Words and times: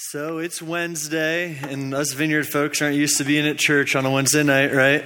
So 0.00 0.38
it's 0.38 0.62
Wednesday, 0.62 1.58
and 1.60 1.92
us 1.92 2.12
Vineyard 2.12 2.46
folks 2.46 2.80
aren't 2.80 2.94
used 2.94 3.18
to 3.18 3.24
being 3.24 3.48
at 3.48 3.58
church 3.58 3.96
on 3.96 4.06
a 4.06 4.10
Wednesday 4.12 4.44
night, 4.44 4.72
right? 4.72 5.04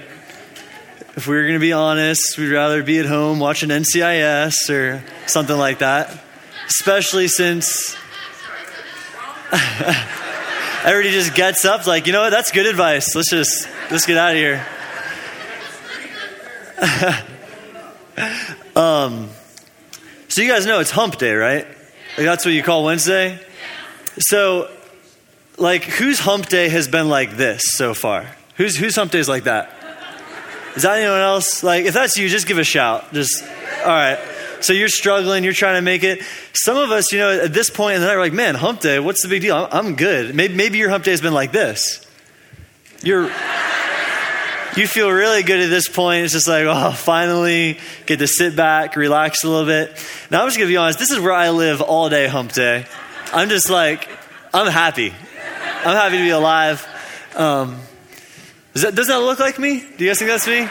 If 1.15 1.25
we 1.25 1.33
were 1.33 1.41
going 1.41 1.55
to 1.55 1.59
be 1.59 1.73
honest, 1.73 2.37
we'd 2.37 2.51
rather 2.51 2.83
be 2.83 2.99
at 2.99 3.07
home 3.07 3.39
watching 3.39 3.69
NCIS 3.69 4.69
or 4.69 5.03
something 5.25 5.57
like 5.57 5.79
that, 5.79 6.15
especially 6.67 7.27
since 7.27 7.97
everybody 10.83 11.09
just 11.09 11.33
gets 11.33 11.65
up 11.65 11.87
like, 11.87 12.05
you 12.05 12.13
know 12.13 12.21
what, 12.21 12.29
that's 12.29 12.51
good 12.51 12.67
advice. 12.67 13.15
Let's 13.15 13.31
just 13.31 13.67
let's 13.89 14.05
get 14.05 14.17
out 14.17 14.33
of 14.33 14.37
here. 14.37 14.63
um, 18.75 19.27
so 20.27 20.43
you 20.43 20.47
guys 20.47 20.67
know 20.67 20.81
it's 20.81 20.91
Hump 20.91 21.17
Day, 21.17 21.33
right? 21.33 21.65
Like 21.65 22.27
that's 22.27 22.45
what 22.45 22.53
you 22.53 22.61
call 22.61 22.83
Wednesday. 22.83 23.39
So 24.19 24.69
like 25.57 25.83
whose 25.83 26.19
hump 26.19 26.47
day 26.47 26.69
has 26.69 26.87
been 26.87 27.09
like 27.09 27.37
this 27.37 27.61
so 27.65 27.93
far? 27.93 28.27
Who's 28.57 28.77
whose 28.77 28.95
hump 28.95 29.11
day 29.11 29.19
is 29.19 29.29
like 29.29 29.43
that? 29.45 29.71
Is 30.75 30.83
that 30.83 30.97
anyone 30.97 31.19
else? 31.19 31.63
Like 31.63 31.85
if 31.85 31.93
that's 31.93 32.17
you, 32.17 32.29
just 32.29 32.47
give 32.47 32.57
a 32.57 32.63
shout. 32.63 33.13
Just 33.13 33.43
all 33.81 33.87
right. 33.87 34.19
So 34.61 34.71
you're 34.71 34.89
struggling, 34.89 35.43
you're 35.43 35.53
trying 35.53 35.75
to 35.75 35.81
make 35.81 36.03
it. 36.03 36.21
Some 36.53 36.77
of 36.77 36.89
us, 36.91 37.11
you 37.11 37.19
know, 37.19 37.31
at 37.31 37.53
this 37.53 37.69
point 37.69 37.95
in 37.95 38.01
the 38.01 38.07
night, 38.07 38.15
we're 38.15 38.21
like, 38.21 38.33
man, 38.33 38.55
hump 38.55 38.79
day, 38.79 38.97
what's 38.99 39.21
the 39.21 39.27
big 39.27 39.41
deal? 39.41 39.55
I'm, 39.55 39.67
I'm 39.71 39.95
good. 39.95 40.33
Maybe, 40.33 40.53
maybe 40.55 40.77
your 40.77 40.89
hump 40.89 41.03
day 41.03 41.11
has 41.11 41.19
been 41.19 41.33
like 41.33 41.51
this. 41.51 42.05
You're 43.03 43.29
you 44.77 44.87
feel 44.87 45.11
really 45.11 45.43
good 45.43 45.59
at 45.59 45.69
this 45.69 45.87
point. 45.87 46.23
It's 46.23 46.33
just 46.33 46.47
like, 46.47 46.65
oh, 46.65 46.91
finally 46.91 47.77
get 48.05 48.19
to 48.19 48.27
sit 48.27 48.55
back, 48.55 48.95
relax 48.95 49.43
a 49.43 49.49
little 49.49 49.65
bit. 49.65 49.91
Now, 50.31 50.41
I'm 50.41 50.47
just 50.47 50.57
going 50.57 50.67
to 50.67 50.71
be 50.71 50.77
honest. 50.77 50.97
This 50.97 51.11
is 51.11 51.19
where 51.19 51.33
I 51.33 51.51
live 51.51 51.81
all 51.81 52.09
day 52.09 52.27
hump 52.27 52.53
day. 52.53 52.85
I'm 53.31 53.49
just 53.49 53.69
like, 53.69 54.09
I'm 54.53 54.71
happy. 54.71 55.13
I'm 55.85 55.95
happy 55.95 56.17
to 56.17 56.23
be 56.23 56.29
alive. 56.29 56.87
Um, 57.35 57.77
does 58.71 58.83
that, 58.83 58.95
does 58.95 59.07
that 59.07 59.17
look 59.17 59.39
like 59.39 59.59
me? 59.59 59.81
Do 59.81 60.05
you 60.05 60.09
guys 60.09 60.17
think 60.17 60.31
that's 60.31 60.47
me? 60.47 60.65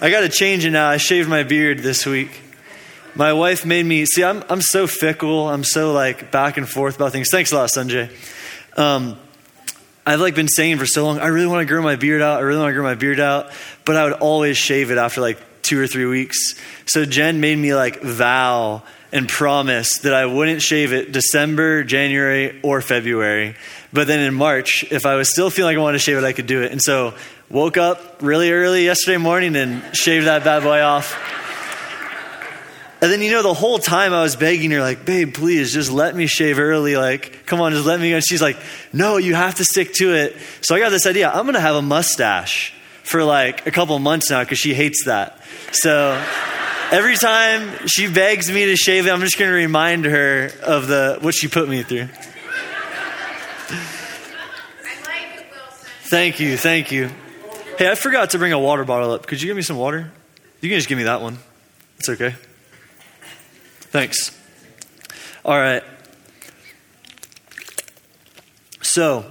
I 0.00 0.10
got 0.10 0.20
to 0.20 0.28
change 0.28 0.64
it 0.64 0.70
now. 0.70 0.88
I 0.88 0.98
shaved 0.98 1.28
my 1.28 1.42
beard 1.42 1.80
this 1.80 2.06
week. 2.06 2.40
My 3.16 3.32
wife 3.32 3.66
made 3.66 3.84
me 3.84 4.06
see. 4.06 4.22
I'm 4.22 4.44
I'm 4.48 4.60
so 4.60 4.86
fickle. 4.86 5.48
I'm 5.48 5.64
so 5.64 5.92
like 5.92 6.30
back 6.30 6.58
and 6.58 6.68
forth 6.68 6.94
about 6.94 7.10
things. 7.10 7.28
Thanks 7.28 7.50
a 7.50 7.56
lot, 7.56 7.70
Sanjay. 7.70 8.08
Um, 8.78 9.18
I've 10.06 10.20
like 10.20 10.36
been 10.36 10.48
saying 10.48 10.78
for 10.78 10.86
so 10.86 11.04
long. 11.04 11.18
I 11.18 11.26
really 11.26 11.48
want 11.48 11.66
to 11.66 11.72
grow 11.72 11.82
my 11.82 11.96
beard 11.96 12.22
out. 12.22 12.38
I 12.38 12.42
really 12.42 12.60
want 12.60 12.70
to 12.70 12.74
grow 12.74 12.84
my 12.84 12.94
beard 12.94 13.18
out, 13.18 13.50
but 13.84 13.96
I 13.96 14.04
would 14.04 14.12
always 14.14 14.56
shave 14.56 14.92
it 14.92 14.98
after 14.98 15.20
like 15.22 15.38
two 15.62 15.80
or 15.80 15.88
three 15.88 16.06
weeks. 16.06 16.36
So 16.86 17.04
Jen 17.04 17.40
made 17.40 17.58
me 17.58 17.74
like 17.74 18.00
vow 18.00 18.82
and 19.12 19.28
promise 19.28 19.98
that 19.98 20.12
I 20.12 20.26
wouldn't 20.26 20.60
shave 20.60 20.92
it 20.92 21.12
December, 21.12 21.84
January, 21.84 22.60
or 22.62 22.80
February. 22.80 23.54
But 23.94 24.08
then 24.08 24.18
in 24.18 24.34
March, 24.34 24.84
if 24.90 25.06
I 25.06 25.14
was 25.14 25.30
still 25.30 25.50
feeling 25.50 25.76
like 25.76 25.80
I 25.80 25.82
wanted 25.82 25.98
to 25.98 26.04
shave 26.04 26.18
it, 26.18 26.24
I 26.24 26.32
could 26.32 26.48
do 26.48 26.62
it. 26.62 26.72
And 26.72 26.82
so 26.82 27.14
woke 27.48 27.76
up 27.76 28.16
really 28.20 28.50
early 28.50 28.84
yesterday 28.84 29.18
morning 29.18 29.54
and 29.54 29.96
shaved 29.96 30.26
that 30.26 30.42
bad 30.42 30.64
boy 30.64 30.80
off. 30.82 31.16
And 33.00 33.12
then, 33.12 33.22
you 33.22 33.30
know, 33.30 33.42
the 33.42 33.54
whole 33.54 33.78
time 33.78 34.12
I 34.12 34.22
was 34.22 34.34
begging 34.34 34.72
her, 34.72 34.80
like, 34.80 35.04
babe, 35.04 35.32
please 35.32 35.72
just 35.72 35.92
let 35.92 36.16
me 36.16 36.26
shave 36.26 36.58
early. 36.58 36.96
Like, 36.96 37.46
come 37.46 37.60
on, 37.60 37.70
just 37.70 37.86
let 37.86 38.00
me 38.00 38.10
go. 38.10 38.16
And 38.16 38.24
she's 38.24 38.42
like, 38.42 38.58
no, 38.92 39.16
you 39.16 39.36
have 39.36 39.54
to 39.56 39.64
stick 39.64 39.92
to 39.94 40.12
it. 40.12 40.34
So 40.62 40.74
I 40.74 40.80
got 40.80 40.88
this 40.88 41.06
idea. 41.06 41.30
I'm 41.30 41.44
going 41.44 41.54
to 41.54 41.60
have 41.60 41.76
a 41.76 41.82
mustache 41.82 42.74
for 43.04 43.22
like 43.22 43.64
a 43.64 43.70
couple 43.70 43.96
months 44.00 44.28
now 44.28 44.42
because 44.42 44.58
she 44.58 44.74
hates 44.74 45.04
that. 45.04 45.38
So 45.70 46.20
every 46.90 47.16
time 47.16 47.86
she 47.86 48.10
begs 48.10 48.50
me 48.50 48.64
to 48.64 48.76
shave 48.76 49.06
it, 49.06 49.10
I'm 49.10 49.20
just 49.20 49.38
going 49.38 49.50
to 49.50 49.56
remind 49.56 50.06
her 50.06 50.50
of 50.64 50.88
the 50.88 51.18
what 51.20 51.36
she 51.36 51.46
put 51.46 51.68
me 51.68 51.84
through. 51.84 52.08
Thank 56.14 56.38
you, 56.38 56.56
thank 56.56 56.92
you. 56.92 57.10
Hey, 57.76 57.90
I 57.90 57.96
forgot 57.96 58.30
to 58.30 58.38
bring 58.38 58.52
a 58.52 58.58
water 58.58 58.84
bottle 58.84 59.10
up. 59.10 59.26
Could 59.26 59.42
you 59.42 59.48
give 59.48 59.56
me 59.56 59.62
some 59.62 59.76
water? 59.76 60.12
You 60.60 60.68
can 60.68 60.78
just 60.78 60.88
give 60.88 60.96
me 60.96 61.02
that 61.02 61.20
one. 61.20 61.38
It's 61.98 62.08
okay. 62.08 62.36
Thanks. 63.90 64.30
All 65.44 65.58
right. 65.58 65.82
So, 68.80 69.28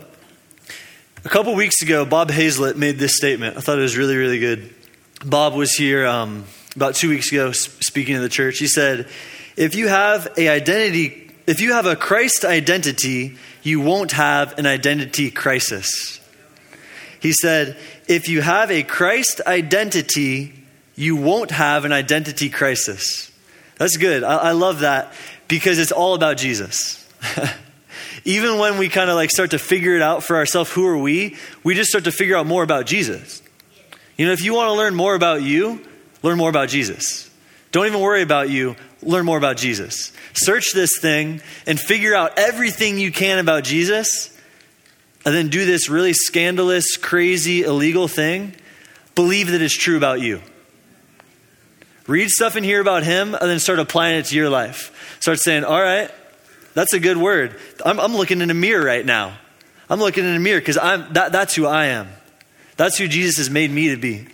a 1.23 1.29
couple 1.29 1.55
weeks 1.55 1.81
ago, 1.81 2.03
Bob 2.03 2.29
Hazlett 2.29 2.75
made 2.75 2.99
this 2.99 3.15
statement. 3.15 3.55
I 3.55 3.61
thought 3.61 3.79
it 3.79 3.83
was 3.83 3.95
really, 3.95 4.17
really 4.17 4.39
good. 4.39 4.75
Bob 5.25 5.53
was 5.53 5.71
here 5.71 6.05
um, 6.05 6.43
about 6.75 6.95
two 6.95 7.07
weeks 7.07 7.31
ago 7.31 7.53
speaking 7.53 8.15
to 8.15 8.21
the 8.21 8.27
church. 8.27 8.59
He 8.59 8.67
said, 8.67 9.07
"If 9.55 9.75
you 9.75 9.87
have 9.87 10.33
a 10.35 10.49
identity, 10.49 11.31
if 11.47 11.61
you 11.61 11.71
have 11.71 11.85
a 11.85 11.95
Christ 11.95 12.43
identity, 12.43 13.37
you 13.61 13.79
won't 13.79 14.11
have 14.11 14.59
an 14.59 14.65
identity 14.65 15.31
crisis." 15.31 16.19
He 17.23 17.31
said, 17.31 17.77
"If 18.07 18.29
you 18.29 18.41
have 18.41 18.69
a 18.69 18.83
Christ 18.83 19.41
identity, 19.47 20.53
you 20.95 21.15
won't 21.15 21.49
have 21.49 21.85
an 21.85 21.91
identity 21.91 22.49
crisis." 22.49 23.31
That's 23.77 23.97
good. 23.97 24.23
I, 24.23 24.35
I 24.35 24.51
love 24.51 24.81
that 24.81 25.13
because 25.47 25.79
it's 25.79 25.91
all 25.91 26.13
about 26.13 26.37
Jesus. 26.37 27.03
Even 28.25 28.59
when 28.59 28.77
we 28.77 28.89
kind 28.89 29.09
of 29.09 29.15
like 29.15 29.31
start 29.31 29.51
to 29.51 29.59
figure 29.59 29.95
it 29.95 30.01
out 30.01 30.23
for 30.23 30.35
ourselves, 30.35 30.71
who 30.71 30.85
are 30.85 30.97
we? 30.97 31.37
We 31.63 31.75
just 31.75 31.89
start 31.89 32.03
to 32.03 32.11
figure 32.11 32.37
out 32.37 32.45
more 32.45 32.63
about 32.63 32.85
Jesus. 32.85 33.41
You 34.17 34.27
know, 34.27 34.33
if 34.33 34.43
you 34.43 34.53
want 34.53 34.67
to 34.67 34.73
learn 34.73 34.93
more 34.93 35.15
about 35.15 35.41
you, 35.41 35.81
learn 36.21 36.37
more 36.37 36.49
about 36.49 36.69
Jesus. 36.69 37.29
Don't 37.71 37.87
even 37.87 38.01
worry 38.01 38.21
about 38.21 38.49
you, 38.49 38.75
learn 39.01 39.25
more 39.25 39.37
about 39.37 39.57
Jesus. 39.57 40.11
Search 40.33 40.73
this 40.73 40.99
thing 40.99 41.41
and 41.65 41.79
figure 41.79 42.13
out 42.13 42.37
everything 42.37 42.99
you 42.99 43.11
can 43.11 43.39
about 43.39 43.63
Jesus, 43.63 44.29
and 45.25 45.33
then 45.33 45.49
do 45.49 45.65
this 45.65 45.89
really 45.89 46.13
scandalous, 46.13 46.97
crazy, 46.97 47.63
illegal 47.63 48.07
thing. 48.07 48.53
Believe 49.15 49.51
that 49.51 49.61
it's 49.61 49.77
true 49.77 49.97
about 49.97 50.21
you. 50.21 50.41
Read 52.07 52.29
stuff 52.29 52.55
in 52.57 52.63
here 52.63 52.81
about 52.81 53.03
him, 53.03 53.33
and 53.33 53.49
then 53.49 53.59
start 53.59 53.79
applying 53.79 54.17
it 54.17 54.25
to 54.25 54.35
your 54.35 54.49
life. 54.49 55.17
Start 55.21 55.39
saying, 55.39 55.63
All 55.63 55.81
right, 55.81 56.11
that's 56.73 56.93
a 56.93 56.99
good 56.99 57.17
word. 57.17 57.57
I'm, 57.85 57.99
I'm 57.99 58.15
looking 58.15 58.41
in 58.41 58.49
a 58.49 58.55
mirror 58.55 58.83
right 58.83 59.05
now. 59.05 59.37
I'm 59.89 59.99
looking 59.99 60.25
in 60.25 60.35
a 60.35 60.39
mirror 60.39 60.59
because 60.59 60.77
I'm 60.77 61.13
that, 61.13 61.31
that's 61.31 61.55
who 61.55 61.65
I 61.65 61.87
am. 61.87 62.09
That's 62.75 62.97
who 62.97 63.07
Jesus 63.07 63.37
has 63.37 63.49
made 63.49 63.71
me 63.71 63.89
to 63.89 63.97
be. 63.97 64.27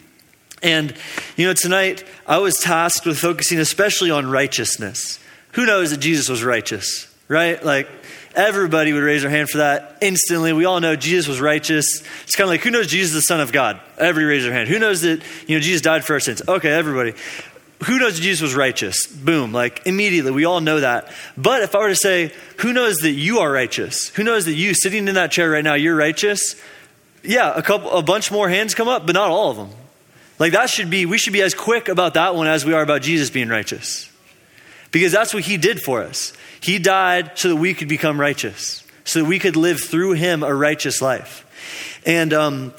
And, 0.63 0.93
you 1.35 1.47
know, 1.47 1.53
tonight 1.53 2.03
I 2.25 2.37
was 2.39 2.57
tasked 2.57 3.05
with 3.05 3.17
focusing 3.17 3.59
especially 3.59 4.11
on 4.11 4.29
righteousness. 4.29 5.19
Who 5.53 5.65
knows 5.65 5.91
that 5.91 5.99
Jesus 5.99 6.29
was 6.29 6.43
righteous, 6.43 7.13
right? 7.27 7.63
Like, 7.63 7.87
everybody 8.39 8.93
would 8.93 9.03
raise 9.03 9.21
their 9.21 9.29
hand 9.29 9.49
for 9.49 9.57
that 9.57 9.97
instantly. 10.01 10.53
We 10.53 10.65
all 10.65 10.79
know 10.79 10.95
Jesus 10.95 11.27
was 11.27 11.41
righteous. 11.41 11.85
It's 12.23 12.35
kind 12.35 12.45
of 12.45 12.49
like, 12.49 12.61
who 12.61 12.71
knows 12.71 12.87
Jesus 12.87 13.09
is 13.09 13.15
the 13.15 13.21
Son 13.21 13.41
of 13.41 13.51
God? 13.51 13.79
Everybody 13.97 14.25
raise 14.25 14.43
their 14.43 14.53
hand. 14.53 14.69
Who 14.69 14.79
knows 14.79 15.01
that, 15.01 15.21
you 15.47 15.57
know, 15.57 15.61
Jesus 15.61 15.81
died 15.81 16.05
for 16.05 16.13
our 16.13 16.19
sins? 16.19 16.41
Okay, 16.47 16.71
everybody. 16.71 17.13
Who 17.85 17.99
knows 17.99 18.19
Jesus 18.19 18.41
was 18.41 18.55
righteous? 18.55 19.07
Boom, 19.07 19.51
like 19.51 19.85
immediately, 19.85 20.31
we 20.31 20.45
all 20.45 20.61
know 20.61 20.79
that. 20.79 21.11
But 21.37 21.61
if 21.61 21.75
I 21.75 21.79
were 21.79 21.89
to 21.89 21.95
say, 21.95 22.33
who 22.57 22.73
knows 22.73 22.97
that 22.97 23.11
you 23.11 23.39
are 23.39 23.51
righteous? 23.51 24.09
Who 24.09 24.23
knows 24.23 24.45
that 24.45 24.53
you 24.53 24.73
sitting 24.73 25.07
in 25.07 25.15
that 25.15 25.31
chair 25.31 25.49
right 25.49 25.63
now, 25.63 25.75
you're 25.75 25.95
righteous? 25.95 26.55
Yeah, 27.23 27.53
a 27.53 27.61
couple, 27.61 27.91
a 27.91 28.01
bunch 28.01 28.31
more 28.31 28.49
hands 28.49 28.73
come 28.73 28.87
up, 28.87 29.05
but 29.05 29.13
not 29.13 29.29
all 29.29 29.51
of 29.51 29.57
them. 29.57 29.69
Like 30.39 30.53
that 30.53 30.69
should 30.69 30.89
be, 30.89 31.05
we 31.05 31.17
should 31.17 31.33
be 31.33 31.41
as 31.41 31.53
quick 31.53 31.89
about 31.89 32.13
that 32.15 32.35
one 32.35 32.47
as 32.47 32.65
we 32.65 32.73
are 32.73 32.81
about 32.81 33.01
Jesus 33.01 33.29
being 33.29 33.49
righteous. 33.49 34.08
Because 34.91 35.11
that's 35.11 35.33
what 35.33 35.43
he 35.43 35.57
did 35.57 35.81
for 35.81 36.01
us. 36.01 36.33
He 36.61 36.79
died 36.79 37.37
so 37.37 37.49
that 37.49 37.55
we 37.55 37.73
could 37.73 37.87
become 37.87 38.19
righteous, 38.19 38.83
so 39.03 39.19
that 39.19 39.25
we 39.25 39.39
could 39.39 39.55
live 39.55 39.79
through 39.81 40.13
him 40.13 40.43
a 40.43 40.53
righteous 40.53 41.01
life. 41.01 41.45
And 42.05 42.33
um, 42.33 42.73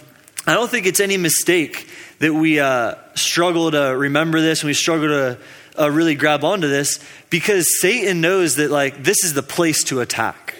I 0.47 0.55
don't 0.55 0.71
think 0.71 0.87
it's 0.87 1.01
any 1.01 1.17
mistake 1.17 1.89
that 2.19 2.35
we 2.35 2.61
uh, 2.61 2.97
struggle 3.15 3.71
to 3.71 3.97
remember 3.97 4.41
this 4.41 4.61
and 4.61 4.69
we 4.69 4.75
struggle 4.75 5.09
to 5.09 5.39
uh, 5.79 5.91
really 5.91 6.15
grab 6.15 6.45
onto 6.45 6.69
this 6.69 6.99
because 7.31 7.81
Satan 7.81 8.21
knows 8.21 8.57
that 8.57 8.71
like 8.71 9.03
this 9.03 9.25
is 9.25 9.35
the 9.35 9.43
place 9.43 9.85
to 9.85 10.01
attack. 10.01 10.55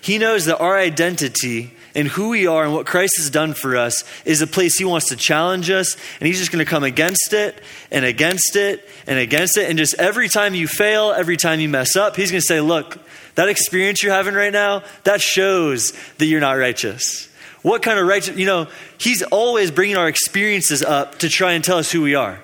He 0.00 0.18
knows 0.18 0.44
that 0.44 0.58
our 0.58 0.78
identity 0.78 1.75
and 1.96 2.06
who 2.06 2.28
we 2.28 2.46
are 2.46 2.62
and 2.62 2.72
what 2.72 2.86
Christ 2.86 3.14
has 3.16 3.30
done 3.30 3.54
for 3.54 3.76
us 3.76 4.04
is 4.24 4.42
a 4.42 4.46
place 4.46 4.78
he 4.78 4.84
wants 4.84 5.08
to 5.08 5.16
challenge 5.16 5.70
us 5.70 5.96
and 6.20 6.26
he's 6.26 6.38
just 6.38 6.52
going 6.52 6.64
to 6.64 6.70
come 6.70 6.84
against 6.84 7.32
it 7.32 7.60
and 7.90 8.04
against 8.04 8.54
it 8.54 8.88
and 9.06 9.18
against 9.18 9.56
it 9.56 9.68
and 9.68 9.78
just 9.78 9.94
every 9.94 10.28
time 10.28 10.54
you 10.54 10.68
fail, 10.68 11.12
every 11.12 11.36
time 11.36 11.58
you 11.58 11.68
mess 11.68 11.96
up, 11.96 12.14
he's 12.14 12.30
going 12.30 12.40
to 12.40 12.46
say, 12.46 12.60
"Look, 12.60 12.98
that 13.34 13.48
experience 13.48 14.02
you're 14.02 14.12
having 14.12 14.34
right 14.34 14.52
now, 14.52 14.84
that 15.04 15.20
shows 15.20 15.92
that 16.18 16.26
you're 16.26 16.40
not 16.40 16.52
righteous." 16.52 17.28
What 17.62 17.82
kind 17.82 17.98
of 17.98 18.06
righteous, 18.06 18.36
you 18.36 18.46
know, 18.46 18.68
he's 18.98 19.24
always 19.24 19.72
bringing 19.72 19.96
our 19.96 20.06
experiences 20.06 20.84
up 20.84 21.18
to 21.18 21.28
try 21.28 21.52
and 21.52 21.64
tell 21.64 21.78
us 21.78 21.90
who 21.90 22.00
we 22.00 22.14
are. 22.14 22.38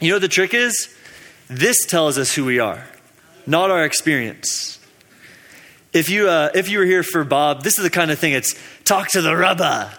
You 0.00 0.08
know 0.08 0.16
what 0.16 0.22
the 0.22 0.28
trick 0.28 0.52
is? 0.52 0.92
This 1.48 1.76
tells 1.86 2.18
us 2.18 2.34
who 2.34 2.44
we 2.44 2.58
are, 2.58 2.84
not 3.46 3.70
our 3.70 3.84
experience. 3.84 4.77
If 5.92 6.10
you, 6.10 6.28
uh, 6.28 6.50
if 6.54 6.68
you 6.68 6.78
were 6.78 6.84
here 6.84 7.02
for 7.02 7.24
Bob, 7.24 7.62
this 7.62 7.78
is 7.78 7.82
the 7.82 7.90
kind 7.90 8.10
of 8.10 8.18
thing 8.18 8.32
it's 8.32 8.54
talk 8.84 9.08
to 9.08 9.22
the 9.22 9.34
rubber, 9.34 9.90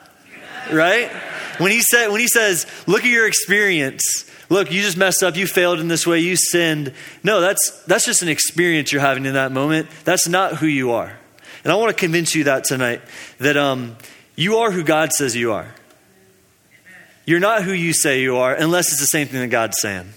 right? 0.71 1.12
When 1.57 1.71
he, 1.71 1.81
said, 1.81 2.09
when 2.09 2.21
he 2.21 2.27
says, 2.27 2.65
look 2.88 3.03
at 3.03 3.09
your 3.09 3.27
experience, 3.27 4.30
look, 4.50 4.71
you 4.71 4.81
just 4.81 4.97
messed 4.97 5.24
up, 5.24 5.36
you 5.36 5.47
failed 5.47 5.80
in 5.80 5.88
this 5.88 6.06
way, 6.06 6.19
you 6.19 6.36
sinned. 6.36 6.94
No, 7.24 7.41
that's, 7.41 7.83
that's 7.86 8.06
just 8.06 8.21
an 8.21 8.30
experience 8.30 8.91
you're 8.91 9.01
having 9.01 9.25
in 9.25 9.33
that 9.33 9.51
moment. 9.51 9.89
That's 10.06 10.27
not 10.27 10.57
who 10.57 10.68
you 10.68 10.91
are. 10.91 11.18
And 11.63 11.74
I 11.74 11.75
want 11.75 11.89
to 11.89 12.00
convince 12.00 12.35
you 12.35 12.45
that 12.45 12.63
tonight 12.63 13.01
that 13.39 13.57
um, 13.57 13.97
you 14.35 14.57
are 14.57 14.71
who 14.71 14.83
God 14.83 15.12
says 15.12 15.35
you 15.35 15.51
are. 15.51 15.74
You're 17.25 17.39
not 17.39 17.63
who 17.63 17.74
you 17.74 17.94
say 17.94 18.21
you 18.21 18.38
are 18.38 18.53
unless 18.53 18.92
it's 18.92 19.01
the 19.01 19.06
same 19.06 19.27
thing 19.27 19.42
that 19.42 19.50
God's 19.50 19.80
saying. 19.80 20.13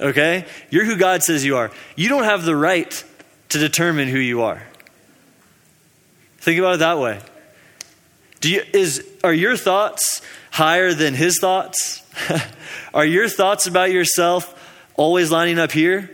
Okay? 0.00 0.44
You're 0.70 0.84
who 0.84 0.96
God 0.96 1.22
says 1.22 1.44
you 1.44 1.56
are. 1.56 1.70
You 1.94 2.08
don't 2.08 2.24
have 2.24 2.44
the 2.44 2.56
right 2.56 3.04
to 3.50 3.58
determine 3.58 4.08
who 4.08 4.18
you 4.18 4.42
are. 4.42 4.62
Think 6.44 6.58
about 6.58 6.74
it 6.74 6.78
that 6.80 6.98
way. 6.98 7.20
Do 8.40 8.50
you, 8.50 8.62
is, 8.74 9.02
are 9.24 9.32
your 9.32 9.56
thoughts 9.56 10.20
higher 10.50 10.92
than 10.92 11.14
his 11.14 11.38
thoughts? 11.40 12.02
are 12.94 13.06
your 13.06 13.30
thoughts 13.30 13.66
about 13.66 13.90
yourself 13.90 14.54
always 14.94 15.30
lining 15.30 15.58
up 15.58 15.72
here? 15.72 16.10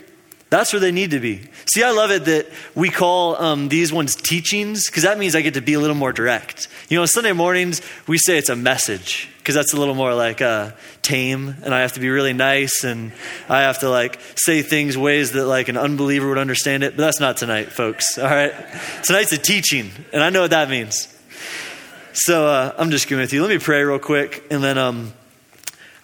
That's 0.49 0.73
where 0.73 0.79
they 0.79 0.93
need 0.93 1.11
to 1.11 1.19
be. 1.19 1.49
See, 1.67 1.83
I 1.83 1.91
love 1.91 2.13
it 2.13 2.27
that 2.27 2.47
we 2.77 2.91
call 2.91 3.43
um, 3.43 3.71
these 3.71 3.93
ones 3.93 4.15
teachings 4.15 4.87
because 4.87 5.03
that 5.03 5.19
means 5.19 5.35
I 5.35 5.41
get 5.41 5.55
to 5.55 5.61
be 5.61 5.73
a 5.73 5.81
little 5.81 5.97
more 5.97 6.13
direct. 6.13 6.69
You 6.89 7.01
know, 7.01 7.07
Sunday 7.07 7.33
mornings, 7.33 7.83
we 8.07 8.17
say 8.17 8.39
it's 8.39 8.49
a 8.49 8.55
message 8.55 9.30
because 9.41 9.55
that's 9.55 9.73
a 9.73 9.77
little 9.79 9.95
more 9.95 10.15
like 10.15 10.43
uh, 10.43 10.71
tame 11.01 11.57
and 11.65 11.75
I 11.75 11.81
have 11.81 11.95
to 11.95 12.01
be 12.01 12.11
really 12.11 12.35
nice 12.35 12.85
and 12.85 13.11
I 13.49 13.63
have 13.63 13.81
to 13.81 13.89
like 13.89 14.21
say 14.37 14.61
things 14.61 14.99
ways 14.99 15.33
that 15.33 15.47
like 15.47 15.69
an 15.69 15.79
unbeliever 15.79 16.29
would 16.29 16.39
understand 16.39 16.83
it. 16.83 16.95
But 16.97 17.03
that's 17.05 17.21
not 17.21 17.39
tonight, 17.39 17.73
folks. 17.73 18.19
All 18.19 18.25
right? 18.25 18.53
Tonight's 19.05 19.33
a 19.33 19.39
teaching 19.39 19.91
and 20.13 20.23
I 20.23 20.29
know 20.29 20.43
what 20.43 20.51
that 20.51 20.69
means. 20.69 21.09
So 22.13 22.47
uh, 22.47 22.75
I'm 22.77 22.91
just 22.91 23.09
going 23.09 23.21
with 23.21 23.33
you. 23.33 23.41
Let 23.41 23.49
me 23.51 23.59
pray 23.59 23.83
real 23.83 23.99
quick 23.99 24.45
and 24.51 24.63
then 24.63 24.77
um, 24.77 25.15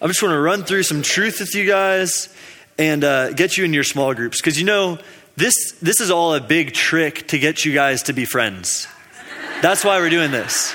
I 0.01 0.07
just 0.07 0.23
want 0.23 0.33
to 0.33 0.41
run 0.41 0.65
through 0.65 0.85
some 0.85 1.03
truth 1.03 1.41
with 1.41 1.55
you 1.55 1.67
guys 1.67 2.35
and 2.79 3.05
uh, 3.05 3.33
get 3.33 3.59
you 3.59 3.65
in 3.65 3.75
your 3.75 3.85
small 3.85 4.15
groups 4.15 4.41
because 4.41 4.59
you 4.59 4.65
know 4.65 4.99
this 5.37 5.73
this 5.83 6.01
is 6.01 6.11
all 6.11 6.35
a 6.35 6.41
big 6.41 6.73
trick 6.73 7.29
to 7.29 7.39
get 7.39 7.65
you 7.65 7.75
guys 7.75 8.05
to 8.05 8.13
be 8.13 8.25
friends 8.25 8.87
that's 9.63 9.85
why 9.85 9.99
we're 9.99 10.11
doing 10.11 10.31
this 10.31 10.75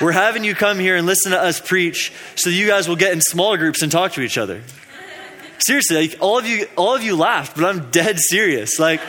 we're 0.00 0.12
having 0.12 0.44
you 0.44 0.54
come 0.54 0.78
here 0.78 0.96
and 0.96 1.06
listen 1.06 1.32
to 1.32 1.40
us 1.40 1.60
preach 1.60 2.12
so 2.36 2.50
you 2.50 2.66
guys 2.66 2.88
will 2.88 2.96
get 2.96 3.12
in 3.12 3.20
small 3.20 3.56
groups 3.56 3.82
and 3.82 3.92
talk 3.92 4.12
to 4.12 4.20
each 4.20 4.38
other 4.38 4.62
seriously 5.58 6.08
like, 6.08 6.18
all 6.20 6.38
of 6.38 6.46
you 6.46 6.66
all 6.76 6.94
of 6.94 7.02
you 7.02 7.16
laughed 7.16 7.54
but 7.54 7.64
i'm 7.64 7.90
dead 7.90 8.18
serious 8.18 8.78
like 8.78 9.00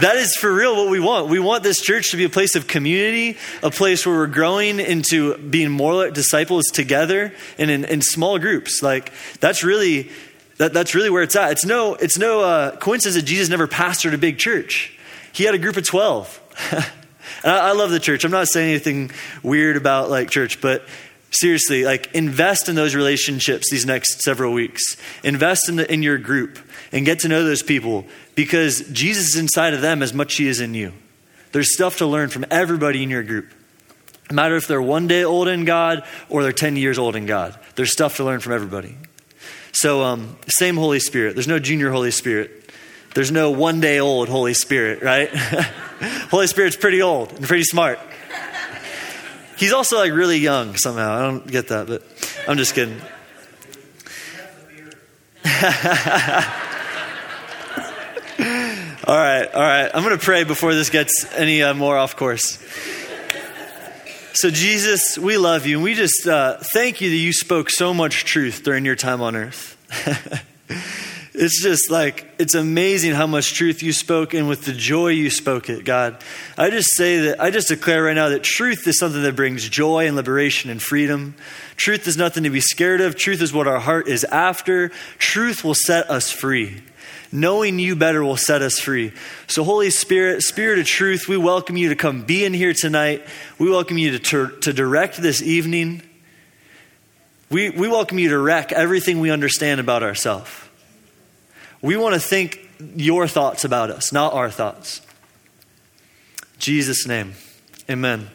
that 0.00 0.16
is 0.16 0.36
for 0.36 0.52
real 0.52 0.76
what 0.76 0.90
we 0.90 1.00
want 1.00 1.28
we 1.28 1.38
want 1.38 1.62
this 1.62 1.80
church 1.80 2.10
to 2.10 2.16
be 2.16 2.24
a 2.24 2.28
place 2.28 2.54
of 2.54 2.66
community 2.66 3.36
a 3.62 3.70
place 3.70 4.06
where 4.06 4.16
we're 4.16 4.26
growing 4.26 4.78
into 4.78 5.36
being 5.38 5.70
more 5.70 6.10
disciples 6.10 6.66
together 6.66 7.32
and 7.58 7.70
in, 7.70 7.84
in 7.84 8.00
small 8.00 8.38
groups 8.38 8.82
like 8.82 9.12
that's 9.40 9.64
really 9.64 10.10
that, 10.58 10.72
that's 10.72 10.94
really 10.94 11.10
where 11.10 11.22
it's 11.22 11.36
at. 11.36 11.52
It's 11.52 11.64
no, 11.64 11.94
it's 11.94 12.18
no 12.18 12.40
uh, 12.40 12.76
coincidence 12.76 13.16
that 13.16 13.28
Jesus 13.28 13.48
never 13.48 13.66
pastored 13.66 14.14
a 14.14 14.18
big 14.18 14.38
church. 14.38 14.96
He 15.32 15.44
had 15.44 15.54
a 15.54 15.58
group 15.58 15.76
of 15.76 15.84
12. 15.84 16.92
and 17.46 17.54
I, 17.54 17.68
I 17.68 17.72
love 17.72 17.90
the 17.90 18.00
church. 18.00 18.24
I'm 18.24 18.32
not 18.32 18.48
saying 18.48 18.70
anything 18.70 19.12
weird 19.42 19.76
about 19.76 20.10
like 20.10 20.30
church, 20.30 20.60
but 20.60 20.84
seriously, 21.30 21.84
like 21.84 22.12
invest 22.12 22.68
in 22.68 22.74
those 22.74 22.94
relationships 22.94 23.70
these 23.70 23.86
next 23.86 24.20
several 24.22 24.52
weeks. 24.52 24.96
Invest 25.22 25.68
in, 25.68 25.76
the, 25.76 25.90
in 25.90 26.02
your 26.02 26.18
group 26.18 26.58
and 26.90 27.06
get 27.06 27.20
to 27.20 27.28
know 27.28 27.44
those 27.44 27.62
people 27.62 28.04
because 28.34 28.80
Jesus 28.90 29.28
is 29.28 29.36
inside 29.36 29.74
of 29.74 29.80
them 29.80 30.02
as 30.02 30.12
much 30.12 30.32
as 30.32 30.38
he 30.38 30.48
is 30.48 30.60
in 30.60 30.74
you. 30.74 30.92
There's 31.52 31.72
stuff 31.72 31.98
to 31.98 32.06
learn 32.06 32.30
from 32.30 32.44
everybody 32.50 33.02
in 33.02 33.10
your 33.10 33.22
group. 33.22 33.52
No 34.28 34.34
matter 34.34 34.56
if 34.56 34.66
they're 34.66 34.82
one 34.82 35.06
day 35.06 35.22
old 35.22 35.46
in 35.46 35.64
God 35.64 36.02
or 36.28 36.42
they're 36.42 36.52
10 36.52 36.74
years 36.74 36.98
old 36.98 37.14
in 37.14 37.26
God, 37.26 37.56
there's 37.76 37.92
stuff 37.92 38.16
to 38.16 38.24
learn 38.24 38.40
from 38.40 38.54
everybody. 38.54 38.96
So, 39.70 40.02
um, 40.02 40.36
same 40.48 40.76
Holy 40.76 40.98
Spirit. 40.98 41.34
There's 41.34 41.46
no 41.46 41.60
junior 41.60 41.92
Holy 41.92 42.10
Spirit. 42.10 42.65
There's 43.16 43.32
no 43.32 43.50
one 43.50 43.80
day 43.80 43.98
old 43.98 44.28
Holy 44.28 44.52
Spirit, 44.52 45.02
right? 45.02 45.30
Holy 46.30 46.46
Spirit's 46.46 46.76
pretty 46.76 47.00
old 47.00 47.32
and 47.32 47.46
pretty 47.46 47.62
smart. 47.64 47.98
He's 49.56 49.72
also 49.72 49.96
like 49.96 50.12
really 50.12 50.36
young 50.36 50.76
somehow. 50.76 51.16
I 51.16 51.22
don't 51.22 51.46
get 51.46 51.68
that, 51.68 51.86
but 51.86 52.02
I'm 52.46 52.58
just 52.58 52.74
kidding. 52.74 53.00
all 59.06 59.16
right, 59.16 59.46
all 59.46 59.62
right. 59.62 59.90
I'm 59.94 60.02
going 60.02 60.18
to 60.18 60.22
pray 60.22 60.44
before 60.44 60.74
this 60.74 60.90
gets 60.90 61.24
any 61.32 61.62
uh, 61.62 61.72
more 61.72 61.96
off 61.96 62.16
course. 62.16 62.62
So, 64.34 64.50
Jesus, 64.50 65.16
we 65.16 65.38
love 65.38 65.64
you, 65.64 65.76
and 65.76 65.84
we 65.84 65.94
just 65.94 66.28
uh, 66.28 66.58
thank 66.74 67.00
you 67.00 67.08
that 67.08 67.16
you 67.16 67.32
spoke 67.32 67.70
so 67.70 67.94
much 67.94 68.26
truth 68.26 68.62
during 68.62 68.84
your 68.84 68.94
time 68.94 69.22
on 69.22 69.36
earth. 69.36 69.72
it's 71.36 71.62
just 71.62 71.90
like, 71.90 72.26
it's 72.38 72.54
amazing 72.54 73.12
how 73.12 73.26
much 73.26 73.52
truth 73.52 73.82
you 73.82 73.92
spoke, 73.92 74.32
and 74.32 74.48
with 74.48 74.64
the 74.64 74.72
joy 74.72 75.08
you 75.08 75.28
spoke 75.28 75.68
it, 75.68 75.84
God. 75.84 76.16
I 76.56 76.70
just 76.70 76.96
say 76.96 77.18
that, 77.26 77.40
I 77.40 77.50
just 77.50 77.68
declare 77.68 78.04
right 78.04 78.14
now 78.14 78.30
that 78.30 78.42
truth 78.42 78.88
is 78.88 78.98
something 78.98 79.22
that 79.22 79.36
brings 79.36 79.68
joy 79.68 80.06
and 80.06 80.16
liberation 80.16 80.70
and 80.70 80.82
freedom. 80.82 81.34
Truth 81.76 82.06
is 82.06 82.16
nothing 82.16 82.44
to 82.44 82.50
be 82.50 82.60
scared 82.60 83.02
of. 83.02 83.16
Truth 83.16 83.42
is 83.42 83.52
what 83.52 83.68
our 83.68 83.78
heart 83.78 84.08
is 84.08 84.24
after. 84.24 84.88
Truth 85.18 85.62
will 85.62 85.74
set 85.74 86.10
us 86.10 86.32
free. 86.32 86.82
Knowing 87.30 87.78
you 87.78 87.96
better 87.96 88.24
will 88.24 88.38
set 88.38 88.62
us 88.62 88.78
free. 88.78 89.12
So, 89.46 89.62
Holy 89.62 89.90
Spirit, 89.90 90.40
Spirit 90.42 90.78
of 90.78 90.86
truth, 90.86 91.28
we 91.28 91.36
welcome 91.36 91.76
you 91.76 91.90
to 91.90 91.96
come 91.96 92.22
be 92.22 92.46
in 92.46 92.54
here 92.54 92.72
tonight. 92.72 93.26
We 93.58 93.68
welcome 93.68 93.98
you 93.98 94.12
to, 94.12 94.18
to, 94.18 94.60
to 94.60 94.72
direct 94.72 95.18
this 95.18 95.42
evening. 95.42 96.02
We, 97.50 97.68
we 97.70 97.88
welcome 97.88 98.18
you 98.18 98.30
to 98.30 98.38
wreck 98.38 98.72
everything 98.72 99.20
we 99.20 99.30
understand 99.30 99.80
about 99.80 100.02
ourselves. 100.02 100.50
We 101.82 101.96
want 101.96 102.14
to 102.14 102.20
think 102.20 102.60
your 102.96 103.28
thoughts 103.28 103.64
about 103.64 103.90
us, 103.90 104.12
not 104.12 104.32
our 104.32 104.50
thoughts. 104.50 105.02
Jesus' 106.58 107.06
name, 107.06 107.34
amen. 107.88 108.30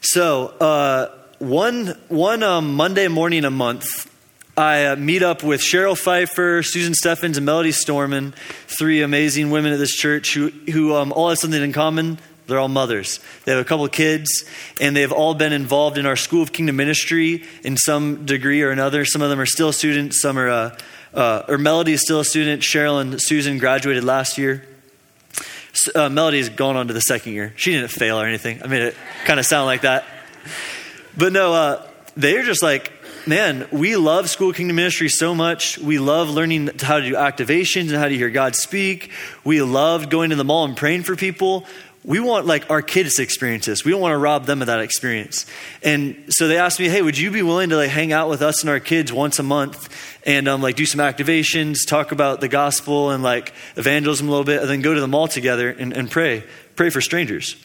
So, 0.00 0.48
uh, 0.60 1.10
one, 1.38 1.98
one 2.08 2.42
um, 2.42 2.74
Monday 2.74 3.08
morning 3.08 3.44
a 3.44 3.50
month, 3.50 4.10
I 4.56 4.86
uh, 4.86 4.96
meet 4.96 5.22
up 5.22 5.42
with 5.42 5.60
Cheryl 5.60 5.98
Pfeiffer, 5.98 6.62
Susan 6.62 6.94
Steffens, 6.94 7.36
and 7.36 7.44
Melody 7.44 7.72
Storman, 7.72 8.34
three 8.66 9.02
amazing 9.02 9.50
women 9.50 9.72
at 9.72 9.78
this 9.78 9.94
church 9.94 10.34
who, 10.34 10.48
who 10.48 10.94
um, 10.94 11.12
all 11.12 11.28
have 11.28 11.38
something 11.38 11.62
in 11.62 11.72
common. 11.72 12.18
They're 12.46 12.58
all 12.58 12.68
mothers. 12.68 13.20
They 13.44 13.52
have 13.52 13.60
a 13.60 13.64
couple 13.64 13.86
kids, 13.88 14.44
and 14.80 14.96
they've 14.96 15.12
all 15.12 15.34
been 15.34 15.52
involved 15.52 15.98
in 15.98 16.06
our 16.06 16.16
School 16.16 16.42
of 16.42 16.52
Kingdom 16.52 16.76
ministry 16.76 17.44
in 17.64 17.76
some 17.76 18.24
degree 18.24 18.62
or 18.62 18.70
another. 18.70 19.04
Some 19.04 19.20
of 19.20 19.30
them 19.30 19.40
are 19.40 19.46
still 19.46 19.72
students, 19.72 20.20
some 20.22 20.38
are, 20.38 20.48
uh, 20.48 20.78
uh, 21.16 21.44
or 21.48 21.58
Melody 21.58 21.92
is 21.92 22.02
still 22.02 22.20
a 22.20 22.24
student. 22.24 22.62
Cheryl 22.62 23.00
and 23.00 23.20
Susan 23.20 23.58
graduated 23.58 24.04
last 24.04 24.38
year. 24.38 24.66
Uh, 25.94 26.08
Melody 26.08 26.38
has 26.38 26.48
gone 26.48 26.76
on 26.76 26.88
to 26.88 26.94
the 26.94 27.00
second 27.00 27.32
year. 27.32 27.52
She 27.56 27.72
didn't 27.72 27.90
fail 27.90 28.20
or 28.20 28.26
anything. 28.26 28.62
I 28.62 28.66
made 28.66 28.82
it 28.82 28.94
kind 29.24 29.40
of 29.40 29.46
sound 29.46 29.66
like 29.66 29.80
that. 29.82 30.04
But 31.16 31.32
no, 31.32 31.52
uh, 31.52 31.86
they're 32.16 32.44
just 32.44 32.62
like 32.62 32.92
man, 33.26 33.66
we 33.72 33.96
love 33.96 34.30
School 34.30 34.52
Kingdom 34.52 34.76
Ministry 34.76 35.08
so 35.08 35.34
much. 35.34 35.78
We 35.78 35.98
love 35.98 36.30
learning 36.30 36.70
how 36.80 37.00
to 37.00 37.08
do 37.08 37.14
activations 37.14 37.88
and 37.88 37.96
how 37.96 38.08
to 38.08 38.16
hear 38.16 38.30
God 38.30 38.54
speak. 38.54 39.10
We 39.42 39.62
love 39.62 40.08
going 40.08 40.30
to 40.30 40.36
the 40.36 40.44
mall 40.44 40.64
and 40.64 40.76
praying 40.76 41.02
for 41.02 41.16
people. 41.16 41.66
We 42.06 42.20
want 42.20 42.46
like 42.46 42.70
our 42.70 42.82
kids 42.82 43.16
to 43.16 43.22
experience 43.22 43.66
this. 43.66 43.84
We 43.84 43.90
don't 43.90 44.00
want 44.00 44.12
to 44.12 44.18
rob 44.18 44.46
them 44.46 44.60
of 44.60 44.68
that 44.68 44.78
experience. 44.78 45.44
And 45.82 46.24
so 46.28 46.46
they 46.46 46.56
asked 46.56 46.78
me, 46.78 46.88
"Hey, 46.88 47.02
would 47.02 47.18
you 47.18 47.32
be 47.32 47.42
willing 47.42 47.70
to 47.70 47.76
like 47.76 47.90
hang 47.90 48.12
out 48.12 48.30
with 48.30 48.42
us 48.42 48.62
and 48.62 48.70
our 48.70 48.78
kids 48.78 49.12
once 49.12 49.40
a 49.40 49.42
month 49.42 49.88
and 50.24 50.46
um, 50.46 50.62
like 50.62 50.76
do 50.76 50.86
some 50.86 51.00
activations, 51.00 51.84
talk 51.84 52.12
about 52.12 52.40
the 52.40 52.46
gospel 52.46 53.10
and 53.10 53.24
like 53.24 53.52
evangelism 53.74 54.28
a 54.28 54.30
little 54.30 54.44
bit, 54.44 54.60
and 54.60 54.70
then 54.70 54.82
go 54.82 54.94
to 54.94 55.00
the 55.00 55.08
mall 55.08 55.26
together 55.26 55.68
and, 55.68 55.92
and 55.92 56.08
pray, 56.08 56.44
pray 56.76 56.90
for 56.90 57.00
strangers?" 57.00 57.56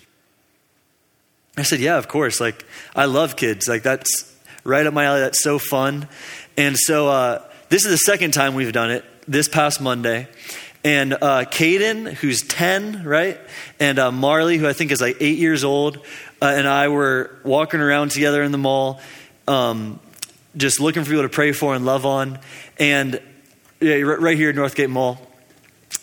I 1.56 1.62
said, 1.62 1.80
"Yeah, 1.80 2.00
of 2.00 2.08
course. 2.08 2.42
Like 2.42 2.66
I 2.96 3.06
love 3.06 3.36
kids. 3.36 3.68
Like 3.68 3.84
that's 3.84 4.36
right 4.64 4.86
up 4.86 4.94
my 4.94 5.06
alley. 5.06 5.20
That's 5.20 5.44
so 5.44 5.60
fun. 5.60 6.08
And 6.58 6.78
so 6.78 7.10
uh, 7.10 7.44
this 7.70 7.86
is 7.86 7.92
the 7.92 7.98
second 7.98 8.32
time 8.32 8.56
we've 8.56 8.74
done 8.74 8.92
it 8.92 9.06
this 9.28 9.48
past 9.48 9.82
Monday. 9.82 10.28
And 10.84 11.14
uh, 11.14 11.46
Caden, 11.46 12.14
who's 12.14 12.42
10, 12.42 13.04
right? 13.04 13.40
And 13.80 14.00
uh, 14.00 14.12
Marley, 14.12 14.58
who 14.58 14.68
I 14.68 14.74
think 14.74 14.92
is 14.92 15.00
like 15.00 15.18
eight 15.20 15.38
years 15.38 15.64
old, 15.64 15.98
uh, 16.42 16.46
and 16.46 16.68
I 16.68 16.88
were 16.88 17.30
walking 17.44 17.80
around 17.80 18.12
together 18.12 18.42
in 18.42 18.52
the 18.52 18.58
mall, 18.58 19.00
um, 19.48 20.00
just 20.58 20.80
looking 20.80 21.04
for 21.04 21.12
people 21.12 21.24
to 21.24 21.30
pray 21.30 21.52
for 21.52 21.76
and 21.76 21.86
love 21.86 22.06
on. 22.06 22.40
And 22.80 23.22
yeah, 23.80 23.96
right 23.96 24.36
here 24.36 24.50
at 24.50 24.56
Northgate 24.56 24.90
Mall. 24.90 25.20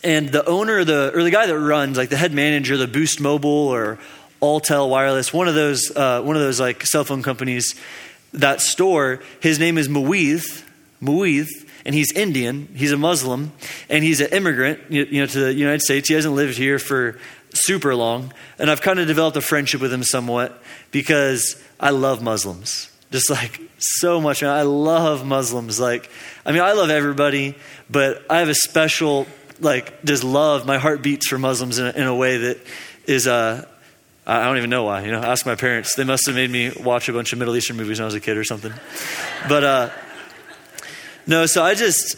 And 0.05 0.29
the 0.29 0.45
owner, 0.47 0.85
the, 0.85 1.13
or 1.13 1.25
the 1.25 1.31
guy 1.31 1.47
that 1.47 1.59
runs, 1.59 1.97
like 1.97 2.09
the 2.09 2.17
head 2.17 2.33
manager, 2.33 2.77
the 2.77 2.87
Boost 2.87 3.21
Mobile 3.21 3.51
or 3.51 3.99
Alltel 4.41 4.89
Wireless, 4.89 5.33
one 5.33 5.49
of 5.49 5.55
those, 5.55 5.91
uh, 5.97 6.23
one 6.23 6.37
of 6.37 6.43
those 6.43 6.61
like 6.61 6.87
cell 6.87 7.03
phone 7.03 7.23
companies, 7.23 7.75
that 8.33 8.61
store, 8.61 9.21
his 9.41 9.59
name 9.59 9.77
is 9.77 9.89
Muiz, 9.89 10.63
Muiz, 11.01 11.67
and 11.88 11.95
he's 11.95 12.12
Indian. 12.12 12.68
He's 12.75 12.92
a 12.92 12.99
Muslim, 12.99 13.50
and 13.88 14.04
he's 14.04 14.21
an 14.21 14.28
immigrant, 14.30 14.78
you 14.90 15.07
know, 15.21 15.26
to 15.26 15.40
the 15.40 15.54
United 15.54 15.80
States. 15.80 16.07
He 16.07 16.14
hasn't 16.14 16.35
lived 16.35 16.59
here 16.59 16.78
for 16.78 17.18
super 17.54 17.95
long, 17.95 18.35
and 18.59 18.71
I've 18.71 18.83
kind 18.83 18.99
of 18.99 19.07
developed 19.07 19.38
a 19.38 19.40
friendship 19.40 19.80
with 19.80 19.90
him 19.90 20.02
somewhat 20.02 20.62
because 20.90 21.57
I 21.80 21.88
love 21.88 22.23
Muslims, 22.23 22.90
just 23.11 23.30
like 23.30 23.59
so 23.78 24.21
much. 24.21 24.42
I 24.42 24.62
love 24.62 25.25
Muslims. 25.25 25.80
Like, 25.80 26.11
I 26.45 26.52
mean, 26.52 26.61
I 26.61 26.73
love 26.73 26.90
everybody, 26.90 27.54
but 27.88 28.23
I 28.28 28.40
have 28.40 28.50
a 28.50 28.54
special 28.54 29.26
like 29.59 30.04
just 30.04 30.25
love. 30.25 30.66
My 30.66 30.76
heart 30.76 31.00
beats 31.00 31.26
for 31.26 31.38
Muslims 31.38 31.78
in 31.78 31.87
a, 31.87 31.90
in 31.92 32.07
a 32.07 32.14
way 32.14 32.37
that 32.37 32.59
is 33.07 33.26
uh, 33.26 33.66
I 34.26 34.45
don't 34.45 34.59
even 34.59 34.68
know 34.68 34.85
why. 34.85 35.07
You 35.07 35.12
know, 35.12 35.23
ask 35.23 35.47
my 35.47 35.54
parents. 35.54 35.95
They 35.95 36.04
must 36.04 36.26
have 36.26 36.35
made 36.35 36.50
me 36.50 36.71
watch 36.85 37.09
a 37.09 37.14
bunch 37.14 37.33
of 37.33 37.38
Middle 37.38 37.57
Eastern 37.57 37.78
movies 37.78 37.99
when 37.99 38.04
I 38.04 38.09
was 38.09 38.14
a 38.14 38.21
kid 38.21 38.37
or 38.37 38.45
something. 38.45 38.75
But 39.49 39.64
uh, 39.64 39.90
no, 41.29 41.47
so 41.47 41.63
I 41.63 41.75
just 41.75 42.17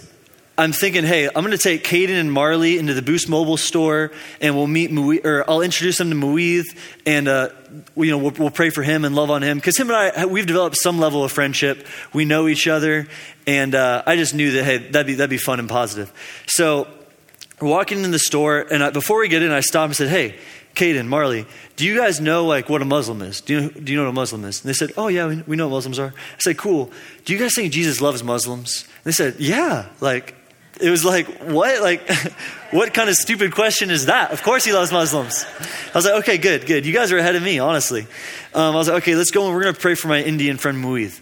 I'm 0.56 0.72
thinking, 0.72 1.04
hey, 1.04 1.26
I'm 1.26 1.42
going 1.42 1.50
to 1.50 1.58
take 1.58 1.84
Caden 1.84 2.20
and 2.20 2.30
Marley 2.30 2.78
into 2.78 2.92
the 2.92 3.02
Boost 3.02 3.28
Mobile 3.28 3.56
store, 3.56 4.12
and 4.40 4.54
we'll 4.54 4.66
meet 4.66 4.90
or 5.24 5.48
I'll 5.48 5.62
introduce 5.62 5.98
them 5.98 6.10
to 6.10 6.14
Muiz, 6.14 6.76
and 7.06 7.26
uh, 7.26 7.48
we, 7.94 8.08
you 8.08 8.12
know 8.12 8.18
we'll, 8.18 8.32
we'll, 8.32 8.50
pray 8.50 8.70
for 8.70 8.82
him 8.82 9.04
and 9.04 9.14
love 9.14 9.30
on 9.30 9.42
him 9.42 9.56
because 9.58 9.76
him 9.76 9.90
and 9.90 9.96
I 9.96 10.26
we've 10.26 10.46
developed 10.46 10.76
some 10.76 10.98
level 10.98 11.24
of 11.24 11.32
friendship. 11.32 11.86
We 12.12 12.24
know 12.24 12.46
each 12.46 12.68
other, 12.68 13.08
and 13.46 13.74
uh, 13.74 14.02
I 14.06 14.16
just 14.16 14.34
knew 14.34 14.52
that 14.52 14.64
hey, 14.64 14.78
that'd 14.78 15.06
be 15.06 15.14
that'd 15.14 15.30
be 15.30 15.38
fun 15.38 15.60
and 15.60 15.68
positive. 15.68 16.12
So 16.46 16.86
walking 17.60 18.04
in 18.04 18.10
the 18.10 18.18
store, 18.18 18.60
and 18.60 18.82
I, 18.82 18.90
before 18.90 19.20
we 19.20 19.28
get 19.28 19.42
in, 19.42 19.50
I 19.50 19.60
stopped 19.60 19.90
and 19.90 19.96
said, 19.96 20.08
hey, 20.08 20.36
Caden, 20.74 21.06
Marley, 21.06 21.46
do 21.76 21.84
you 21.84 21.96
guys 21.96 22.20
know 22.20 22.46
like 22.46 22.68
what 22.68 22.80
a 22.82 22.84
Muslim 22.84 23.22
is? 23.22 23.40
Do 23.40 23.54
you, 23.54 23.70
do 23.70 23.92
you 23.92 23.98
know 23.98 24.04
what 24.04 24.10
a 24.10 24.14
Muslim 24.14 24.44
is? 24.44 24.62
And 24.62 24.68
they 24.68 24.72
said, 24.72 24.92
oh 24.96 25.08
yeah, 25.08 25.26
we, 25.26 25.42
we 25.42 25.56
know 25.56 25.68
what 25.68 25.76
Muslims 25.76 25.98
are. 25.98 26.14
I 26.16 26.38
said, 26.38 26.58
cool. 26.58 26.90
Do 27.24 27.32
you 27.32 27.38
guys 27.38 27.54
think 27.54 27.72
Jesus 27.72 28.00
loves 28.00 28.22
Muslims? 28.22 28.84
And 28.84 29.04
they 29.04 29.12
said, 29.12 29.36
yeah. 29.38 29.88
Like 30.00 30.34
it 30.80 30.90
was 30.90 31.04
like, 31.04 31.26
what? 31.40 31.82
Like, 31.82 32.08
what 32.70 32.94
kind 32.94 33.08
of 33.08 33.16
stupid 33.16 33.54
question 33.54 33.90
is 33.90 34.06
that? 34.06 34.30
Of 34.32 34.42
course 34.42 34.64
he 34.64 34.72
loves 34.72 34.92
Muslims. 34.92 35.44
I 35.92 35.98
was 35.98 36.04
like, 36.04 36.14
okay, 36.22 36.38
good, 36.38 36.66
good. 36.66 36.86
You 36.86 36.92
guys 36.92 37.12
are 37.12 37.18
ahead 37.18 37.36
of 37.36 37.42
me, 37.42 37.58
honestly. 37.58 38.06
Um, 38.54 38.74
I 38.74 38.78
was 38.78 38.88
like, 38.88 39.02
okay, 39.02 39.16
let's 39.16 39.30
go 39.30 39.46
and 39.46 39.54
we're 39.54 39.62
going 39.62 39.74
to 39.74 39.80
pray 39.80 39.94
for 39.94 40.08
my 40.08 40.22
Indian 40.22 40.56
friend 40.56 40.80
Muiz. 40.80 41.20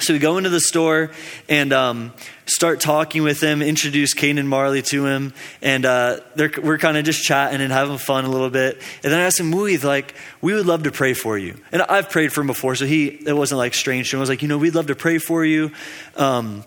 So 0.00 0.14
we 0.14 0.18
go 0.18 0.38
into 0.38 0.48
the 0.48 0.60
store 0.60 1.10
and 1.50 1.72
um, 1.72 2.14
start 2.46 2.80
talking 2.80 3.22
with 3.22 3.42
him, 3.42 3.60
introduce 3.60 4.14
Caden 4.14 4.38
and 4.38 4.48
Marley 4.48 4.80
to 4.82 5.04
him, 5.04 5.34
and 5.60 5.84
uh, 5.84 6.20
we're 6.34 6.78
kind 6.78 6.96
of 6.96 7.04
just 7.04 7.22
chatting 7.22 7.60
and 7.60 7.70
having 7.70 7.98
fun 7.98 8.24
a 8.24 8.28
little 8.28 8.48
bit. 8.48 8.76
And 9.04 9.12
then 9.12 9.20
I 9.20 9.24
asked 9.24 9.38
him, 9.38 9.50
Muiz, 9.50 9.84
like, 9.84 10.14
we 10.40 10.54
would 10.54 10.66
love 10.66 10.84
to 10.84 10.90
pray 10.90 11.12
for 11.12 11.36
you. 11.36 11.60
And 11.72 11.82
I've 11.82 12.08
prayed 12.08 12.32
for 12.32 12.40
him 12.40 12.46
before, 12.46 12.74
so 12.74 12.86
he, 12.86 13.08
it 13.08 13.36
wasn't 13.36 13.58
like 13.58 13.74
strange 13.74 14.10
to 14.10 14.16
him. 14.16 14.20
I 14.20 14.22
was 14.22 14.28
like, 14.30 14.42
you 14.42 14.48
know, 14.48 14.58
we'd 14.58 14.74
love 14.74 14.86
to 14.86 14.96
pray 14.96 15.18
for 15.18 15.44
you. 15.44 15.72
Um, 16.16 16.64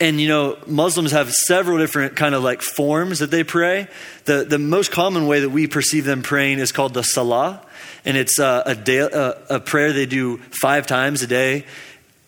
and 0.00 0.20
you 0.20 0.28
know 0.28 0.56
muslims 0.66 1.10
have 1.10 1.32
several 1.32 1.76
different 1.76 2.14
kind 2.14 2.32
of 2.34 2.42
like 2.42 2.62
forms 2.62 3.18
that 3.18 3.32
they 3.32 3.42
pray 3.42 3.88
the, 4.26 4.44
the 4.44 4.58
most 4.58 4.92
common 4.92 5.26
way 5.26 5.40
that 5.40 5.50
we 5.50 5.66
perceive 5.66 6.04
them 6.04 6.22
praying 6.22 6.60
is 6.60 6.70
called 6.70 6.94
the 6.94 7.02
salah 7.02 7.60
and 8.04 8.16
it's 8.16 8.38
uh, 8.38 8.62
a, 8.64 8.74
day, 8.74 9.00
uh, 9.00 9.34
a 9.50 9.60
prayer 9.60 9.92
they 9.92 10.06
do 10.06 10.38
five 10.62 10.86
times 10.86 11.22
a 11.22 11.26
day 11.26 11.64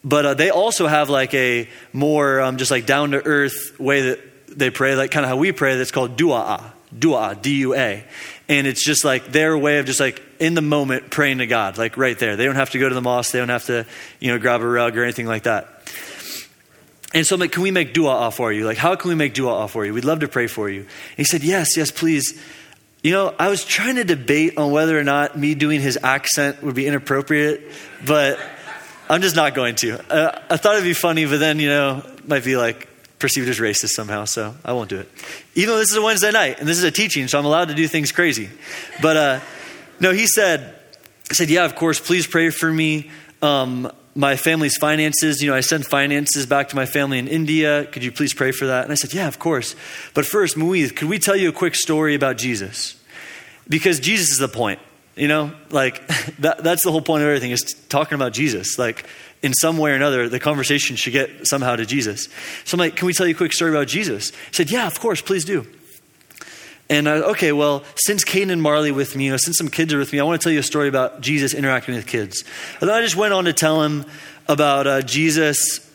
but 0.02 0.26
uh, 0.26 0.35
they 0.35 0.50
also 0.50 0.87
have 0.87 1.11
like 1.11 1.35
a 1.35 1.69
more 1.92 2.40
um, 2.40 2.57
just 2.57 2.71
like 2.71 2.87
down 2.87 3.11
to 3.12 3.25
earth 3.25 3.78
way 3.78 4.02
that 4.02 4.21
they 4.49 4.71
pray 4.71 4.95
like 4.97 5.11
kind 5.11 5.25
of 5.25 5.30
how 5.30 5.37
we 5.37 5.52
pray 5.52 5.76
that's 5.76 5.90
called 5.90 6.16
dua 6.16 6.73
dua 6.97 7.38
d-u-a 7.40 8.04
and 8.49 8.66
it's 8.66 8.85
just 8.85 9.04
like 9.04 9.26
their 9.26 9.57
way 9.57 9.78
of 9.78 9.87
just 9.87 10.00
like 10.00 10.21
in 10.40 10.54
the 10.54 10.62
moment 10.62 11.11
praying 11.11 11.38
to 11.38 11.47
god 11.47 11.78
like 11.78 11.97
right 11.97 12.19
there 12.19 12.35
they 12.37 12.45
don't 12.45 12.57
have 12.57 12.71
to 12.71 12.78
go 12.78 12.88
to 12.88 12.95
the 12.95 13.00
mosque 13.00 13.30
they 13.30 13.38
don't 13.38 13.49
have 13.49 13.66
to 13.66 13.87
you 14.19 14.33
know 14.33 14.38
grab 14.38 14.61
a 14.61 14.66
rug 14.66 14.97
or 14.97 15.04
anything 15.04 15.26
like 15.26 15.45
that 15.45 15.80
and 17.12 17.26
so 17.26 17.35
I'm 17.35 17.40
like, 17.40 17.52
can 17.52 17.62
we 17.62 17.73
make 17.73 17.92
dua 17.92 18.30
for 18.30 18.52
you? 18.52 18.64
Like, 18.64 18.78
how 18.78 18.95
can 18.95 19.09
we 19.09 19.16
make 19.16 19.35
dua 19.35 19.66
for 19.66 19.85
you? 19.85 19.92
We'd 19.92 20.04
love 20.04 20.21
to 20.21 20.28
pray 20.28 20.47
for 20.47 20.71
you. 20.71 20.80
And 20.80 21.16
he 21.16 21.25
said, 21.25 21.42
yes, 21.42 21.76
yes, 21.76 21.90
please. 21.90 22.40
You 23.02 23.12
know, 23.12 23.35
I 23.38 23.49
was 23.49 23.64
trying 23.64 23.97
to 23.97 24.04
debate 24.04 24.59
on 24.59 24.71
whether 24.71 24.99
or 24.99 25.02
not 25.02 25.37
me 25.37 25.54
doing 25.54 25.80
his 25.80 25.99
accent 26.02 26.62
would 26.62 26.75
be 26.75 26.87
inappropriate, 26.87 27.62
but 28.07 28.38
I'm 29.11 29.23
just 29.23 29.35
not 29.35 29.55
going 29.55 29.75
to. 29.76 30.12
Uh, 30.12 30.40
I 30.49 30.57
thought 30.57 30.75
it'd 30.75 30.85
be 30.85 30.93
funny, 30.93 31.26
but 31.26 31.40
then, 31.40 31.59
you 31.59 31.69
know, 31.69 32.05
might 32.29 32.45
be 32.45 32.57
like 32.57 32.87
perceived 33.19 33.49
as 33.49 33.59
racist 33.59 33.88
somehow, 33.88 34.25
so 34.25 34.55
I 34.64 34.73
won't 34.73 34.88
do 34.88 35.00
it. 35.00 35.09
Even 35.57 35.75
though 35.75 35.79
this 35.79 35.90
is 35.90 35.97
a 35.97 36.02
Wednesday 36.02 36.31
night 36.31 36.61
and 36.61 36.69
this 36.69 36.79
is 36.79 36.85
a 36.85 36.93
teaching, 36.93 37.26
so 37.26 37.37
I'm 37.37 37.45
allowed 37.45 37.69
to 37.69 37.75
do 37.75 37.88
things 37.88 38.12
crazy. 38.12 38.50
But 39.02 39.17
uh, 39.17 39.40
no, 39.99 40.12
he 40.12 40.29
said, 40.29 40.76
I 41.29 41.35
said, 41.35 41.50
yeah, 41.50 41.64
of 41.64 41.75
course, 41.75 41.99
please 41.99 42.25
pray 42.25 42.50
for 42.50 42.73
me. 42.73 43.11
Um, 43.43 43.90
my 44.14 44.37
family's 44.37 44.76
finances. 44.76 45.43
You 45.43 45.50
know, 45.50 45.57
I 45.57 45.61
send 45.61 45.87
finances 45.87 46.47
back 46.47 46.69
to 46.69 46.76
my 46.76 46.87
family 46.87 47.19
in 47.19 47.26
India. 47.26 47.87
Could 47.87 48.05
you 48.05 48.12
please 48.12 48.33
pray 48.33 48.52
for 48.52 48.67
that? 48.67 48.85
And 48.85 48.93
I 48.93 48.95
said, 48.95 49.12
Yeah, 49.12 49.26
of 49.26 49.40
course. 49.40 49.75
But 50.14 50.25
first, 50.25 50.57
Muiz, 50.57 50.93
could 50.93 51.09
we 51.09 51.19
tell 51.19 51.37
you 51.37 51.49
a 51.49 51.52
quick 51.52 51.75
story 51.75 52.14
about 52.14 52.37
Jesus? 52.37 52.95
Because 53.69 53.99
Jesus 53.99 54.31
is 54.31 54.38
the 54.38 54.49
point. 54.49 54.79
You 55.17 55.29
know, 55.29 55.52
like 55.71 56.07
that, 56.38 56.62
that's 56.62 56.83
the 56.83 56.93
whole 56.93 57.02
point 57.02 57.23
of 57.23 57.29
everything 57.29 57.50
is 57.50 57.75
talking 57.88 58.14
about 58.14 58.33
Jesus. 58.33 58.79
Like 58.79 59.07
in 59.43 59.55
some 59.55 59.79
way 59.79 59.93
or 59.93 59.95
another, 59.95 60.29
the 60.29 60.40
conversation 60.40 60.97
should 60.97 61.12
get 61.12 61.47
somehow 61.47 61.76
to 61.76 61.87
Jesus. 61.87 62.29
So 62.64 62.75
I'm 62.75 62.79
like, 62.79 62.97
can 62.97 63.07
we 63.07 63.12
tell 63.12 63.26
you 63.26 63.35
a 63.35 63.37
quick 63.37 63.52
story 63.52 63.71
about 63.71 63.88
Jesus? 63.88 64.31
He 64.31 64.55
said, 64.55 64.71
yeah, 64.71 64.87
of 64.87 65.00
course, 65.00 65.21
please 65.21 65.45
do. 65.45 65.67
And 66.88 67.09
I, 67.09 67.19
okay, 67.19 67.52
well, 67.52 67.85
since 67.95 68.25
Caden 68.25 68.50
and 68.50 68.61
Marley 68.61 68.90
with 68.90 69.14
me, 69.14 69.26
you 69.26 69.31
know, 69.31 69.37
since 69.37 69.57
some 69.57 69.69
kids 69.69 69.95
are 69.95 69.99
with 69.99 70.12
me, 70.12 70.19
I 70.19 70.25
want 70.25 70.40
to 70.40 70.45
tell 70.45 70.52
you 70.52 70.59
a 70.59 70.64
story 70.64 70.88
about 70.88 71.21
Jesus 71.21 71.55
interacting 71.55 71.95
with 71.95 72.07
kids. 72.07 72.45
And 72.81 72.90
then 72.90 72.97
I 72.97 73.00
just 73.00 73.14
went 73.14 73.33
on 73.33 73.45
to 73.45 73.52
tell 73.52 73.83
him 73.83 74.05
about 74.49 74.88
uh, 74.88 75.00
Jesus 75.02 75.88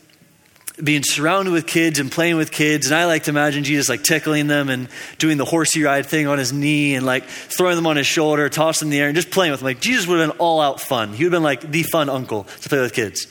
being 0.82 1.02
surrounded 1.02 1.52
with 1.52 1.66
kids 1.66 1.98
and 1.98 2.12
playing 2.12 2.36
with 2.36 2.50
kids. 2.50 2.86
And 2.86 2.94
I 2.94 3.06
like 3.06 3.24
to 3.24 3.30
imagine 3.30 3.64
Jesus 3.64 3.88
like 3.88 4.02
tickling 4.02 4.46
them 4.46 4.68
and 4.68 4.88
doing 5.18 5.38
the 5.38 5.44
horsey 5.44 5.82
ride 5.82 6.06
thing 6.06 6.26
on 6.26 6.38
his 6.38 6.52
knee 6.52 6.94
and 6.94 7.06
like 7.06 7.24
throwing 7.24 7.76
them 7.76 7.86
on 7.86 7.96
his 7.96 8.06
shoulder, 8.06 8.48
tossing 8.48 8.88
them 8.88 8.92
in 8.92 8.98
the 8.98 9.02
air, 9.02 9.08
and 9.08 9.16
just 9.16 9.30
playing 9.30 9.52
with 9.52 9.60
them. 9.60 9.66
Like 9.66 9.80
Jesus 9.80 10.06
would 10.06 10.20
have 10.20 10.30
been 10.30 10.38
all 10.38 10.60
out 10.60 10.80
fun. 10.80 11.14
He 11.14 11.24
would 11.24 11.32
have 11.32 11.38
been 11.38 11.42
like 11.42 11.62
the 11.62 11.82
fun 11.84 12.10
uncle 12.10 12.44
to 12.44 12.68
play 12.68 12.80
with 12.80 12.92
kids. 12.92 13.26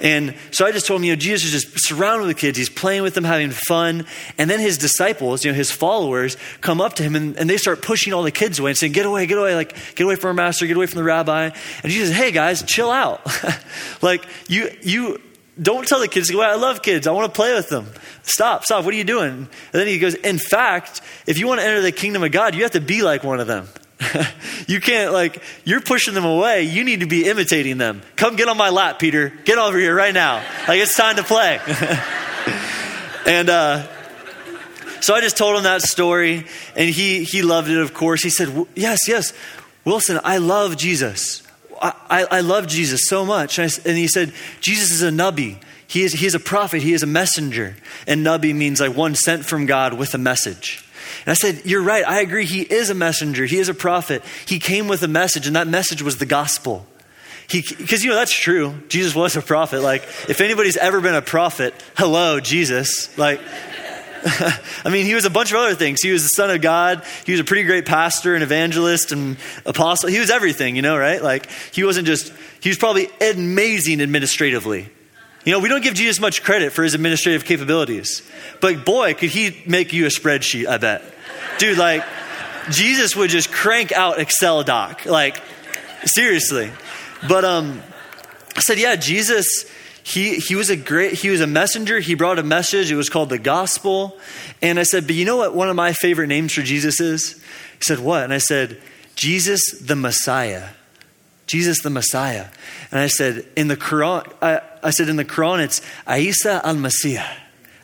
And 0.00 0.34
so 0.50 0.66
I 0.66 0.72
just 0.72 0.86
told 0.86 1.00
him, 1.00 1.04
you 1.04 1.12
know, 1.12 1.16
Jesus 1.16 1.52
is 1.52 1.62
just 1.62 1.86
surrounded 1.86 2.26
with 2.26 2.36
kids. 2.36 2.58
He's 2.58 2.68
playing 2.68 3.02
with 3.02 3.14
them, 3.14 3.24
having 3.24 3.50
fun. 3.50 4.06
And 4.38 4.50
then 4.50 4.60
his 4.60 4.78
disciples, 4.78 5.44
you 5.44 5.50
know, 5.50 5.56
his 5.56 5.70
followers 5.70 6.36
come 6.60 6.80
up 6.80 6.94
to 6.94 7.02
him 7.02 7.16
and, 7.16 7.36
and 7.36 7.48
they 7.48 7.56
start 7.56 7.82
pushing 7.82 8.12
all 8.12 8.22
the 8.22 8.30
kids 8.30 8.58
away 8.58 8.70
and 8.70 8.78
saying, 8.78 8.92
get 8.92 9.06
away, 9.06 9.26
get 9.26 9.38
away, 9.38 9.54
like, 9.54 9.74
get 9.94 10.04
away 10.04 10.16
from 10.16 10.28
our 10.28 10.34
master, 10.34 10.66
get 10.66 10.76
away 10.76 10.86
from 10.86 10.98
the 10.98 11.04
rabbi. 11.04 11.50
And 11.82 11.92
Jesus 11.92 12.14
hey 12.14 12.30
guys, 12.30 12.62
chill 12.62 12.90
out. 12.90 13.26
like, 14.02 14.24
you, 14.48 14.70
you, 14.82 15.20
don't 15.60 15.86
tell 15.86 16.00
the 16.00 16.08
kids, 16.08 16.30
go, 16.30 16.40
I 16.40 16.56
love 16.56 16.82
kids. 16.82 17.06
I 17.06 17.12
want 17.12 17.32
to 17.32 17.36
play 17.36 17.54
with 17.54 17.68
them. 17.68 17.86
Stop, 18.22 18.64
stop. 18.64 18.84
What 18.84 18.92
are 18.94 18.96
you 18.96 19.04
doing? 19.04 19.30
And 19.30 19.48
then 19.72 19.86
he 19.86 19.98
goes, 19.98 20.14
In 20.14 20.38
fact, 20.38 21.00
if 21.26 21.38
you 21.38 21.46
want 21.46 21.60
to 21.60 21.66
enter 21.66 21.80
the 21.80 21.92
kingdom 21.92 22.24
of 22.24 22.32
God, 22.32 22.54
you 22.54 22.62
have 22.62 22.72
to 22.72 22.80
be 22.80 23.02
like 23.02 23.22
one 23.22 23.40
of 23.40 23.46
them. 23.46 23.68
you 24.66 24.80
can't, 24.80 25.12
like, 25.12 25.42
you're 25.64 25.80
pushing 25.80 26.14
them 26.14 26.24
away. 26.24 26.64
You 26.64 26.84
need 26.84 27.00
to 27.00 27.06
be 27.06 27.28
imitating 27.28 27.78
them. 27.78 28.02
Come 28.16 28.36
get 28.36 28.48
on 28.48 28.56
my 28.56 28.70
lap, 28.70 28.98
Peter. 28.98 29.32
Get 29.44 29.58
over 29.58 29.78
here 29.78 29.94
right 29.94 30.12
now. 30.12 30.44
Like, 30.66 30.80
it's 30.80 30.96
time 30.96 31.16
to 31.16 31.22
play. 31.22 31.60
and, 33.26 33.48
uh, 33.48 33.86
so 35.00 35.14
I 35.14 35.20
just 35.20 35.36
told 35.36 35.56
him 35.56 35.64
that 35.64 35.82
story, 35.82 36.46
and 36.74 36.90
he, 36.90 37.24
he 37.24 37.42
loved 37.42 37.68
it, 37.68 37.78
of 37.78 37.94
course. 37.94 38.22
He 38.22 38.30
said, 38.30 38.66
Yes, 38.74 39.00
yes, 39.06 39.32
Wilson, 39.84 40.18
I 40.24 40.38
love 40.38 40.76
Jesus. 40.76 41.42
I, 41.84 42.26
I 42.30 42.40
love 42.40 42.66
Jesus 42.66 43.06
so 43.06 43.24
much. 43.24 43.58
And, 43.58 43.70
I, 43.70 43.88
and, 43.88 43.98
he 43.98 44.08
said, 44.08 44.32
Jesus 44.60 44.90
is 44.90 45.02
a 45.02 45.10
nabi. 45.10 45.58
He 45.86 46.02
is, 46.02 46.14
he 46.14 46.26
is 46.26 46.34
a 46.34 46.40
prophet. 46.40 46.82
He 46.82 46.92
is 46.92 47.02
a 47.02 47.06
messenger. 47.06 47.76
And 48.06 48.24
nabi 48.24 48.54
means 48.54 48.80
like 48.80 48.96
one 48.96 49.14
sent 49.14 49.44
from 49.44 49.66
God 49.66 49.94
with 49.94 50.14
a 50.14 50.18
message. 50.18 50.84
And 51.26 51.30
I 51.30 51.34
said, 51.34 51.62
You're 51.64 51.82
right. 51.82 52.06
I 52.06 52.20
agree. 52.20 52.46
He 52.46 52.62
is 52.62 52.90
a 52.90 52.94
messenger. 52.94 53.44
He 53.44 53.58
is 53.58 53.68
a 53.68 53.74
prophet. 53.74 54.22
He 54.46 54.58
came 54.58 54.88
with 54.88 55.02
a 55.02 55.08
message, 55.08 55.46
and 55.46 55.56
that 55.56 55.68
message 55.68 56.02
was 56.02 56.18
the 56.18 56.26
gospel. 56.26 56.86
Because, 57.50 58.02
you 58.02 58.10
know, 58.10 58.16
that's 58.16 58.34
true. 58.34 58.74
Jesus 58.88 59.14
was 59.14 59.36
a 59.36 59.42
prophet. 59.42 59.82
Like, 59.82 60.02
if 60.28 60.40
anybody's 60.40 60.78
ever 60.78 61.00
been 61.00 61.14
a 61.14 61.22
prophet, 61.22 61.74
hello, 61.96 62.40
Jesus. 62.40 63.16
Like, 63.18 63.40
I 64.84 64.90
mean, 64.90 65.04
he 65.04 65.14
was 65.14 65.26
a 65.26 65.30
bunch 65.30 65.52
of 65.52 65.58
other 65.58 65.74
things. 65.74 66.00
He 66.00 66.10
was 66.10 66.22
the 66.22 66.28
son 66.28 66.50
of 66.50 66.62
God. 66.62 67.04
He 67.26 67.32
was 67.32 67.40
a 67.40 67.44
pretty 67.44 67.64
great 67.64 67.84
pastor 67.84 68.34
and 68.34 68.42
evangelist 68.42 69.12
and 69.12 69.36
apostle. 69.66 70.08
He 70.08 70.18
was 70.18 70.30
everything, 70.30 70.76
you 70.76 70.82
know, 70.82 70.96
right? 70.96 71.22
Like, 71.22 71.48
he 71.72 71.84
wasn't 71.84 72.06
just, 72.06 72.32
he 72.60 72.70
was 72.70 72.78
probably 72.78 73.08
amazing 73.20 74.00
administratively. 74.00 74.88
You 75.44 75.52
know, 75.52 75.58
we 75.58 75.68
don't 75.68 75.82
give 75.82 75.92
Jesus 75.92 76.20
much 76.20 76.42
credit 76.42 76.72
for 76.72 76.82
his 76.82 76.94
administrative 76.94 77.44
capabilities. 77.44 78.22
But 78.62 78.86
boy, 78.86 79.12
could 79.12 79.28
he 79.28 79.62
make 79.66 79.92
you 79.92 80.06
a 80.06 80.08
spreadsheet, 80.08 80.66
I 80.66 80.78
bet. 80.78 81.02
Dude, 81.58 81.76
like, 81.76 82.02
Jesus 82.70 83.14
would 83.14 83.28
just 83.28 83.52
crank 83.52 83.92
out 83.92 84.18
Excel 84.18 84.62
doc. 84.62 85.04
Like, 85.04 85.42
seriously. 86.04 86.70
But 87.28 87.44
um, 87.44 87.82
I 88.56 88.60
said, 88.60 88.78
yeah, 88.78 88.96
Jesus 88.96 89.70
he, 90.06 90.36
he 90.36 90.54
was 90.54 90.68
a 90.68 90.76
great, 90.76 91.14
he 91.14 91.30
was 91.30 91.40
a 91.40 91.46
messenger. 91.46 91.98
He 91.98 92.14
brought 92.14 92.38
a 92.38 92.42
message. 92.42 92.90
It 92.90 92.94
was 92.94 93.08
called 93.08 93.30
the 93.30 93.38
gospel. 93.38 94.18
And 94.60 94.78
I 94.78 94.82
said, 94.82 95.06
but 95.06 95.16
you 95.16 95.24
know 95.24 95.38
what 95.38 95.54
one 95.54 95.70
of 95.70 95.76
my 95.76 95.94
favorite 95.94 96.26
names 96.26 96.52
for 96.52 96.60
Jesus 96.60 97.00
is? 97.00 97.32
He 97.78 97.84
said, 97.84 98.00
what? 98.00 98.22
And 98.22 98.32
I 98.32 98.38
said, 98.38 98.80
Jesus 99.16 99.62
the 99.80 99.96
Messiah. 99.96 100.68
Jesus 101.46 101.82
the 101.82 101.88
Messiah. 101.88 102.48
And 102.90 103.00
I 103.00 103.06
said, 103.06 103.46
in 103.56 103.68
the 103.68 103.78
Quran, 103.78 104.30
I, 104.42 104.60
I 104.82 104.90
said, 104.90 105.08
in 105.08 105.16
the 105.16 105.24
Quran, 105.24 105.64
it's 105.64 105.80
Isa 106.06 106.60
al 106.62 106.74
Messiah. 106.74 107.26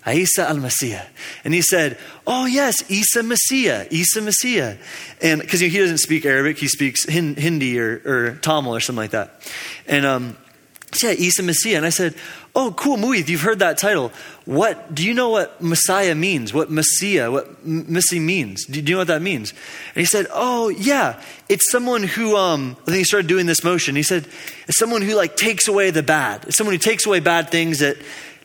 Isa 0.07 0.47
al 0.47 0.59
Messiah. 0.59 1.07
And 1.43 1.55
he 1.55 1.62
said, 1.62 1.99
Oh, 2.27 2.45
yes, 2.45 2.89
Isa 2.91 3.23
Messiah, 3.23 3.87
Isa 3.91 4.21
Messiah. 4.21 4.77
And 5.23 5.41
because 5.41 5.61
he 5.61 5.71
doesn't 5.71 5.99
speak 5.99 6.27
Arabic, 6.27 6.59
he 6.59 6.69
speaks 6.69 7.05
Hindi 7.07 7.79
or, 7.79 8.03
or 8.05 8.39
Tamil 8.43 8.75
or 8.75 8.81
something 8.81 9.03
like 9.03 9.11
that. 9.11 9.41
And 9.87 10.05
um, 10.05 10.37
yeah, 11.02 11.11
Isa 11.11 11.42
Messiah. 11.42 11.76
And 11.76 11.87
I 11.87 11.90
said, 11.90 12.14
oh, 12.54 12.75
cool, 12.76 12.97
Muiz, 12.97 13.28
you've 13.30 13.42
heard 13.42 13.61
that 13.61 13.78
title. 13.78 14.12
What, 14.44 14.94
do 14.94 15.06
you 15.06 15.14
know 15.14 15.28
what 15.28 15.62
Messiah 15.62 16.14
means? 16.14 16.52
What 16.52 16.70
Messiah, 16.70 17.30
what 17.30 17.64
Missy 17.64 18.18
means? 18.18 18.66
Do 18.66 18.80
you 18.80 18.92
know 18.92 18.99
what 18.99 19.06
that 19.06 19.23
means? 19.23 19.50
And 19.50 20.00
he 20.00 20.04
said, 20.04 20.26
oh, 20.32 20.68
yeah, 20.68 21.23
it's 21.49 21.70
someone 21.70 22.02
who, 22.02 22.37
um, 22.37 22.76
I 22.82 22.85
think 22.87 22.99
he 22.99 23.04
started 23.04 23.28
doing 23.28 23.47
this 23.47 23.62
motion. 23.62 23.94
He 23.94 24.02
said, 24.02 24.26
it's 24.66 24.78
someone 24.78 25.02
who 25.02 25.14
like 25.14 25.37
takes 25.37 25.68
away 25.68 25.90
the 25.90 26.02
bad. 26.02 26.44
It's 26.47 26.56
someone 26.56 26.75
who 26.75 26.78
takes 26.78 27.06
away 27.06 27.20
bad 27.20 27.50
things 27.50 27.78
that 27.78 27.97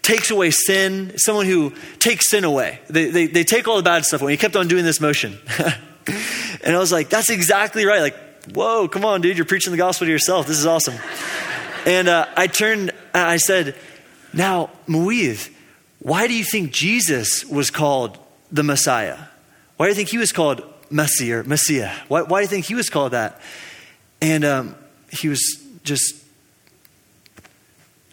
takes 0.04 0.30
away 0.30 0.52
sin. 0.52 1.12
It's 1.16 1.24
someone 1.24 1.48
who 1.48 1.74
takes 1.98 2.30
sin 2.30 2.44
away. 2.44 2.80
They, 2.88 3.10
they, 3.10 3.28
they 3.28 3.44
take 3.44 3.68
all 3.68 3.78
the 3.78 3.84
bad 3.84 4.06
stuff 4.06 4.22
away. 4.22 4.34
He 4.34 4.38
kept 4.38 4.56
on 4.56 4.68
doing 4.68 4.86
this 4.86 5.02
motion. 5.02 5.40
and 6.64 6.76
I 6.76 6.78
was 6.78 6.92
like, 6.92 7.10
that's 7.10 7.32
exactly 7.32 7.86
right. 7.86 8.02
Like, 8.02 8.16
whoa, 8.54 8.88
come 8.88 9.04
on, 9.04 9.22
dude, 9.22 9.38
you're 9.38 9.46
preaching 9.46 9.72
the 9.72 9.78
gospel 9.78 10.06
to 10.06 10.12
yourself. 10.12 10.46
This 10.46 10.60
is 10.60 10.68
awesome. 10.68 10.96
And 11.86 12.08
uh, 12.08 12.28
I 12.36 12.48
turned, 12.48 12.92
I 13.14 13.38
said, 13.38 13.76
Now, 14.34 14.72
Muiz, 14.88 15.50
why 16.00 16.28
do 16.28 16.34
you 16.34 16.44
think 16.44 16.72
Jesus 16.72 17.46
was 17.46 17.70
called 17.70 18.18
the 18.52 18.64
Messiah? 18.64 19.18
Why 19.78 19.86
do 19.86 19.90
you 19.90 19.96
think 19.96 20.10
he 20.10 20.18
was 20.18 20.32
called 20.32 20.64
Messiah? 20.90 21.44
Messiah? 21.44 21.94
Why, 22.08 22.24
why 22.24 22.40
do 22.40 22.44
you 22.44 22.50
think 22.50 22.66
he 22.66 22.76
was 22.76 22.90
called 22.90 23.12
that? 23.12 23.40
And 24.22 24.44
um, 24.46 24.76
he 25.12 25.30
was 25.30 25.42
just 25.84 26.16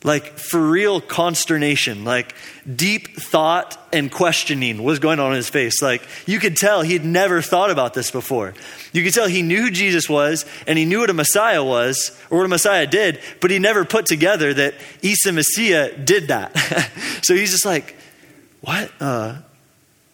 like 0.05 0.38
for 0.38 0.61
real 0.61 1.00
consternation, 1.00 2.05
like 2.05 2.35
deep 2.76 3.16
thought 3.16 3.76
and 3.92 4.11
questioning 4.11 4.83
was 4.83 4.99
going 4.99 5.19
on 5.19 5.31
in 5.33 5.37
his 5.37 5.49
face. 5.49 5.83
Like 5.83 6.07
you 6.26 6.38
could 6.38 6.57
tell 6.57 6.83
he'd 6.83 7.04
never 7.04 7.42
thought 7.42 7.71
about 7.71 7.95
this 7.95 8.11
before. 8.11 8.54
You 8.92 9.02
could 9.02 9.12
tell 9.12 9.26
he 9.26 9.42
knew 9.42 9.62
who 9.62 9.71
Jesus 9.71 10.09
was 10.09 10.47
and 10.66 10.78
he 10.78 10.85
knew 10.85 11.00
what 11.00 11.11
a 11.11 11.14
Messiah 11.14 11.64
was 11.64 12.16
or 12.31 12.38
what 12.38 12.45
a 12.45 12.49
Messiah 12.49 12.87
did, 12.87 13.21
but 13.40 13.50
he 13.50 13.59
never 13.59 13.85
put 13.85 14.07
together 14.07 14.54
that 14.54 14.75
Isa 15.02 15.33
Messiah 15.33 15.97
did 15.97 16.28
that. 16.28 16.57
so 17.23 17.35
he's 17.35 17.50
just 17.50 17.66
like, 17.66 17.97
what? 18.61 18.90
Uh, 19.00 19.38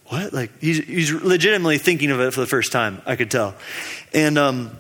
what? 0.07 0.33
Like 0.33 0.59
he's, 0.61 0.78
he's 0.78 1.12
legitimately 1.12 1.78
thinking 1.78 2.11
of 2.11 2.21
it 2.21 2.33
for 2.33 2.40
the 2.40 2.47
first 2.47 2.73
time, 2.73 3.02
I 3.05 3.17
could 3.17 3.31
tell. 3.31 3.55
And, 4.14 4.38
um, 4.38 4.76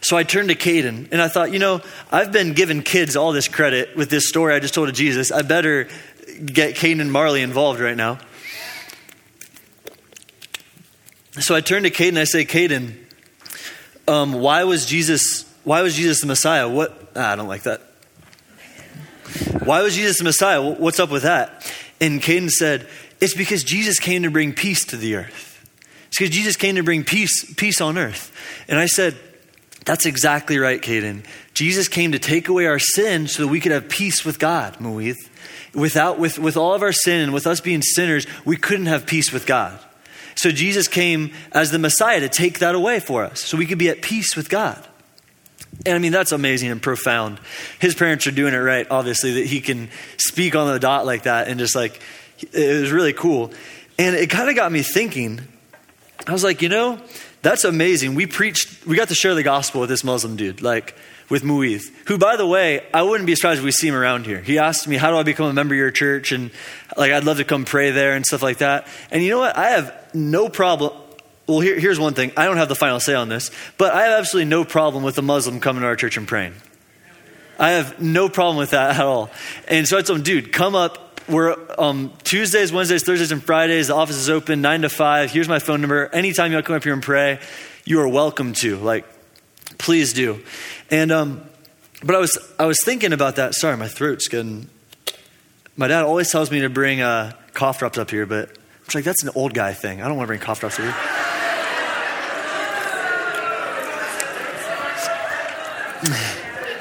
so 0.00 0.16
I 0.16 0.22
turned 0.22 0.48
to 0.48 0.54
Caden 0.54 1.08
and 1.10 1.20
I 1.20 1.26
thought, 1.26 1.52
you 1.52 1.58
know, 1.58 1.82
I've 2.10 2.30
been 2.30 2.52
giving 2.52 2.82
kids 2.82 3.16
all 3.16 3.32
this 3.32 3.48
credit 3.48 3.96
with 3.96 4.10
this 4.10 4.28
story 4.28 4.54
I 4.54 4.60
just 4.60 4.72
told 4.72 4.86
to 4.86 4.92
Jesus. 4.92 5.32
I 5.32 5.42
better 5.42 5.88
get 6.44 6.74
Caden 6.76 7.00
and 7.00 7.12
Marley 7.12 7.42
involved 7.42 7.80
right 7.80 7.96
now. 7.96 8.18
So 11.40 11.54
I 11.54 11.60
turn 11.60 11.84
to 11.84 11.90
Caden 11.90 12.10
and 12.10 12.18
I 12.18 12.24
say, 12.24 12.44
Caden, 12.44 12.94
um, 14.06 14.32
why 14.32 14.64
was 14.64 14.86
Jesus 14.86 15.44
why 15.64 15.82
was 15.82 15.94
Jesus 15.94 16.20
the 16.20 16.26
Messiah? 16.26 16.68
What 16.68 17.12
ah, 17.14 17.32
I 17.32 17.36
don't 17.36 17.48
like 17.48 17.64
that. 17.64 17.82
Why 19.64 19.82
was 19.82 19.94
Jesus 19.94 20.18
the 20.18 20.24
Messiah? 20.24 20.62
What's 20.62 20.98
up 20.98 21.10
with 21.10 21.24
that? 21.24 21.70
And 22.00 22.22
Caden 22.22 22.50
said, 22.50 22.88
It's 23.20 23.34
because 23.34 23.64
Jesus 23.64 23.98
came 23.98 24.22
to 24.22 24.30
bring 24.30 24.54
peace 24.54 24.84
to 24.86 24.96
the 24.96 25.16
earth. 25.16 25.48
It's 26.08 26.18
because 26.18 26.34
Jesus 26.34 26.56
came 26.56 26.76
to 26.76 26.82
bring 26.82 27.04
peace, 27.04 27.52
peace 27.54 27.80
on 27.80 27.98
earth. 27.98 28.32
And 28.66 28.78
I 28.78 28.86
said, 28.86 29.16
that's 29.84 30.06
exactly 30.06 30.58
right, 30.58 30.80
Caden. 30.80 31.24
Jesus 31.54 31.88
came 31.88 32.12
to 32.12 32.18
take 32.18 32.48
away 32.48 32.66
our 32.66 32.78
sin 32.78 33.26
so 33.26 33.42
that 33.44 33.48
we 33.48 33.60
could 33.60 33.72
have 33.72 33.88
peace 33.88 34.24
with 34.24 34.38
God, 34.38 34.80
Muiz. 34.80 35.27
Without, 35.78 36.18
with, 36.18 36.38
with 36.38 36.56
all 36.56 36.74
of 36.74 36.82
our 36.82 36.92
sin 36.92 37.20
and 37.20 37.32
with 37.32 37.46
us 37.46 37.60
being 37.60 37.82
sinners, 37.82 38.26
we 38.44 38.56
couldn't 38.56 38.86
have 38.86 39.06
peace 39.06 39.32
with 39.32 39.46
God. 39.46 39.78
So 40.34 40.50
Jesus 40.50 40.88
came 40.88 41.32
as 41.52 41.70
the 41.70 41.78
Messiah 41.78 42.20
to 42.20 42.28
take 42.28 42.60
that 42.60 42.74
away 42.74 43.00
for 43.00 43.24
us 43.24 43.42
so 43.42 43.56
we 43.56 43.66
could 43.66 43.78
be 43.78 43.88
at 43.88 44.02
peace 44.02 44.36
with 44.36 44.48
God. 44.48 44.86
And 45.86 45.94
I 45.94 45.98
mean, 45.98 46.12
that's 46.12 46.32
amazing 46.32 46.70
and 46.70 46.82
profound. 46.82 47.40
His 47.78 47.94
parents 47.94 48.26
are 48.26 48.30
doing 48.32 48.54
it 48.54 48.58
right, 48.58 48.86
obviously, 48.90 49.34
that 49.34 49.46
he 49.46 49.60
can 49.60 49.88
speak 50.18 50.54
on 50.54 50.72
the 50.72 50.78
dot 50.78 51.06
like 51.06 51.24
that 51.24 51.48
and 51.48 51.58
just 51.58 51.74
like, 51.74 52.00
it 52.52 52.80
was 52.80 52.90
really 52.90 53.12
cool. 53.12 53.52
And 53.98 54.14
it 54.16 54.30
kind 54.30 54.48
of 54.48 54.56
got 54.56 54.70
me 54.70 54.82
thinking. 54.82 55.40
I 56.26 56.32
was 56.32 56.44
like, 56.44 56.62
you 56.62 56.68
know, 56.68 57.00
that's 57.42 57.64
amazing. 57.64 58.14
We 58.14 58.26
preached, 58.26 58.86
we 58.86 58.96
got 58.96 59.08
to 59.08 59.14
share 59.14 59.34
the 59.34 59.42
gospel 59.42 59.80
with 59.80 59.90
this 59.90 60.04
Muslim 60.04 60.36
dude, 60.36 60.62
like 60.62 60.96
with 61.28 61.44
Muiz, 61.44 61.90
who, 62.06 62.16
by 62.16 62.36
the 62.36 62.46
way, 62.46 62.86
I 62.92 63.02
wouldn't 63.02 63.26
be 63.26 63.34
surprised 63.34 63.58
if 63.58 63.64
we 63.64 63.70
see 63.70 63.88
him 63.88 63.94
around 63.94 64.26
here. 64.26 64.40
He 64.40 64.58
asked 64.58 64.88
me, 64.88 64.96
How 64.96 65.10
do 65.10 65.16
I 65.16 65.22
become 65.22 65.46
a 65.46 65.52
member 65.52 65.74
of 65.74 65.78
your 65.78 65.90
church? 65.90 66.32
And 66.32 66.50
like, 66.96 67.12
I'd 67.12 67.24
love 67.24 67.36
to 67.38 67.44
come 67.44 67.64
pray 67.64 67.90
there 67.90 68.14
and 68.14 68.24
stuff 68.24 68.42
like 68.42 68.58
that. 68.58 68.86
And 69.10 69.22
you 69.22 69.30
know 69.30 69.40
what? 69.40 69.56
I 69.56 69.70
have 69.70 70.14
no 70.14 70.48
problem. 70.48 70.92
Well, 71.46 71.60
here, 71.60 71.78
here's 71.78 71.98
one 71.98 72.14
thing 72.14 72.32
I 72.36 72.44
don't 72.44 72.58
have 72.58 72.68
the 72.68 72.74
final 72.74 73.00
say 73.00 73.14
on 73.14 73.28
this, 73.28 73.50
but 73.78 73.92
I 73.92 74.02
have 74.02 74.20
absolutely 74.20 74.50
no 74.50 74.64
problem 74.64 75.04
with 75.04 75.18
a 75.18 75.22
Muslim 75.22 75.60
coming 75.60 75.82
to 75.82 75.86
our 75.86 75.96
church 75.96 76.16
and 76.16 76.28
praying. 76.28 76.54
I 77.58 77.70
have 77.70 78.00
no 78.00 78.28
problem 78.28 78.56
with 78.56 78.70
that 78.70 78.96
at 78.96 79.00
all. 79.00 79.30
And 79.66 79.88
so 79.88 79.98
I 79.98 80.02
told 80.02 80.20
him, 80.20 80.24
dude, 80.24 80.52
come 80.52 80.74
up, 80.74 81.20
we're 81.28 81.56
um, 81.78 82.12
Tuesdays, 82.22 82.72
Wednesdays, 82.72 83.02
Thursdays, 83.02 83.32
and 83.32 83.42
Fridays. 83.42 83.88
The 83.88 83.94
office 83.94 84.16
is 84.16 84.30
open 84.30 84.62
nine 84.62 84.82
to 84.82 84.88
five. 84.88 85.30
Here's 85.30 85.48
my 85.48 85.58
phone 85.58 85.80
number. 85.80 86.06
Anytime 86.14 86.52
to 86.52 86.62
come 86.62 86.76
up 86.76 86.84
here 86.84 86.92
and 86.92 87.02
pray, 87.02 87.40
you 87.84 88.00
are 88.00 88.08
welcome 88.08 88.52
to. 88.54 88.76
Like, 88.76 89.04
please 89.76 90.12
do. 90.12 90.42
And 90.90 91.12
um, 91.12 91.42
but 92.02 92.14
I 92.14 92.18
was 92.18 92.38
I 92.58 92.66
was 92.66 92.78
thinking 92.84 93.12
about 93.12 93.36
that. 93.36 93.54
Sorry, 93.54 93.76
my 93.76 93.88
throat's 93.88 94.28
getting. 94.28 94.68
My 95.76 95.88
dad 95.88 96.02
always 96.02 96.30
tells 96.30 96.50
me 96.50 96.60
to 96.62 96.70
bring 96.70 97.00
uh, 97.00 97.32
cough 97.54 97.78
drops 97.78 97.98
up 97.98 98.10
here, 98.10 98.26
but 98.26 98.48
I'm 98.48 98.94
like, 98.94 99.04
that's 99.04 99.22
an 99.22 99.30
old 99.34 99.54
guy 99.54 99.72
thing. 99.74 100.02
I 100.02 100.08
don't 100.08 100.16
want 100.16 100.26
to 100.26 100.28
bring 100.28 100.40
cough 100.40 100.60
drops 100.60 100.76
here. 100.76 100.90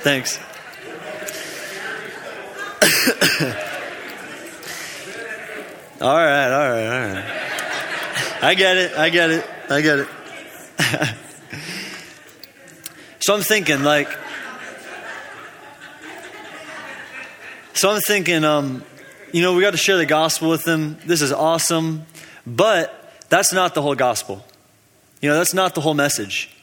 Thanks. 0.02 0.38
All 6.00 6.16
right, 6.16 6.52
all 6.54 6.70
right, 6.70 6.86
all 6.86 7.00
right. 7.16 7.26
I 8.44 8.54
get 8.54 8.78
it, 8.78 8.96
I 8.96 9.10
get 9.10 9.32
it, 9.32 9.44
I 9.68 9.82
get 9.82 9.98
it. 10.00 10.08
so 13.28 13.34
I'm 13.34 13.42
thinking, 13.42 13.84
like, 13.84 14.08
so 17.74 17.92
I'm 17.92 18.00
thinking, 18.00 18.46
um, 18.46 18.86
you 19.34 19.42
know, 19.42 19.54
we 19.54 19.62
got 19.62 19.72
to 19.72 19.78
share 19.78 19.98
the 19.98 20.06
gospel 20.06 20.50
with 20.50 20.64
them. 20.64 20.98
This 21.06 21.22
is 21.22 21.34
awesome, 21.34 22.06
but 22.46 23.12
that's 23.28 23.52
not 23.52 23.76
the 23.76 23.82
whole 23.82 23.96
gospel. 23.96 24.46
You 25.22 25.28
know, 25.28 25.36
that's 25.36 25.54
not 25.54 25.76
the 25.76 25.82
whole 25.82 25.94
message. 25.94 26.56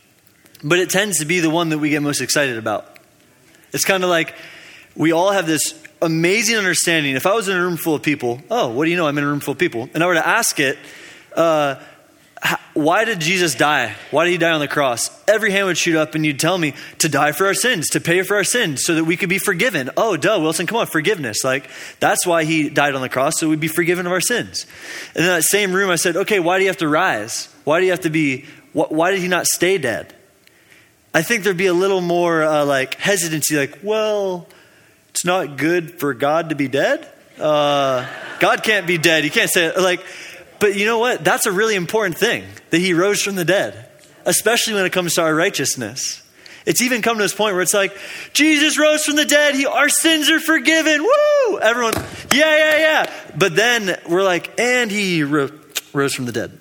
But 0.62 0.78
it 0.78 0.88
tends 0.88 1.18
to 1.18 1.26
be 1.26 1.40
the 1.40 1.50
one 1.50 1.68
that 1.68 1.80
we 1.80 1.90
get 1.90 2.00
most 2.00 2.22
excited 2.22 2.56
about. 2.56 2.96
It's 3.74 3.84
kind 3.84 4.02
of 4.02 4.08
like 4.08 4.34
we 4.96 5.12
all 5.12 5.32
have 5.32 5.46
this 5.46 5.78
amazing 6.00 6.56
understanding. 6.56 7.14
If 7.14 7.26
I 7.26 7.34
was 7.34 7.46
in 7.46 7.58
a 7.58 7.60
room 7.60 7.76
full 7.76 7.96
of 7.96 8.02
people, 8.02 8.40
oh, 8.50 8.70
what 8.70 8.86
do 8.86 8.90
you 8.90 8.96
know? 8.96 9.06
I'm 9.06 9.18
in 9.18 9.24
a 9.24 9.26
room 9.26 9.40
full 9.40 9.52
of 9.52 9.58
people. 9.58 9.90
And 9.92 10.02
I 10.02 10.06
were 10.06 10.14
to 10.14 10.26
ask 10.26 10.58
it, 10.58 10.78
uh, 11.36 11.74
why 12.74 13.04
did 13.04 13.20
Jesus 13.20 13.54
die? 13.54 13.94
Why 14.10 14.24
did 14.24 14.32
he 14.32 14.38
die 14.38 14.50
on 14.50 14.60
the 14.60 14.68
cross? 14.68 15.10
Every 15.28 15.50
hand 15.50 15.66
would 15.66 15.78
shoot 15.78 15.96
up 15.96 16.14
and 16.14 16.26
you'd 16.26 16.40
tell 16.40 16.58
me 16.58 16.74
to 16.98 17.08
die 17.08 17.32
for 17.32 17.46
our 17.46 17.54
sins, 17.54 17.88
to 17.90 18.00
pay 18.00 18.22
for 18.22 18.36
our 18.36 18.44
sins 18.44 18.84
so 18.84 18.96
that 18.96 19.04
we 19.04 19.16
could 19.16 19.28
be 19.28 19.38
forgiven. 19.38 19.90
Oh, 19.96 20.16
duh, 20.16 20.38
Wilson, 20.40 20.66
come 20.66 20.78
on, 20.78 20.86
forgiveness. 20.86 21.44
Like, 21.44 21.70
that's 22.00 22.26
why 22.26 22.44
he 22.44 22.68
died 22.68 22.94
on 22.94 23.00
the 23.00 23.08
cross, 23.08 23.38
so 23.38 23.48
we'd 23.48 23.60
be 23.60 23.68
forgiven 23.68 24.06
of 24.06 24.12
our 24.12 24.20
sins. 24.20 24.66
And 25.14 25.24
in 25.24 25.30
that 25.30 25.44
same 25.44 25.72
room, 25.72 25.90
I 25.90 25.96
said, 25.96 26.16
okay, 26.16 26.40
why 26.40 26.58
do 26.58 26.64
you 26.64 26.68
have 26.68 26.78
to 26.78 26.88
rise? 26.88 27.48
Why 27.64 27.80
do 27.80 27.86
you 27.86 27.92
have 27.92 28.00
to 28.00 28.10
be, 28.10 28.44
why 28.72 29.12
did 29.12 29.20
he 29.20 29.28
not 29.28 29.46
stay 29.46 29.78
dead? 29.78 30.14
I 31.14 31.22
think 31.22 31.44
there'd 31.44 31.56
be 31.56 31.66
a 31.66 31.74
little 31.74 32.00
more 32.00 32.42
uh, 32.42 32.64
like 32.64 32.96
hesitancy, 32.96 33.56
like, 33.56 33.78
well, 33.84 34.48
it's 35.10 35.24
not 35.24 35.56
good 35.56 36.00
for 36.00 36.12
God 36.12 36.48
to 36.48 36.56
be 36.56 36.66
dead. 36.66 37.08
Uh, 37.38 38.04
God 38.40 38.64
can't 38.64 38.86
be 38.86 38.98
dead. 38.98 39.22
You 39.24 39.30
can't 39.30 39.48
say 39.50 39.72
like, 39.76 40.04
but 40.64 40.76
you 40.76 40.86
know 40.86 40.98
what? 40.98 41.22
That's 41.22 41.44
a 41.44 41.52
really 41.52 41.74
important 41.74 42.16
thing 42.16 42.42
that 42.70 42.78
he 42.78 42.94
rose 42.94 43.20
from 43.20 43.34
the 43.34 43.44
dead, 43.44 43.86
especially 44.24 44.72
when 44.72 44.86
it 44.86 44.92
comes 44.94 45.16
to 45.16 45.20
our 45.20 45.34
righteousness. 45.34 46.22
It's 46.64 46.80
even 46.80 47.02
come 47.02 47.18
to 47.18 47.22
this 47.22 47.34
point 47.34 47.52
where 47.52 47.60
it's 47.60 47.74
like, 47.74 47.94
Jesus 48.32 48.78
rose 48.78 49.04
from 49.04 49.16
the 49.16 49.26
dead. 49.26 49.56
He, 49.56 49.66
our 49.66 49.90
sins 49.90 50.30
are 50.30 50.40
forgiven. 50.40 51.02
Woo! 51.02 51.58
Everyone, 51.58 51.92
yeah, 52.32 52.56
yeah, 52.56 52.78
yeah. 52.78 53.10
But 53.36 53.56
then 53.56 54.00
we're 54.08 54.22
like, 54.22 54.58
and 54.58 54.90
he 54.90 55.22
ro- 55.22 55.50
rose 55.92 56.14
from 56.14 56.24
the 56.24 56.32
dead. 56.32 56.58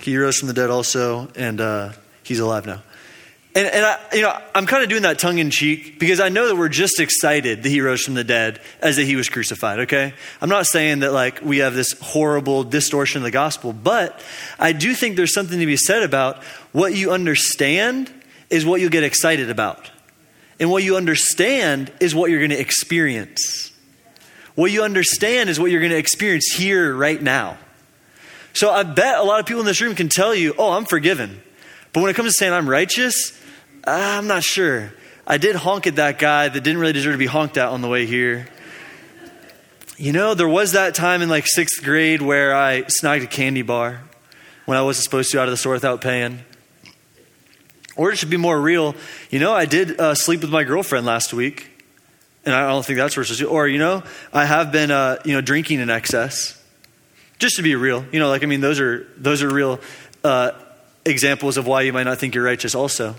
He 0.00 0.18
rose 0.18 0.38
from 0.38 0.48
the 0.48 0.54
dead 0.54 0.68
also, 0.68 1.28
and 1.36 1.60
uh, 1.60 1.92
he's 2.24 2.40
alive 2.40 2.66
now. 2.66 2.82
And, 3.56 3.68
and 3.68 3.86
I, 3.86 3.98
you 4.12 4.20
know, 4.20 4.38
I'm 4.54 4.66
kind 4.66 4.82
of 4.82 4.90
doing 4.90 5.04
that 5.04 5.18
tongue 5.18 5.38
in 5.38 5.50
cheek 5.50 5.98
because 5.98 6.20
I 6.20 6.28
know 6.28 6.46
that 6.48 6.56
we're 6.56 6.68
just 6.68 7.00
excited 7.00 7.62
that 7.62 7.68
he 7.70 7.80
rose 7.80 8.02
from 8.02 8.12
the 8.12 8.22
dead 8.22 8.60
as 8.82 8.96
that 8.96 9.04
he 9.04 9.16
was 9.16 9.30
crucified, 9.30 9.78
okay? 9.80 10.12
I'm 10.42 10.50
not 10.50 10.66
saying 10.66 10.98
that 10.98 11.14
like 11.14 11.40
we 11.40 11.58
have 11.58 11.72
this 11.72 11.98
horrible 11.98 12.64
distortion 12.64 13.20
of 13.20 13.22
the 13.22 13.30
gospel, 13.30 13.72
but 13.72 14.22
I 14.58 14.72
do 14.72 14.94
think 14.94 15.16
there's 15.16 15.32
something 15.32 15.58
to 15.58 15.64
be 15.64 15.78
said 15.78 16.02
about 16.02 16.42
what 16.72 16.94
you 16.94 17.12
understand 17.12 18.12
is 18.50 18.66
what 18.66 18.82
you'll 18.82 18.90
get 18.90 19.04
excited 19.04 19.48
about. 19.48 19.90
And 20.60 20.70
what 20.70 20.82
you 20.82 20.98
understand 20.98 21.90
is 21.98 22.14
what 22.14 22.30
you're 22.30 22.40
going 22.40 22.50
to 22.50 22.60
experience. 22.60 23.72
What 24.54 24.70
you 24.70 24.82
understand 24.82 25.48
is 25.48 25.58
what 25.58 25.70
you're 25.70 25.80
going 25.80 25.92
to 25.92 25.98
experience 25.98 26.52
here 26.54 26.94
right 26.94 27.22
now. 27.22 27.56
So 28.52 28.70
I 28.70 28.82
bet 28.82 29.18
a 29.18 29.22
lot 29.22 29.40
of 29.40 29.46
people 29.46 29.60
in 29.60 29.66
this 29.66 29.80
room 29.80 29.94
can 29.94 30.10
tell 30.10 30.34
you, 30.34 30.54
oh, 30.58 30.72
I'm 30.72 30.84
forgiven. 30.84 31.40
But 31.94 32.02
when 32.02 32.10
it 32.10 32.14
comes 32.14 32.32
to 32.32 32.38
saying 32.38 32.52
I'm 32.52 32.68
righteous, 32.68 33.32
I'm 33.86 34.26
not 34.26 34.42
sure. 34.42 34.92
I 35.26 35.38
did 35.38 35.56
honk 35.56 35.86
at 35.86 35.96
that 35.96 36.18
guy 36.18 36.48
that 36.48 36.60
didn't 36.60 36.80
really 36.80 36.92
deserve 36.92 37.14
to 37.14 37.18
be 37.18 37.26
honked 37.26 37.56
at 37.56 37.68
on 37.68 37.82
the 37.82 37.88
way 37.88 38.06
here. 38.06 38.48
You 39.96 40.12
know, 40.12 40.34
there 40.34 40.48
was 40.48 40.72
that 40.72 40.94
time 40.94 41.22
in 41.22 41.28
like 41.28 41.46
sixth 41.46 41.82
grade 41.82 42.20
where 42.20 42.54
I 42.54 42.84
snagged 42.88 43.24
a 43.24 43.28
candy 43.28 43.62
bar 43.62 44.02
when 44.66 44.76
I 44.76 44.82
wasn't 44.82 45.04
supposed 45.04 45.30
to 45.32 45.40
out 45.40 45.44
of 45.44 45.52
the 45.52 45.56
store 45.56 45.72
without 45.72 46.00
paying. 46.00 46.40
Or 47.96 48.10
it 48.10 48.16
should 48.16 48.28
be 48.28 48.36
more 48.36 48.60
real. 48.60 48.94
You 49.30 49.38
know, 49.38 49.54
I 49.54 49.64
did 49.64 49.98
uh, 49.98 50.14
sleep 50.14 50.42
with 50.42 50.50
my 50.50 50.64
girlfriend 50.64 51.06
last 51.06 51.32
week, 51.32 51.70
and 52.44 52.54
I 52.54 52.68
don't 52.68 52.84
think 52.84 52.98
that's 52.98 53.14
versus. 53.14 53.40
Or 53.42 53.66
you 53.66 53.78
know, 53.78 54.02
I 54.32 54.44
have 54.44 54.70
been 54.70 54.90
uh, 54.90 55.18
you 55.24 55.32
know 55.32 55.40
drinking 55.40 55.80
in 55.80 55.88
excess, 55.88 56.62
just 57.38 57.56
to 57.56 57.62
be 57.62 57.74
real. 57.74 58.04
You 58.12 58.18
know, 58.18 58.28
like 58.28 58.42
I 58.42 58.46
mean, 58.46 58.60
those 58.60 58.80
are 58.80 59.06
those 59.16 59.42
are 59.42 59.48
real 59.48 59.80
uh, 60.22 60.50
examples 61.06 61.56
of 61.56 61.66
why 61.66 61.82
you 61.82 61.92
might 61.92 62.04
not 62.04 62.18
think 62.18 62.34
you're 62.34 62.44
righteous. 62.44 62.74
Also, 62.74 63.14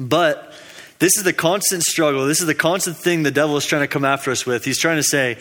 but 0.00 0.52
this 0.98 1.16
is 1.16 1.22
the 1.22 1.32
constant 1.32 1.82
struggle. 1.82 2.26
This 2.26 2.40
is 2.40 2.46
the 2.46 2.54
constant 2.54 2.96
thing 2.96 3.22
the 3.22 3.30
devil 3.30 3.56
is 3.56 3.66
trying 3.66 3.82
to 3.82 3.88
come 3.88 4.04
after 4.04 4.30
us 4.30 4.46
with. 4.46 4.64
He's 4.64 4.78
trying 4.78 4.96
to 4.96 5.02
say, 5.02 5.38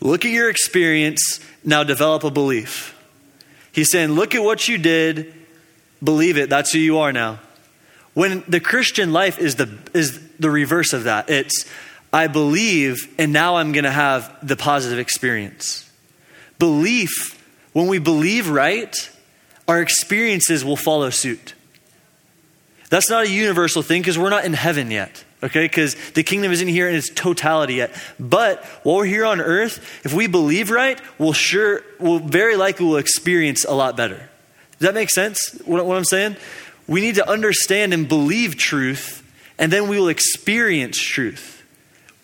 look 0.00 0.24
at 0.24 0.32
your 0.32 0.50
experience, 0.50 1.40
now 1.64 1.84
develop 1.84 2.24
a 2.24 2.30
belief. 2.30 2.96
He's 3.72 3.90
saying, 3.90 4.10
look 4.10 4.34
at 4.34 4.42
what 4.42 4.66
you 4.68 4.78
did, 4.78 5.32
believe 6.02 6.36
it, 6.36 6.50
that's 6.50 6.72
who 6.72 6.78
you 6.78 6.98
are 6.98 7.12
now. 7.12 7.38
When 8.14 8.42
the 8.48 8.58
Christian 8.58 9.12
life 9.12 9.38
is 9.38 9.54
the, 9.54 9.78
is 9.94 10.18
the 10.38 10.50
reverse 10.50 10.92
of 10.92 11.04
that, 11.04 11.30
it's 11.30 11.64
I 12.12 12.26
believe 12.26 13.14
and 13.18 13.32
now 13.32 13.56
I'm 13.56 13.70
going 13.70 13.84
to 13.84 13.90
have 13.92 14.36
the 14.46 14.56
positive 14.56 14.98
experience. 14.98 15.88
Belief, 16.58 17.40
when 17.72 17.86
we 17.86 18.00
believe 18.00 18.50
right, 18.50 18.96
our 19.68 19.80
experiences 19.80 20.64
will 20.64 20.76
follow 20.76 21.10
suit. 21.10 21.54
That's 22.90 23.08
not 23.08 23.24
a 23.24 23.30
universal 23.30 23.82
thing 23.82 24.02
because 24.02 24.18
we're 24.18 24.30
not 24.30 24.44
in 24.44 24.52
heaven 24.52 24.90
yet, 24.90 25.24
okay? 25.44 25.64
Because 25.64 25.94
the 26.10 26.24
kingdom 26.24 26.50
isn't 26.50 26.66
here 26.66 26.88
in 26.88 26.96
its 26.96 27.08
totality 27.08 27.74
yet. 27.74 27.94
But 28.18 28.64
while 28.82 28.96
we're 28.96 29.04
here 29.06 29.24
on 29.24 29.40
earth, 29.40 30.04
if 30.04 30.12
we 30.12 30.26
believe 30.26 30.70
right, 30.70 31.00
we'll 31.16 31.32
sure, 31.32 31.82
we'll 32.00 32.18
very 32.18 32.56
likely 32.56 32.86
will 32.86 32.96
experience 32.96 33.64
a 33.64 33.72
lot 33.72 33.96
better. 33.96 34.16
Does 34.16 34.86
that 34.86 34.94
make 34.94 35.08
sense? 35.08 35.56
What, 35.64 35.86
what 35.86 35.96
I'm 35.96 36.04
saying? 36.04 36.36
We 36.88 37.00
need 37.00 37.14
to 37.14 37.30
understand 37.30 37.94
and 37.94 38.08
believe 38.08 38.56
truth, 38.56 39.22
and 39.56 39.72
then 39.72 39.86
we 39.88 40.00
will 40.00 40.08
experience 40.08 41.00
truth. 41.00 41.62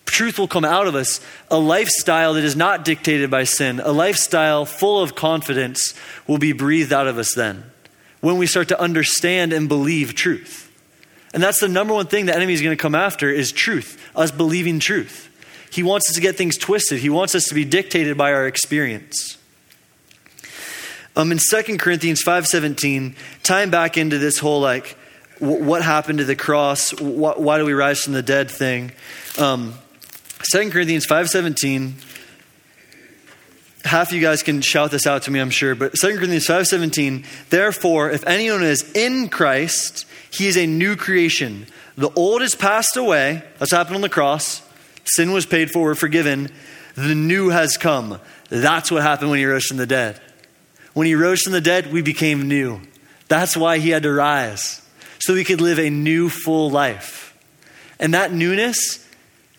Truth 0.05 0.37
will 0.37 0.49
come 0.49 0.65
out 0.65 0.87
of 0.87 0.95
us. 0.95 1.21
A 1.49 1.57
lifestyle 1.57 2.33
that 2.33 2.43
is 2.43 2.57
not 2.57 2.83
dictated 2.83 3.31
by 3.31 3.45
sin, 3.45 3.79
a 3.79 3.93
lifestyle 3.93 4.65
full 4.65 5.01
of 5.01 5.15
confidence, 5.15 5.93
will 6.27 6.39
be 6.39 6.51
breathed 6.51 6.91
out 6.91 7.07
of 7.07 7.17
us 7.17 7.33
then 7.33 7.71
when 8.21 8.37
we 8.37 8.47
start 8.47 8.69
to 8.69 8.79
understand 8.79 9.53
and 9.53 9.67
believe 9.67 10.15
truth. 10.15 10.71
And 11.33 11.43
that's 11.43 11.59
the 11.59 11.67
number 11.67 11.93
one 11.93 12.07
thing 12.07 12.25
the 12.25 12.35
enemy 12.35 12.53
is 12.53 12.61
going 12.61 12.75
to 12.75 12.81
come 12.81 12.95
after 12.95 13.29
is 13.29 13.51
truth, 13.51 14.01
us 14.15 14.31
believing 14.31 14.79
truth. 14.79 15.29
He 15.71 15.83
wants 15.83 16.09
us 16.09 16.15
to 16.15 16.21
get 16.21 16.35
things 16.35 16.57
twisted. 16.57 16.99
He 16.99 17.09
wants 17.09 17.35
us 17.35 17.45
to 17.45 17.55
be 17.55 17.65
dictated 17.65 18.17
by 18.17 18.33
our 18.33 18.47
experience. 18.47 19.37
Um, 21.15 21.31
in 21.31 21.39
2 21.39 21.77
Corinthians 21.77 22.23
5.17, 22.23 23.15
tying 23.43 23.69
back 23.69 23.97
into 23.97 24.17
this 24.17 24.37
whole 24.37 24.61
like, 24.61 24.95
w- 25.39 25.63
what 25.63 25.81
happened 25.81 26.19
to 26.19 26.25
the 26.25 26.35
cross, 26.35 26.91
wh- 26.91 27.39
why 27.39 27.57
do 27.57 27.65
we 27.65 27.73
rise 27.73 28.03
from 28.03 28.13
the 28.13 28.21
dead 28.21 28.51
thing. 28.51 28.91
Um, 29.37 29.73
2 30.51 30.69
Corinthians 30.69 31.07
5.17, 31.07 31.93
half 33.83 34.09
of 34.09 34.13
you 34.13 34.21
guys 34.21 34.43
can 34.43 34.61
shout 34.61 34.91
this 34.91 35.07
out 35.07 35.23
to 35.23 35.31
me, 35.31 35.39
I'm 35.39 35.49
sure, 35.49 35.75
but 35.75 35.93
2 35.93 36.17
Corinthians 36.17 36.47
5.17, 36.47 37.25
therefore, 37.49 38.09
if 38.11 38.25
anyone 38.27 38.63
is 38.63 38.91
in 38.93 39.29
Christ, 39.29 40.05
he 40.29 40.47
is 40.47 40.57
a 40.57 40.65
new 40.65 40.95
creation. 40.95 41.67
The 41.95 42.11
old 42.11 42.41
is 42.41 42.55
passed 42.55 42.97
away. 42.97 43.43
That's 43.57 43.71
happened 43.71 43.95
on 43.95 44.01
the 44.01 44.09
cross. 44.09 44.61
Sin 45.05 45.31
was 45.31 45.45
paid 45.45 45.71
for, 45.71 45.83
we're 45.83 45.95
forgiven. 45.95 46.49
The 46.95 47.15
new 47.15 47.49
has 47.49 47.77
come. 47.77 48.19
That's 48.49 48.91
what 48.91 49.03
happened 49.03 49.29
when 49.29 49.39
he 49.39 49.45
rose 49.45 49.65
from 49.65 49.77
the 49.77 49.85
dead. 49.85 50.19
When 50.93 51.07
he 51.07 51.15
rose 51.15 51.41
from 51.41 51.53
the 51.53 51.61
dead, 51.61 51.91
we 51.91 52.01
became 52.01 52.47
new. 52.47 52.81
That's 53.27 53.57
why 53.57 53.77
he 53.77 53.89
had 53.89 54.03
to 54.03 54.11
rise, 54.11 54.81
so 55.19 55.33
we 55.33 55.43
could 55.43 55.61
live 55.61 55.79
a 55.79 55.89
new, 55.89 56.29
full 56.29 56.71
life. 56.71 57.37
And 57.99 58.13
that 58.13 58.31
newness 58.31 59.05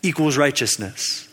equals 0.02 0.36
righteousness. 0.36 1.27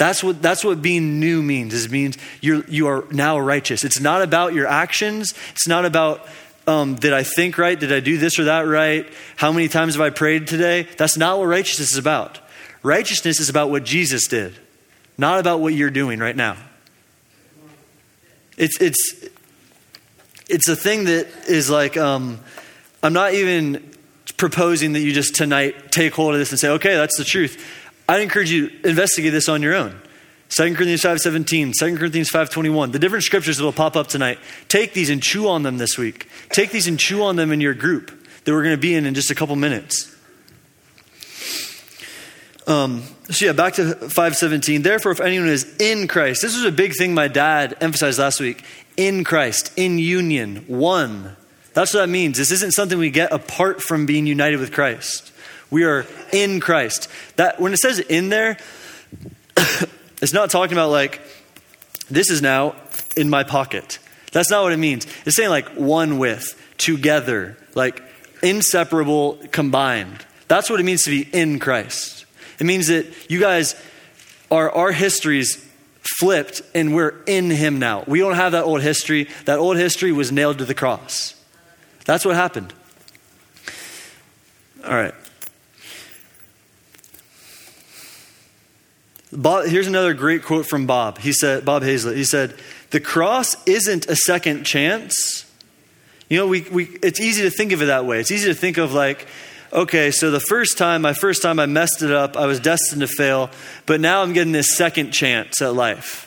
That's 0.00 0.24
what, 0.24 0.40
that's 0.40 0.64
what 0.64 0.80
being 0.80 1.20
new 1.20 1.42
means. 1.42 1.74
It 1.74 1.90
means 1.90 2.16
you're, 2.40 2.64
you 2.68 2.86
are 2.86 3.04
now 3.10 3.38
righteous. 3.38 3.84
It's 3.84 4.00
not 4.00 4.22
about 4.22 4.54
your 4.54 4.66
actions. 4.66 5.34
It's 5.50 5.68
not 5.68 5.84
about, 5.84 6.26
um, 6.66 6.94
did 6.94 7.12
I 7.12 7.22
think 7.22 7.58
right? 7.58 7.78
Did 7.78 7.92
I 7.92 8.00
do 8.00 8.16
this 8.16 8.38
or 8.38 8.44
that 8.44 8.62
right? 8.62 9.06
How 9.36 9.52
many 9.52 9.68
times 9.68 9.96
have 9.96 10.00
I 10.00 10.08
prayed 10.08 10.46
today? 10.46 10.88
That's 10.96 11.18
not 11.18 11.38
what 11.38 11.48
righteousness 11.48 11.92
is 11.92 11.98
about. 11.98 12.40
Righteousness 12.82 13.40
is 13.40 13.50
about 13.50 13.68
what 13.68 13.84
Jesus 13.84 14.26
did, 14.26 14.54
not 15.18 15.38
about 15.38 15.60
what 15.60 15.74
you're 15.74 15.90
doing 15.90 16.18
right 16.18 16.34
now. 16.34 16.56
It's 18.56 18.80
it's 18.80 19.28
it's 20.48 20.66
a 20.66 20.76
thing 20.76 21.04
that 21.04 21.26
is 21.46 21.68
like 21.68 21.98
um, 21.98 22.40
I'm 23.02 23.12
not 23.12 23.34
even 23.34 23.90
proposing 24.38 24.94
that 24.94 25.00
you 25.00 25.12
just 25.12 25.34
tonight 25.34 25.92
take 25.92 26.14
hold 26.14 26.32
of 26.32 26.38
this 26.38 26.52
and 26.52 26.58
say, 26.58 26.70
okay, 26.70 26.94
that's 26.94 27.18
the 27.18 27.24
truth. 27.24 27.62
I'd 28.10 28.22
encourage 28.22 28.50
you 28.50 28.70
to 28.70 28.88
investigate 28.88 29.30
this 29.30 29.48
on 29.48 29.62
your 29.62 29.76
own. 29.76 30.00
2 30.48 30.74
Corinthians 30.74 31.02
5.17, 31.02 31.74
2 31.78 31.96
Corinthians 31.96 32.28
5.21, 32.28 32.90
the 32.90 32.98
different 32.98 33.22
scriptures 33.22 33.56
that 33.56 33.62
will 33.62 33.72
pop 33.72 33.94
up 33.94 34.08
tonight. 34.08 34.40
Take 34.66 34.94
these 34.94 35.10
and 35.10 35.22
chew 35.22 35.46
on 35.46 35.62
them 35.62 35.78
this 35.78 35.96
week. 35.96 36.28
Take 36.48 36.72
these 36.72 36.88
and 36.88 36.98
chew 36.98 37.22
on 37.22 37.36
them 37.36 37.52
in 37.52 37.60
your 37.60 37.72
group 37.72 38.10
that 38.44 38.52
we're 38.52 38.64
going 38.64 38.74
to 38.74 38.80
be 38.80 38.96
in 38.96 39.06
in 39.06 39.14
just 39.14 39.30
a 39.30 39.34
couple 39.36 39.54
minutes. 39.54 40.12
Um, 42.66 43.04
so 43.30 43.46
yeah, 43.46 43.52
back 43.52 43.74
to 43.74 43.94
517. 43.94 44.82
Therefore, 44.82 45.12
if 45.12 45.20
anyone 45.20 45.48
is 45.48 45.76
in 45.76 46.08
Christ, 46.08 46.42
this 46.42 46.56
was 46.56 46.64
a 46.64 46.72
big 46.72 46.96
thing 46.96 47.14
my 47.14 47.28
dad 47.28 47.76
emphasized 47.80 48.18
last 48.18 48.40
week. 48.40 48.64
In 48.96 49.22
Christ, 49.22 49.72
in 49.76 50.00
union, 50.00 50.64
one. 50.66 51.36
That's 51.74 51.94
what 51.94 52.00
that 52.00 52.08
means. 52.08 52.38
This 52.38 52.50
isn't 52.50 52.72
something 52.72 52.98
we 52.98 53.10
get 53.10 53.30
apart 53.30 53.80
from 53.80 54.04
being 54.04 54.26
united 54.26 54.58
with 54.58 54.72
Christ. 54.72 55.29
We 55.70 55.84
are 55.84 56.06
in 56.32 56.60
Christ. 56.60 57.08
That 57.36 57.60
when 57.60 57.72
it 57.72 57.78
says 57.78 57.98
in 57.98 58.28
there, 58.28 58.58
it's 60.20 60.32
not 60.32 60.50
talking 60.50 60.72
about 60.72 60.90
like 60.90 61.20
this 62.10 62.30
is 62.30 62.42
now 62.42 62.74
in 63.16 63.30
my 63.30 63.44
pocket. 63.44 63.98
That's 64.32 64.50
not 64.50 64.62
what 64.62 64.72
it 64.72 64.78
means. 64.78 65.06
It's 65.24 65.36
saying 65.36 65.50
like 65.50 65.68
one 65.70 66.18
with, 66.18 66.60
together, 66.78 67.56
like 67.74 68.02
inseparable, 68.42 69.38
combined. 69.52 70.24
That's 70.48 70.70
what 70.70 70.80
it 70.80 70.84
means 70.84 71.02
to 71.02 71.10
be 71.10 71.22
in 71.32 71.58
Christ. 71.58 72.26
It 72.58 72.64
means 72.64 72.88
that 72.88 73.06
you 73.30 73.40
guys 73.40 73.80
are 74.50 74.70
our 74.70 74.92
histories 74.92 75.66
flipped 76.18 76.62
and 76.74 76.94
we're 76.94 77.14
in 77.26 77.50
him 77.50 77.78
now. 77.78 78.04
We 78.06 78.18
don't 78.18 78.34
have 78.34 78.52
that 78.52 78.64
old 78.64 78.82
history. 78.82 79.28
That 79.44 79.58
old 79.58 79.76
history 79.76 80.12
was 80.12 80.32
nailed 80.32 80.58
to 80.58 80.64
the 80.64 80.74
cross. 80.74 81.34
That's 82.04 82.24
what 82.24 82.34
happened. 82.34 82.72
All 84.84 84.94
right. 84.94 85.14
Bob, 89.32 89.66
here's 89.66 89.86
another 89.86 90.12
great 90.12 90.42
quote 90.42 90.66
from 90.66 90.86
Bob. 90.86 91.18
He 91.18 91.32
said, 91.32 91.64
Bob 91.64 91.82
Hazlett, 91.82 92.16
he 92.16 92.24
said, 92.24 92.54
The 92.90 93.00
cross 93.00 93.56
isn't 93.66 94.06
a 94.06 94.16
second 94.16 94.64
chance. 94.64 95.46
You 96.28 96.38
know, 96.38 96.46
we, 96.46 96.62
we, 96.62 96.84
it's 97.02 97.20
easy 97.20 97.42
to 97.42 97.50
think 97.50 97.72
of 97.72 97.82
it 97.82 97.86
that 97.86 98.06
way. 98.06 98.20
It's 98.20 98.30
easy 98.30 98.48
to 98.48 98.54
think 98.54 98.78
of 98.78 98.92
like, 98.92 99.26
okay, 99.72 100.10
so 100.10 100.30
the 100.30 100.40
first 100.40 100.78
time, 100.78 101.02
my 101.02 101.12
first 101.12 101.42
time 101.42 101.58
I 101.58 101.66
messed 101.66 102.02
it 102.02 102.10
up, 102.10 102.36
I 102.36 102.46
was 102.46 102.60
destined 102.60 103.00
to 103.00 103.08
fail, 103.08 103.50
but 103.86 104.00
now 104.00 104.22
I'm 104.22 104.32
getting 104.32 104.52
this 104.52 104.76
second 104.76 105.12
chance 105.12 105.60
at 105.62 105.74
life. 105.74 106.26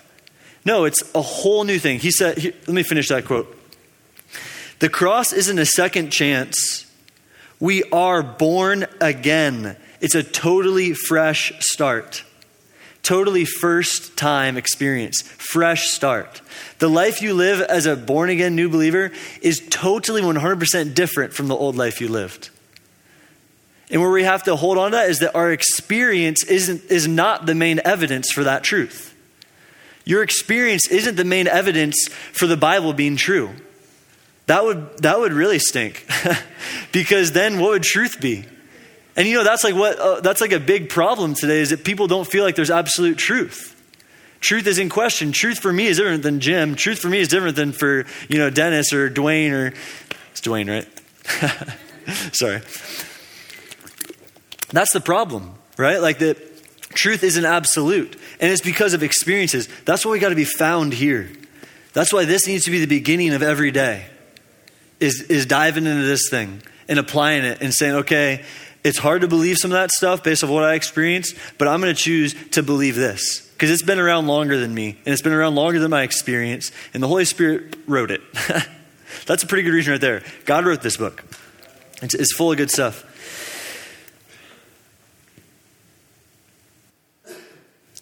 No, 0.65 0.85
it's 0.85 1.03
a 1.13 1.21
whole 1.21 1.63
new 1.63 1.79
thing. 1.79 1.99
He 1.99 2.11
said, 2.11 2.37
here, 2.37 2.53
let 2.67 2.73
me 2.73 2.83
finish 2.83 3.09
that 3.09 3.25
quote. 3.25 3.57
The 4.79 4.89
cross 4.89 5.33
isn't 5.33 5.59
a 5.59 5.65
second 5.65 6.11
chance. 6.11 6.89
We 7.59 7.83
are 7.91 8.23
born 8.23 8.85
again. 8.99 9.77
It's 10.01 10.15
a 10.15 10.23
totally 10.23 10.93
fresh 10.93 11.53
start. 11.59 12.23
Totally 13.03 13.43
first 13.43 14.15
time 14.15 14.55
experience. 14.55 15.21
Fresh 15.21 15.87
start. 15.87 16.41
The 16.79 16.89
life 16.89 17.21
you 17.21 17.33
live 17.33 17.59
as 17.61 17.85
a 17.85 17.97
born 17.97 18.29
again 18.29 18.55
new 18.55 18.69
believer 18.69 19.11
is 19.41 19.61
totally 19.69 20.21
100% 20.21 20.95
different 20.95 21.33
from 21.33 21.49
the 21.49 21.55
old 21.55 21.75
life 21.75 21.99
you 21.99 22.07
lived. 22.07 22.49
And 23.91 24.01
where 24.01 24.09
we 24.09 24.23
have 24.23 24.43
to 24.43 24.55
hold 24.55 24.77
on 24.77 24.91
to 24.91 24.97
that 24.97 25.09
is 25.09 25.19
that 25.19 25.35
our 25.35 25.51
experience 25.51 26.45
isn't, 26.45 26.85
is 26.89 27.05
not 27.07 27.45
the 27.45 27.53
main 27.53 27.81
evidence 27.83 28.31
for 28.31 28.45
that 28.45 28.63
truth. 28.63 29.13
Your 30.05 30.23
experience 30.23 30.87
isn't 30.87 31.15
the 31.15 31.25
main 31.25 31.47
evidence 31.47 32.07
for 32.31 32.47
the 32.47 32.57
Bible 32.57 32.93
being 32.93 33.17
true. 33.17 33.51
That 34.47 34.63
would, 34.63 34.97
that 34.99 35.19
would 35.19 35.33
really 35.33 35.59
stink. 35.59 36.07
because 36.93 37.33
then 37.33 37.59
what 37.59 37.71
would 37.71 37.83
truth 37.83 38.19
be? 38.19 38.45
And 39.15 39.27
you 39.27 39.35
know, 39.35 39.43
that's 39.43 39.63
like 39.63 39.75
what, 39.75 39.99
uh, 39.99 40.21
that's 40.21 40.41
like 40.41 40.51
a 40.51 40.59
big 40.59 40.89
problem 40.89 41.35
today 41.35 41.59
is 41.59 41.69
that 41.69 41.83
people 41.83 42.07
don't 42.07 42.27
feel 42.27 42.43
like 42.43 42.55
there's 42.55 42.71
absolute 42.71 43.17
truth. 43.17 43.69
Truth 44.39 44.67
is 44.67 44.79
in 44.79 44.89
question. 44.89 45.31
Truth 45.31 45.59
for 45.59 45.71
me 45.71 45.87
is 45.87 45.97
different 45.97 46.23
than 46.23 46.39
Jim. 46.39 46.75
Truth 46.75 46.99
for 46.99 47.09
me 47.09 47.19
is 47.19 47.27
different 47.27 47.55
than 47.55 47.71
for, 47.71 48.05
you 48.27 48.37
know, 48.37 48.49
Dennis 48.49 48.91
or 48.91 49.09
Dwayne 49.09 49.51
or, 49.51 49.73
it's 50.31 50.41
Dwayne, 50.41 50.69
right? 50.69 50.87
Sorry. 52.35 52.61
That's 54.71 54.91
the 54.91 54.99
problem, 54.99 55.53
right? 55.77 56.01
Like 56.01 56.19
that 56.19 56.37
truth 56.89 57.23
isn't 57.23 57.45
absolute. 57.45 58.17
And 58.39 58.51
it's 58.51 58.61
because 58.61 58.93
of 58.93 59.03
experiences. 59.03 59.69
That's 59.85 60.05
why 60.05 60.11
we 60.11 60.19
got 60.19 60.29
to 60.29 60.35
be 60.35 60.43
found 60.43 60.93
here. 60.93 61.29
That's 61.93 62.11
why 62.11 62.25
this 62.25 62.47
needs 62.47 62.65
to 62.65 62.71
be 62.71 62.79
the 62.79 62.87
beginning 62.87 63.33
of 63.33 63.43
every 63.43 63.71
day. 63.71 64.07
Is 64.99 65.21
is 65.21 65.45
diving 65.45 65.85
into 65.85 66.03
this 66.03 66.29
thing 66.29 66.61
and 66.87 66.97
applying 66.97 67.43
it 67.43 67.61
and 67.61 67.73
saying, 67.73 67.95
okay, 67.95 68.43
it's 68.83 68.97
hard 68.97 69.21
to 69.21 69.27
believe 69.27 69.57
some 69.57 69.71
of 69.71 69.75
that 69.75 69.91
stuff 69.91 70.23
based 70.23 70.43
on 70.43 70.49
what 70.49 70.63
I 70.63 70.73
experienced, 70.73 71.35
but 71.57 71.67
I'm 71.67 71.81
going 71.81 71.93
to 71.95 72.01
choose 72.01 72.35
to 72.51 72.63
believe 72.63 72.95
this 72.95 73.49
because 73.53 73.71
it's 73.71 73.81
been 73.81 73.99
around 73.99 74.27
longer 74.27 74.57
than 74.57 74.73
me 74.73 74.97
and 75.05 75.13
it's 75.13 75.21
been 75.21 75.33
around 75.33 75.55
longer 75.55 75.79
than 75.79 75.89
my 75.89 76.03
experience, 76.03 76.71
and 76.93 77.01
the 77.01 77.07
Holy 77.07 77.25
Spirit 77.25 77.77
wrote 77.87 78.11
it. 78.11 78.21
That's 79.25 79.43
a 79.43 79.47
pretty 79.47 79.63
good 79.63 79.73
reason 79.73 79.91
right 79.91 80.01
there. 80.01 80.23
God 80.45 80.65
wrote 80.65 80.81
this 80.81 80.97
book, 80.97 81.23
it's, 82.01 82.13
it's 82.13 82.33
full 82.33 82.51
of 82.51 82.57
good 82.57 82.69
stuff. 82.69 83.09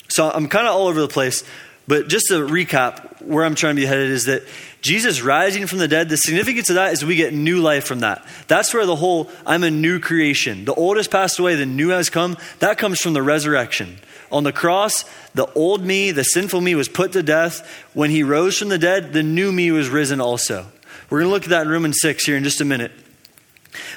So 0.09 0.29
I'm 0.29 0.49
kind 0.49 0.67
of 0.67 0.75
all 0.75 0.87
over 0.87 0.99
the 0.99 1.07
place, 1.07 1.43
but 1.91 2.07
just 2.07 2.27
to 2.27 2.35
recap, 2.35 3.21
where 3.21 3.43
I'm 3.43 3.53
trying 3.53 3.75
to 3.75 3.81
be 3.81 3.85
headed 3.85 4.11
is 4.11 4.23
that 4.23 4.43
Jesus 4.79 5.21
rising 5.21 5.67
from 5.67 5.79
the 5.79 5.89
dead, 5.89 6.07
the 6.07 6.15
significance 6.15 6.69
of 6.69 6.75
that 6.75 6.93
is 6.93 7.03
we 7.03 7.17
get 7.17 7.33
new 7.33 7.59
life 7.59 7.83
from 7.83 7.99
that. 7.99 8.25
That's 8.47 8.73
where 8.73 8.85
the 8.85 8.95
whole 8.95 9.29
I'm 9.45 9.65
a 9.65 9.69
new 9.69 9.99
creation. 9.99 10.63
The 10.63 10.73
old 10.73 10.95
has 10.95 11.09
passed 11.09 11.37
away, 11.37 11.55
the 11.55 11.65
new 11.65 11.89
has 11.89 12.09
come. 12.09 12.37
That 12.59 12.77
comes 12.77 13.01
from 13.01 13.11
the 13.11 13.21
resurrection. 13.21 13.97
On 14.31 14.45
the 14.45 14.53
cross, 14.53 15.03
the 15.33 15.51
old 15.51 15.83
me, 15.83 16.11
the 16.11 16.23
sinful 16.23 16.61
me, 16.61 16.75
was 16.75 16.87
put 16.87 17.11
to 17.11 17.23
death. 17.23 17.69
When 17.93 18.09
he 18.09 18.23
rose 18.23 18.57
from 18.57 18.69
the 18.69 18.77
dead, 18.77 19.11
the 19.11 19.21
new 19.21 19.51
me 19.51 19.69
was 19.71 19.89
risen 19.89 20.21
also. 20.21 20.67
We're 21.09 21.19
going 21.19 21.29
to 21.29 21.33
look 21.33 21.43
at 21.43 21.49
that 21.49 21.63
in 21.63 21.69
Romans 21.73 21.97
6 21.99 22.23
here 22.23 22.37
in 22.37 22.45
just 22.45 22.61
a 22.61 22.65
minute. 22.65 22.93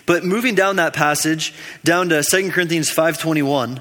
But 0.04 0.24
moving 0.24 0.56
down 0.56 0.74
that 0.76 0.94
passage, 0.94 1.54
down 1.84 2.08
to 2.08 2.24
2 2.24 2.50
Corinthians 2.50 2.92
5.21, 2.92 3.80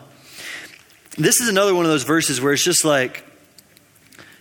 this 1.17 1.41
is 1.41 1.49
another 1.49 1.73
one 1.73 1.85
of 1.85 1.89
those 1.89 2.03
verses 2.03 2.39
where 2.39 2.53
it's 2.53 2.63
just 2.63 2.85
like, 2.85 3.25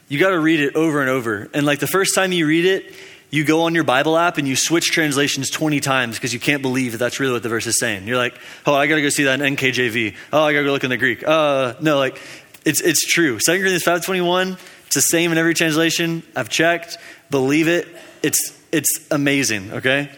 you 0.09 0.19
got 0.19 0.31
to 0.31 0.39
read 0.39 0.61
it 0.61 0.77
over 0.77 1.01
and 1.01 1.11
over. 1.11 1.49
And 1.55 1.65
like 1.65 1.79
the 1.79 1.87
first 1.87 2.15
time 2.15 2.33
you 2.33 2.47
read 2.47 2.65
it, 2.65 2.95
you 3.31 3.45
go 3.45 3.63
on 3.63 3.75
your 3.75 3.85
Bible 3.85 4.19
app 4.19 4.37
and 4.37 4.47
you 4.47 4.57
switch 4.57 4.91
translations 4.91 5.49
20 5.49 5.81
times 5.81 6.17
because 6.17 6.35
you 6.35 6.39
can't 6.39 6.61
believe 6.61 6.93
that 6.93 6.99
that's 6.99 7.19
really 7.19 7.33
what 7.33 7.43
the 7.43 7.49
verse 7.49 7.67
is 7.67 7.79
saying. 7.81 8.07
You're 8.07 8.19
like, 8.19 8.39
oh, 8.67 8.75
I 8.75 8.87
got 8.87 8.97
to 8.97 9.03
go 9.03 9.09
see 9.09 9.25
that 9.25 9.41
in 9.41 9.57
NKJV. 9.57 10.15
Oh, 10.35 10.43
I 10.43 10.53
got 10.53 10.59
to 10.59 10.65
go 10.67 10.73
look 10.73 10.85
in 10.85 10.91
the 10.91 10.99
Greek. 10.99 11.27
Uh, 11.27 11.73
no, 11.81 11.97
like, 11.97 12.21
it's, 12.67 12.83
it's 12.83 13.07
true. 13.07 13.39
2 13.39 13.53
Corinthians 13.53 13.85
5.21, 13.85 14.59
it's 14.87 14.95
the 14.95 15.01
same 15.01 15.33
in 15.33 15.39
every 15.39 15.55
translation. 15.55 16.23
I've 16.37 16.51
checked. 16.51 16.99
Believe 17.31 17.69
it. 17.69 17.89
It's, 18.23 18.61
it's 18.71 19.09
amazing, 19.11 19.73
okay? 19.73 20.11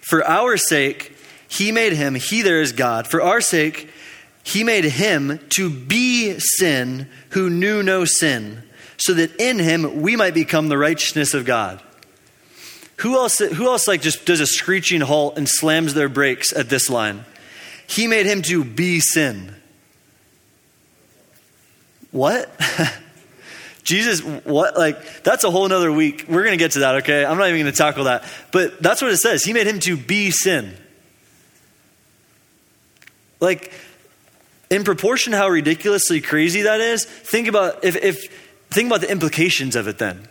For 0.00 0.24
our 0.24 0.56
sake, 0.56 1.14
he 1.48 1.70
made 1.70 1.92
him, 1.92 2.14
he 2.14 2.40
there 2.40 2.62
is 2.62 2.72
God. 2.72 3.06
For 3.06 3.20
our 3.20 3.42
sake, 3.42 3.90
he 4.46 4.62
made 4.62 4.84
him 4.84 5.40
to 5.56 5.68
be 5.68 6.38
sin 6.38 7.08
who 7.30 7.50
knew 7.50 7.82
no 7.82 8.04
sin, 8.04 8.62
so 8.96 9.12
that 9.12 9.34
in 9.40 9.58
him 9.58 10.02
we 10.02 10.14
might 10.14 10.34
become 10.34 10.68
the 10.68 10.78
righteousness 10.78 11.34
of 11.34 11.44
God. 11.44 11.82
Who 12.98 13.16
else, 13.16 13.38
who 13.38 13.66
else 13.66 13.88
like 13.88 14.02
just 14.02 14.24
does 14.24 14.38
a 14.38 14.46
screeching 14.46 15.00
halt 15.00 15.36
and 15.36 15.48
slams 15.48 15.94
their 15.94 16.08
brakes 16.08 16.52
at 16.52 16.68
this 16.68 16.88
line? 16.88 17.24
He 17.88 18.06
made 18.06 18.26
him 18.26 18.40
to 18.42 18.62
be 18.62 19.00
sin. 19.00 19.52
What? 22.12 22.48
Jesus, 23.82 24.20
what? 24.44 24.78
Like, 24.78 25.24
that's 25.24 25.42
a 25.42 25.50
whole 25.50 25.66
nother 25.66 25.90
week. 25.90 26.26
We're 26.28 26.44
going 26.44 26.56
to 26.56 26.64
get 26.64 26.72
to 26.72 26.78
that, 26.80 26.94
okay? 26.96 27.24
I'm 27.24 27.36
not 27.36 27.48
even 27.48 27.62
going 27.62 27.72
to 27.72 27.76
tackle 27.76 28.04
that. 28.04 28.22
But 28.52 28.80
that's 28.80 29.02
what 29.02 29.10
it 29.10 29.16
says. 29.16 29.42
He 29.42 29.52
made 29.52 29.66
him 29.66 29.80
to 29.80 29.96
be 29.96 30.30
sin. 30.30 30.72
Like, 33.40 33.72
in 34.70 34.84
proportion 34.84 35.32
how 35.32 35.48
ridiculously 35.48 36.20
crazy 36.20 36.62
that 36.62 36.80
is, 36.80 37.04
think 37.04 37.48
about 37.48 37.84
if, 37.84 37.96
if 37.96 38.24
think 38.70 38.88
about 38.88 39.00
the 39.00 39.10
implications 39.10 39.76
of 39.76 39.88
it 39.88 39.98
then. 39.98 40.28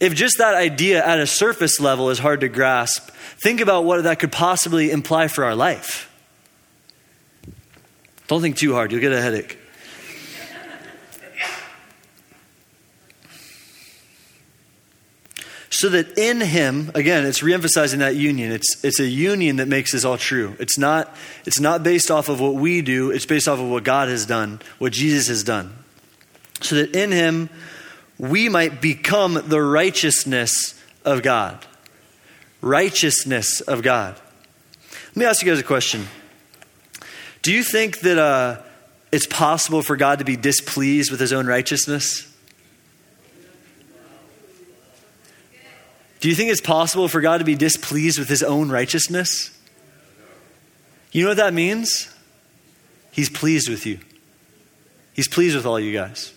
If 0.00 0.14
just 0.14 0.38
that 0.38 0.54
idea 0.54 1.04
at 1.04 1.18
a 1.18 1.26
surface 1.26 1.80
level 1.80 2.10
is 2.10 2.18
hard 2.18 2.40
to 2.40 2.48
grasp, 2.48 3.10
think 3.42 3.60
about 3.60 3.84
what 3.84 4.04
that 4.04 4.20
could 4.20 4.30
possibly 4.30 4.90
imply 4.90 5.28
for 5.28 5.44
our 5.44 5.56
life. 5.56 6.04
Don't 8.28 8.42
think 8.42 8.56
too 8.56 8.74
hard, 8.74 8.92
you'll 8.92 9.00
get 9.00 9.12
a 9.12 9.20
headache. 9.20 9.58
So 15.78 15.88
that 15.88 16.18
in 16.18 16.40
him 16.40 16.90
again 16.96 17.24
it's 17.24 17.40
reemphasizing 17.40 17.98
that 17.98 18.16
union. 18.16 18.50
It's, 18.50 18.84
it's 18.84 18.98
a 18.98 19.06
union 19.06 19.56
that 19.56 19.68
makes 19.68 19.92
this 19.92 20.04
all 20.04 20.18
true. 20.18 20.56
It's 20.58 20.76
not 20.76 21.14
it's 21.46 21.60
not 21.60 21.84
based 21.84 22.10
off 22.10 22.28
of 22.28 22.40
what 22.40 22.54
we 22.54 22.82
do. 22.82 23.12
It's 23.12 23.26
based 23.26 23.46
off 23.46 23.60
of 23.60 23.68
what 23.68 23.84
god 23.84 24.08
has 24.08 24.26
done 24.26 24.60
what 24.78 24.92
jesus 24.92 25.28
has 25.28 25.44
done. 25.44 25.72
So 26.62 26.74
that 26.74 26.96
in 26.96 27.12
him 27.12 27.48
we 28.18 28.48
might 28.48 28.82
become 28.82 29.40
the 29.46 29.62
righteousness 29.62 30.74
of 31.04 31.22
god. 31.22 31.64
Righteousness 32.60 33.60
of 33.60 33.82
god. 33.82 34.20
Let 35.10 35.16
me 35.16 35.24
ask 35.26 35.44
you 35.44 35.48
guys 35.48 35.60
a 35.60 35.62
question. 35.62 36.08
Do 37.42 37.52
you 37.52 37.62
think 37.62 38.00
that 38.00 38.18
uh, 38.18 38.62
it's 39.12 39.28
possible 39.28 39.82
for 39.82 39.96
god 39.96 40.18
to 40.18 40.24
be 40.24 40.34
displeased 40.34 41.12
with 41.12 41.20
his 41.20 41.32
own 41.32 41.46
righteousness 41.46 42.24
Do 46.20 46.28
you 46.28 46.34
think 46.34 46.50
it's 46.50 46.60
possible 46.60 47.08
for 47.08 47.20
God 47.20 47.38
to 47.38 47.44
be 47.44 47.54
displeased 47.54 48.18
with 48.18 48.28
his 48.28 48.42
own 48.42 48.70
righteousness? 48.70 49.56
You 51.12 51.22
know 51.22 51.30
what 51.30 51.36
that 51.36 51.54
means? 51.54 52.12
He's 53.12 53.30
pleased 53.30 53.68
with 53.68 53.86
you. 53.86 53.98
He's 55.14 55.28
pleased 55.28 55.56
with 55.56 55.66
all 55.66 55.80
you 55.80 55.92
guys. 55.92 56.32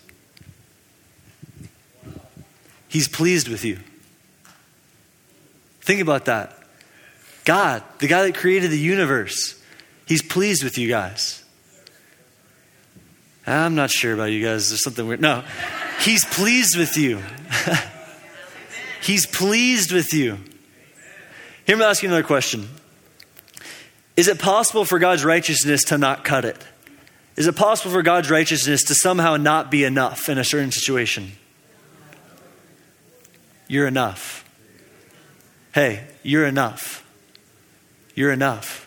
He's 2.88 3.08
pleased 3.08 3.48
with 3.48 3.64
you. 3.64 3.78
Think 5.80 6.00
about 6.00 6.26
that. 6.26 6.58
God, 7.44 7.82
the 7.98 8.06
guy 8.06 8.22
that 8.22 8.36
created 8.36 8.70
the 8.70 8.78
universe, 8.78 9.60
he's 10.06 10.22
pleased 10.22 10.62
with 10.62 10.78
you 10.78 10.88
guys. 10.88 11.42
I'm 13.46 13.74
not 13.74 13.90
sure 13.90 14.14
about 14.14 14.30
you 14.30 14.44
guys. 14.44 14.68
There's 14.68 14.84
something 14.84 15.06
weird. 15.06 15.20
No, 15.20 15.42
he's 16.00 16.24
pleased 16.24 16.76
with 16.78 16.96
you. 16.96 17.20
He's 19.02 19.26
pleased 19.26 19.92
with 19.92 20.14
you. 20.14 20.38
Here, 21.66 21.76
I'm 21.76 21.82
asking 21.82 22.10
another 22.10 22.22
question 22.22 22.68
Is 24.16 24.28
it 24.28 24.38
possible 24.38 24.84
for 24.84 24.98
God's 24.98 25.24
righteousness 25.24 25.84
to 25.84 25.98
not 25.98 26.24
cut 26.24 26.44
it? 26.44 26.64
Is 27.34 27.46
it 27.46 27.56
possible 27.56 27.92
for 27.92 28.02
God's 28.02 28.30
righteousness 28.30 28.84
to 28.84 28.94
somehow 28.94 29.36
not 29.36 29.70
be 29.70 29.84
enough 29.84 30.28
in 30.28 30.38
a 30.38 30.44
certain 30.44 30.70
situation? 30.70 31.32
You're 33.68 33.86
enough. 33.86 34.48
Hey, 35.72 36.06
you're 36.22 36.46
enough. 36.46 37.04
You're 38.14 38.32
enough. 38.32 38.86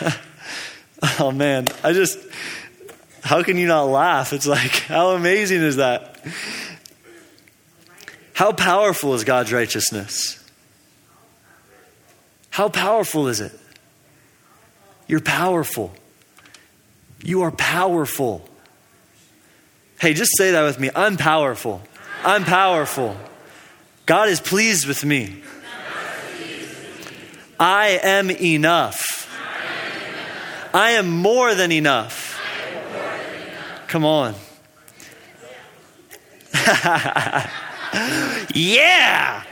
oh 1.20 1.30
man, 1.30 1.68
I 1.84 1.92
just, 1.92 2.18
how 3.22 3.42
can 3.42 3.58
you 3.58 3.66
not 3.66 3.84
laugh? 3.84 4.32
It's 4.32 4.46
like, 4.46 4.70
how 4.70 5.10
amazing 5.10 5.60
is 5.60 5.76
that? 5.76 6.18
How 8.40 8.52
powerful 8.52 9.12
is 9.12 9.22
God's 9.24 9.52
righteousness? 9.52 10.42
How 12.48 12.70
powerful 12.70 13.28
is 13.28 13.38
it? 13.42 13.52
You're 15.06 15.20
powerful. 15.20 15.92
You 17.22 17.42
are 17.42 17.50
powerful. 17.50 18.48
Hey, 20.00 20.14
just 20.14 20.30
say 20.38 20.52
that 20.52 20.62
with 20.62 20.80
me. 20.80 20.88
I'm 20.96 21.18
powerful. 21.18 21.82
I'm 22.24 22.44
powerful. 22.44 23.14
God 24.06 24.30
is 24.30 24.40
pleased 24.40 24.88
with 24.88 25.04
me. 25.04 25.42
I 27.58 28.00
am 28.02 28.30
enough. 28.30 29.28
I 30.72 30.92
am 30.92 31.10
more 31.10 31.54
than 31.54 31.72
enough. 31.72 32.40
Come 33.88 34.06
on. 34.06 34.34
yeah. 38.54 39.44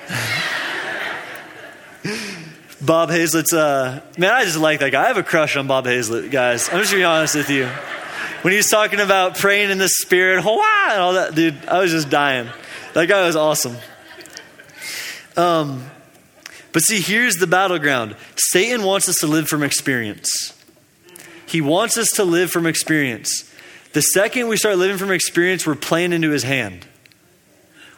Bob 2.80 3.10
Hazlett's, 3.10 3.52
uh, 3.52 4.00
man, 4.16 4.32
I 4.32 4.44
just 4.44 4.56
like 4.56 4.80
that 4.80 4.90
guy. 4.90 5.04
I 5.04 5.08
have 5.08 5.18
a 5.18 5.22
crush 5.22 5.56
on 5.56 5.66
Bob 5.66 5.86
Hazlett, 5.86 6.30
guys. 6.30 6.68
I'm 6.68 6.78
just 6.78 6.90
gonna 6.90 7.00
be 7.00 7.04
honest 7.04 7.34
with 7.34 7.50
you. 7.50 7.66
When 8.42 8.52
he 8.52 8.56
was 8.56 8.68
talking 8.68 9.00
about 9.00 9.36
praying 9.36 9.70
in 9.70 9.78
the 9.78 9.88
spirit, 9.88 10.42
Hawaii, 10.42 10.92
and 10.92 11.00
all 11.00 11.12
that, 11.14 11.34
dude, 11.34 11.66
I 11.66 11.80
was 11.80 11.90
just 11.90 12.08
dying. 12.08 12.48
That 12.94 13.06
guy 13.06 13.26
was 13.26 13.36
awesome. 13.36 13.76
Um, 15.36 15.84
but 16.72 16.82
see, 16.82 17.00
here's 17.00 17.36
the 17.36 17.46
battleground 17.46 18.16
Satan 18.36 18.82
wants 18.82 19.08
us 19.08 19.18
to 19.18 19.26
live 19.26 19.48
from 19.48 19.62
experience. 19.62 20.54
He 21.46 21.60
wants 21.60 21.96
us 21.96 22.10
to 22.12 22.24
live 22.24 22.50
from 22.50 22.66
experience. 22.66 23.44
The 23.92 24.02
second 24.02 24.48
we 24.48 24.56
start 24.56 24.78
living 24.78 24.98
from 24.98 25.10
experience, 25.10 25.66
we're 25.66 25.74
playing 25.74 26.12
into 26.12 26.30
his 26.30 26.42
hand. 26.42 26.86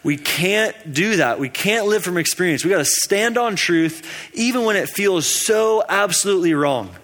We 0.02 0.16
can't 0.16 0.94
do 0.94 1.16
that. 1.16 1.38
We 1.38 1.50
can't 1.50 1.86
live 1.86 2.02
from 2.02 2.16
experience. 2.16 2.64
We 2.64 2.70
got 2.70 2.78
to 2.78 2.84
stand 2.86 3.36
on 3.36 3.56
truth 3.56 4.06
even 4.34 4.64
when 4.64 4.76
it 4.76 4.88
feels 4.88 5.26
so 5.26 5.84
absolutely 5.88 6.54
wrong. 6.54 6.94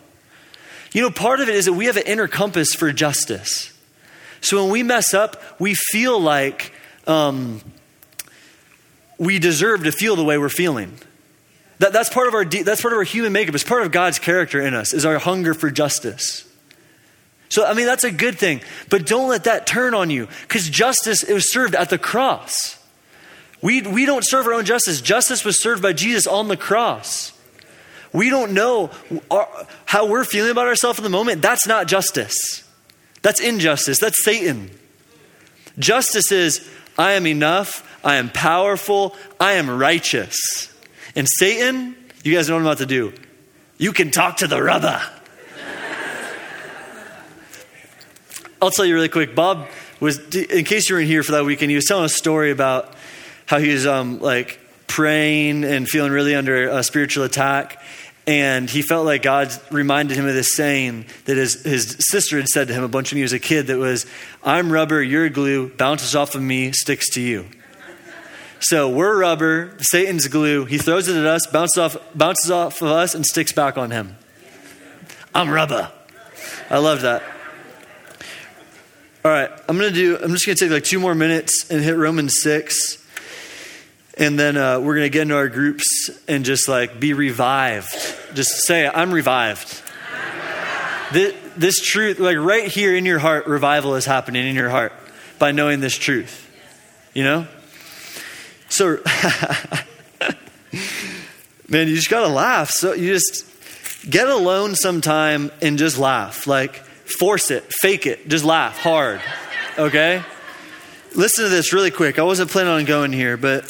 You 0.93 1.03
know, 1.03 1.11
part 1.11 1.41
of 1.41 1.49
it 1.49 1.55
is 1.55 1.67
that 1.67 1.75
we 1.75 1.87
have 1.87 1.99
an 1.99 2.05
inner 2.07 2.27
compass 2.27 2.75
for 2.75 2.91
justice. 2.93 3.73
So 4.41 4.63
when 4.63 4.73
we 4.73 4.83
mess 4.83 5.13
up, 5.13 5.43
we 5.61 5.75
feel 5.75 6.19
like 6.19 6.73
um, 7.07 7.61
we 9.19 9.39
deserve 9.39 9.85
to 9.85 9.93
feel 9.93 10.17
the 10.17 10.25
way 10.25 10.39
we're 10.39 10.49
feeling. 10.49 10.99
That, 11.81 11.93
that's, 11.93 12.09
part 12.09 12.29
of 12.29 12.35
our, 12.35 12.47
that's 12.47 12.81
part 12.81 12.95
of 12.95 12.99
our 12.99 13.05
human 13.05 13.33
makeup. 13.33 13.55
It's 13.55 13.65
part 13.65 13.83
of 13.83 13.93
God's 13.93 14.19
character 14.19 14.61
in 14.61 14.73
us, 14.73 14.95
is 14.95 15.05
our 15.05 15.19
hunger 15.19 15.53
for 15.53 15.71
justice. 15.71 16.51
So, 17.51 17.67
I 17.67 17.75
mean, 17.75 17.87
that's 17.87 18.05
a 18.05 18.11
good 18.11 18.39
thing. 18.39 18.63
But 18.89 19.07
don't 19.07 19.29
let 19.29 19.45
that 19.45 19.67
turn 19.67 19.93
on 19.93 20.09
you 20.09 20.29
because 20.43 20.69
justice 20.69 21.23
it 21.23 21.35
was 21.35 21.53
served 21.53 21.75
at 21.75 21.91
the 21.91 21.99
cross. 21.99 22.83
We, 23.63 23.83
we 23.83 24.07
don't 24.07 24.25
serve 24.27 24.47
our 24.47 24.55
own 24.55 24.65
justice. 24.65 25.01
Justice 25.01 25.45
was 25.45 25.61
served 25.61 25.83
by 25.83 25.93
Jesus 25.93 26.27
on 26.27 26.49
the 26.49 26.57
cross. 26.57 27.33
We 28.13 28.31
don't 28.31 28.53
know 28.53 28.91
our, 29.31 29.49
how 29.85 30.07
we're 30.07 30.25
feeling 30.25 30.51
about 30.51 30.67
ourselves 30.67 30.99
in 30.99 31.03
the 31.03 31.11
moment. 31.11 31.43
That's 31.43 31.67
not 31.67 31.87
justice. 31.87 32.65
That's 33.23 33.41
injustice. 33.41 33.99
That's 33.99 34.23
Satan. 34.23 34.71
Justice 35.79 36.33
is 36.33 36.69
I 36.97 37.13
am 37.13 37.27
enough. 37.27 37.99
I 38.05 38.17
am 38.17 38.31
powerful. 38.31 39.17
I 39.41 39.55
am 39.55 39.69
righteous. 39.69 40.73
And 41.15 41.27
Satan, 41.29 41.97
you 42.23 42.35
guys 42.35 42.49
know 42.49 42.55
what 42.55 42.61
I'm 42.61 42.67
about 42.67 42.79
to 42.79 42.87
do. 42.87 43.13
You 43.79 43.93
can 43.93 44.11
talk 44.11 44.39
to 44.39 44.47
the 44.47 44.63
rubber. 44.63 45.03
I'll 48.63 48.71
tell 48.71 48.87
you 48.87 48.95
really 48.95 49.11
quick. 49.11 49.35
Bob 49.35 49.69
was, 50.01 50.19
in 50.35 50.65
case 50.65 50.89
you 50.89 50.95
were 50.95 51.01
in 51.01 51.07
here 51.07 51.23
for 51.23 51.33
that 51.33 51.45
weekend, 51.45 51.71
he 51.71 51.77
was 51.77 51.85
telling 51.85 52.07
a 52.07 52.09
story 52.09 52.51
about 52.51 52.95
how 53.47 53.59
he 53.59 53.73
was 53.73 53.87
um, 53.87 54.21
like 54.21 54.61
praying 54.87 55.65
and 55.65 55.89
feeling 55.89 56.13
really 56.13 56.35
under 56.35 56.69
a 56.69 56.83
spiritual 56.83 57.25
attack. 57.25 57.83
And 58.29 58.69
he 58.69 58.83
felt 58.83 59.07
like 59.07 59.23
God 59.23 59.53
reminded 59.71 60.17
him 60.17 60.27
of 60.27 60.35
this 60.35 60.57
saying 60.57 61.07
that 61.27 61.37
his, 61.37 61.63
his 61.63 61.97
sister 62.11 62.39
had 62.39 62.49
said 62.49 62.69
to 62.69 62.75
him 62.75 62.83
a 62.83 62.89
bunch 62.89 63.13
when 63.13 63.19
he 63.19 63.23
was 63.23 63.33
a 63.33 63.39
kid 63.39 63.69
that 63.69 63.79
was, 63.79 64.05
I'm 64.43 64.73
rubber, 64.73 65.01
you're 65.01 65.29
glue, 65.29 65.69
bounces 65.69 66.17
off 66.17 66.35
of 66.35 66.43
me, 66.43 66.73
sticks 66.73 67.11
to 67.11 67.21
you. 67.21 67.47
So 68.59 68.91
we're 68.91 69.17
rubber, 69.17 69.77
Satan's 69.79 70.27
glue. 70.27 70.65
He 70.65 70.79
throws 70.79 71.07
it 71.09 71.17
at 71.17 71.27
us, 71.27 71.47
bounces 71.47 71.79
off, 71.79 71.97
bounces 72.17 72.51
off 72.51 72.83
of 72.83 72.89
us, 72.89 73.15
and 73.15 73.25
sticks 73.25 73.53
back 73.53 73.79
on 73.79 73.93
him. 73.93 74.17
I'm 75.35 75.51
rubber. 75.51 75.93
I 76.69 76.79
love 76.79 77.03
that. 77.03 77.23
All 79.25 79.31
right, 79.31 79.51
I'm 79.69 79.77
gonna 79.77 79.91
do. 79.91 80.19
I'm 80.21 80.31
just 80.31 80.47
gonna 80.47 80.57
take 80.57 80.71
like 80.71 80.85
two 80.85 80.99
more 80.99 81.15
minutes 81.15 81.71
and 81.71 81.83
hit 81.83 81.97
Romans 81.97 82.41
six, 82.41 83.06
and 84.17 84.39
then 84.39 84.57
uh, 84.57 84.81
we're 84.81 84.95
gonna 84.95 85.09
get 85.09 85.23
into 85.23 85.37
our 85.37 85.49
groups 85.49 86.11
and 86.29 86.45
just 86.45 86.69
like 86.69 86.99
be 87.01 87.13
revived. 87.13 87.91
Just 88.35 88.67
say, 88.67 88.87
"I'm 88.87 89.13
revived." 89.13 89.83
this, 91.13 91.35
this 91.57 91.81
truth, 91.81 92.19
like 92.19 92.37
right 92.37 92.69
here 92.69 92.97
in 92.97 93.07
your 93.07 93.19
heart, 93.19 93.47
revival 93.47 93.95
is 93.95 94.05
happening 94.05 94.47
in 94.47 94.55
your 94.55 94.71
heart 94.71 94.93
by 95.39 95.53
knowing 95.53 95.81
this 95.81 95.97
truth. 95.97 96.43
You 97.15 97.25
know. 97.25 97.47
So, 98.69 98.87
man, 101.69 101.89
you 101.89 101.95
just 101.95 102.11
gotta 102.11 102.29
laugh. 102.29 102.71
So 102.71 102.93
you 102.93 103.13
just 103.13 103.45
get 104.09 104.29
alone 104.29 104.75
sometime 104.75 105.51
and 105.63 105.79
just 105.79 105.99
laugh. 105.99 106.47
Like 106.47 106.83
Force 107.07 107.53
it, 107.53 107.73
fake 107.73 108.07
it, 108.07 108.29
just 108.29 108.45
laugh 108.45 108.79
hard. 108.79 109.21
Okay? 109.79 110.23
Listen 111.15 111.45
to 111.45 111.49
this 111.49 111.73
really 111.73 111.93
quick. 111.93 112.19
I 112.19 112.23
wasn't 112.23 112.51
planning 112.51 112.73
on 112.73 112.85
going 112.85 113.13
here, 113.13 113.37
but 113.37 113.65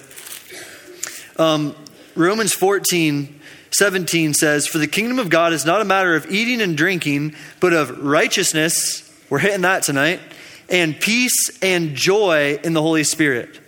um, 1.38 1.74
Romans 2.14 2.52
14, 2.52 3.40
17 3.70 4.34
says, 4.34 4.66
For 4.66 4.78
the 4.78 4.86
kingdom 4.86 5.18
of 5.18 5.28
God 5.28 5.52
is 5.52 5.64
not 5.64 5.80
a 5.80 5.84
matter 5.84 6.14
of 6.14 6.30
eating 6.30 6.60
and 6.60 6.76
drinking, 6.76 7.34
but 7.60 7.72
of 7.72 8.02
righteousness. 8.02 9.02
We're 9.28 9.38
hitting 9.38 9.62
that 9.62 9.82
tonight. 9.82 10.20
And 10.68 10.98
peace 10.98 11.58
and 11.62 11.94
joy 11.94 12.58
in 12.64 12.72
the 12.72 12.82
Holy 12.82 13.04
Spirit. 13.04 13.60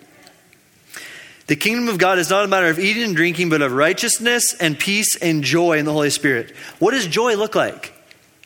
The 1.46 1.56
kingdom 1.56 1.88
of 1.88 1.98
God 1.98 2.18
is 2.18 2.28
not 2.28 2.44
a 2.44 2.48
matter 2.48 2.68
of 2.68 2.78
eating 2.78 3.04
and 3.04 3.16
drinking, 3.16 3.48
but 3.48 3.62
of 3.62 3.72
righteousness 3.72 4.54
and 4.60 4.78
peace 4.78 5.16
and 5.16 5.42
joy 5.42 5.78
in 5.78 5.84
the 5.84 5.92
Holy 5.92 6.10
Spirit. 6.10 6.54
What 6.78 6.90
does 6.90 7.06
joy 7.06 7.36
look 7.36 7.54
like? 7.54 7.94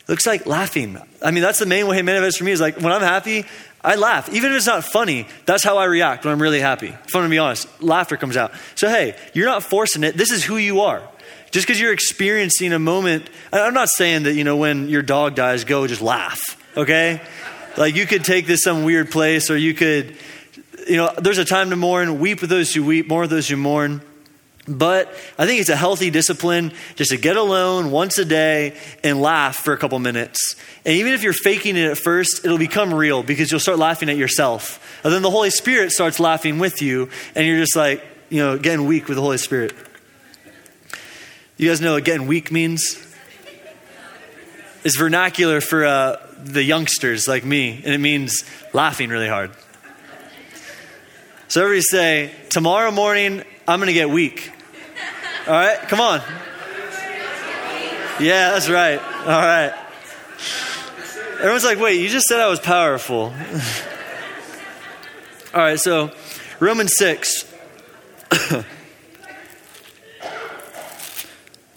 looks 0.07 0.27
like 0.27 0.45
laughing. 0.45 0.97
I 1.21 1.31
mean, 1.31 1.43
that's 1.43 1.59
the 1.59 1.65
main 1.65 1.87
way 1.87 1.99
it 1.99 2.03
manifests 2.03 2.37
for 2.37 2.43
me 2.43 2.51
is 2.51 2.61
like 2.61 2.77
when 2.77 2.91
I'm 2.91 3.01
happy, 3.01 3.45
I 3.83 3.95
laugh. 3.95 4.31
Even 4.33 4.51
if 4.51 4.57
it's 4.57 4.67
not 4.67 4.85
funny, 4.85 5.27
that's 5.45 5.63
how 5.63 5.77
I 5.77 5.85
react 5.85 6.23
when 6.23 6.31
I'm 6.31 6.41
really 6.41 6.61
happy. 6.61 6.87
If 6.87 7.15
I'm 7.15 7.21
gonna 7.21 7.29
be 7.29 7.37
honest, 7.37 7.67
laughter 7.81 8.15
comes 8.15 8.37
out. 8.37 8.53
So, 8.75 8.87
hey, 8.87 9.15
you're 9.33 9.45
not 9.45 9.63
forcing 9.63 10.03
it. 10.03 10.15
This 10.15 10.31
is 10.31 10.43
who 10.43 10.57
you 10.57 10.81
are. 10.81 11.01
Just 11.51 11.67
because 11.67 11.79
you're 11.79 11.93
experiencing 11.93 12.73
a 12.73 12.79
moment, 12.79 13.29
I'm 13.51 13.73
not 13.73 13.89
saying 13.89 14.23
that, 14.23 14.33
you 14.33 14.43
know, 14.43 14.57
when 14.57 14.89
your 14.89 15.01
dog 15.01 15.35
dies, 15.35 15.65
go 15.65 15.85
just 15.85 16.01
laugh, 16.01 16.41
okay? 16.75 17.21
Like 17.77 17.95
you 17.95 18.05
could 18.05 18.23
take 18.23 18.47
this 18.47 18.63
some 18.63 18.83
weird 18.83 19.11
place 19.11 19.49
or 19.51 19.57
you 19.57 19.73
could, 19.73 20.15
you 20.87 20.97
know, 20.97 21.13
there's 21.17 21.37
a 21.37 21.45
time 21.45 21.69
to 21.69 21.75
mourn, 21.75 22.19
weep 22.19 22.41
with 22.41 22.49
those 22.49 22.73
who 22.73 22.83
weep, 22.83 23.07
mourn 23.07 23.21
with 23.21 23.31
those 23.31 23.47
who 23.47 23.57
mourn. 23.57 24.01
But 24.65 25.09
I 25.37 25.45
think 25.45 25.59
it's 25.59 25.69
a 25.69 25.75
healthy 25.75 26.09
discipline 26.09 26.71
just 26.95 27.11
to 27.11 27.17
get 27.17 27.35
alone 27.35 27.91
once 27.91 28.17
a 28.17 28.23
day 28.23 28.77
and 29.03 29.21
laugh 29.21 29.57
for 29.57 29.73
a 29.73 29.77
couple 29.77 29.99
minutes. 29.99 30.55
And 30.85 30.95
even 30.95 31.13
if 31.13 31.21
you're 31.21 31.33
faking 31.33 31.75
it 31.75 31.91
at 31.91 31.97
first, 31.97 32.45
it'll 32.45 32.57
become 32.57 32.93
real 32.93 33.23
because 33.23 33.51
you'll 33.51 33.59
start 33.59 33.77
laughing 33.77 34.09
at 34.09 34.15
yourself. 34.15 35.01
And 35.03 35.13
then 35.13 35.21
the 35.21 35.31
Holy 35.31 35.49
Spirit 35.49 35.91
starts 35.91 36.17
laughing 36.17 36.59
with 36.59 36.81
you, 36.81 37.09
and 37.35 37.45
you're 37.45 37.59
just 37.59 37.75
like, 37.75 38.05
you 38.29 38.39
know, 38.39 38.57
getting 38.57 38.87
weak 38.87 39.09
with 39.09 39.17
the 39.17 39.21
Holy 39.21 39.37
Spirit. 39.37 39.73
You 41.57 41.67
guys 41.67 41.81
know 41.81 41.93
what 41.93 42.05
getting 42.05 42.27
weak 42.27 42.49
means? 42.49 43.05
It's 44.85 44.97
vernacular 44.97 45.59
for 45.59 45.85
uh, 45.85 46.17
the 46.37 46.63
youngsters 46.63 47.27
like 47.27 47.43
me, 47.43 47.81
and 47.83 47.93
it 47.93 47.99
means 47.99 48.45
laughing 48.71 49.09
really 49.09 49.27
hard. 49.27 49.51
So 51.49 51.61
everybody 51.61 51.81
say, 51.81 52.31
tomorrow 52.49 52.91
morning, 52.91 53.43
I'm 53.67 53.79
going 53.79 53.87
to 53.87 53.93
get 53.93 54.09
weak. 54.09 54.51
All 55.47 55.53
right, 55.53 55.79
come 55.79 56.01
on. 56.01 56.21
Yeah, 58.19 58.51
that's 58.51 58.69
right. 58.69 58.99
All 58.99 59.25
right. 59.25 59.73
Everyone's 61.37 61.65
like, 61.65 61.79
wait, 61.79 62.01
you 62.01 62.09
just 62.09 62.27
said 62.27 62.39
I 62.39 62.47
was 62.47 62.59
powerful. 62.59 63.33
All 65.53 65.61
right, 65.61 65.79
so 65.79 66.11
Romans 66.59 66.95
6. 66.97 67.51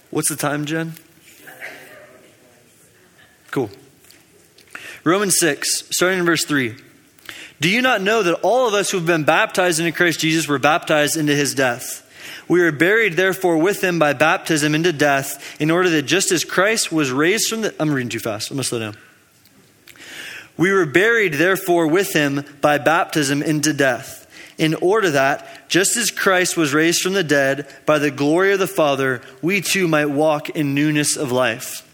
What's 0.09 0.29
the 0.29 0.35
time, 0.35 0.65
Jen? 0.65 0.93
Cool. 3.51 3.69
Romans 5.03 5.37
6, 5.39 5.83
starting 5.91 6.17
in 6.19 6.25
verse 6.25 6.43
3. 6.43 6.75
Do 7.59 7.69
you 7.69 7.81
not 7.81 8.01
know 8.01 8.21
that 8.23 8.39
all 8.41 8.67
of 8.67 8.73
us 8.73 8.91
who 8.91 8.97
have 8.97 9.07
been 9.07 9.23
baptized 9.23 9.79
into 9.79 9.91
Christ 9.91 10.19
Jesus 10.19 10.47
were 10.47 10.59
baptized 10.59 11.17
into 11.17 11.35
his 11.35 11.55
death? 11.55 12.03
We 12.47 12.61
were 12.61 12.71
buried, 12.71 13.13
therefore, 13.13 13.57
with 13.57 13.83
him 13.83 13.99
by 13.99 14.13
baptism 14.13 14.75
into 14.75 14.93
death, 14.93 15.59
in 15.59 15.71
order 15.71 15.89
that 15.89 16.03
just 16.03 16.31
as 16.31 16.45
Christ 16.45 16.91
was 16.91 17.11
raised 17.11 17.49
from 17.49 17.61
the. 17.61 17.75
I'm 17.79 17.91
reading 17.91 18.09
too 18.09 18.19
fast. 18.19 18.51
I'm 18.51 18.57
going 18.57 18.63
to 18.63 18.69
slow 18.69 18.79
down. 18.79 18.97
We 20.55 20.71
were 20.71 20.85
buried, 20.85 21.33
therefore, 21.33 21.87
with 21.87 22.13
him 22.13 22.45
by 22.61 22.77
baptism 22.77 23.43
into 23.43 23.73
death, 23.73 24.27
in 24.57 24.73
order 24.75 25.11
that, 25.11 25.69
just 25.69 25.97
as 25.97 26.09
Christ 26.09 26.57
was 26.57 26.73
raised 26.73 27.01
from 27.01 27.13
the 27.13 27.23
dead 27.23 27.67
by 27.85 27.99
the 27.99 28.11
glory 28.11 28.53
of 28.53 28.59
the 28.59 28.67
Father, 28.67 29.21
we 29.41 29.61
too 29.61 29.87
might 29.87 30.09
walk 30.09 30.49
in 30.49 30.73
newness 30.73 31.17
of 31.17 31.31
life. 31.31 31.86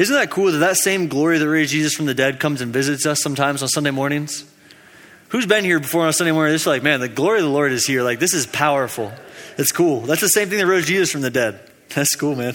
Isn't 0.00 0.14
that 0.14 0.30
cool 0.30 0.50
that 0.50 0.58
that 0.58 0.78
same 0.78 1.08
glory 1.08 1.36
that 1.36 1.46
raised 1.46 1.72
Jesus 1.72 1.92
from 1.92 2.06
the 2.06 2.14
dead 2.14 2.40
comes 2.40 2.62
and 2.62 2.72
visits 2.72 3.04
us 3.04 3.20
sometimes 3.20 3.60
on 3.60 3.68
Sunday 3.68 3.90
mornings? 3.90 4.50
Who's 5.28 5.44
been 5.44 5.62
here 5.62 5.78
before 5.78 6.06
on 6.06 6.12
Sunday 6.14 6.32
morning? 6.32 6.54
It's 6.54 6.66
like, 6.66 6.82
man, 6.82 7.00
the 7.00 7.08
glory 7.08 7.40
of 7.40 7.44
the 7.44 7.50
Lord 7.50 7.70
is 7.70 7.86
here. 7.86 8.02
Like, 8.02 8.18
this 8.18 8.32
is 8.32 8.46
powerful. 8.46 9.12
It's 9.58 9.72
cool. 9.72 10.00
That's 10.00 10.22
the 10.22 10.28
same 10.28 10.48
thing 10.48 10.56
that 10.56 10.66
rose 10.66 10.86
Jesus 10.86 11.12
from 11.12 11.20
the 11.20 11.28
dead. 11.28 11.60
That's 11.90 12.16
cool, 12.16 12.34
man. 12.34 12.54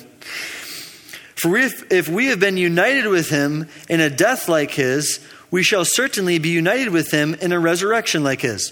For 1.36 1.56
if, 1.56 1.92
if 1.92 2.10
we 2.10 2.28
have 2.28 2.40
been 2.40 2.58
united 2.58 3.06
with 3.06 3.30
him 3.30 3.68
in 3.88 4.00
a 4.00 4.10
death 4.10 4.50
like 4.50 4.72
his, 4.72 5.24
we 5.52 5.62
shall 5.62 5.86
certainly 5.86 6.40
be 6.40 6.50
united 6.50 6.90
with 6.90 7.12
him 7.12 7.36
in 7.36 7.52
a 7.52 7.60
resurrection 7.60 8.24
like 8.24 8.42
his. 8.42 8.72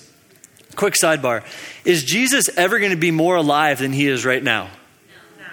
Quick 0.76 0.96
sidebar 0.96 1.44
Is 1.86 2.04
Jesus 2.04 2.50
ever 2.58 2.80
going 2.80 2.90
to 2.90 2.98
be 2.98 3.12
more 3.12 3.36
alive 3.36 3.78
than 3.78 3.94
he 3.94 4.08
is 4.08 4.26
right 4.26 4.42
now? 4.42 4.72
No. 5.38 5.46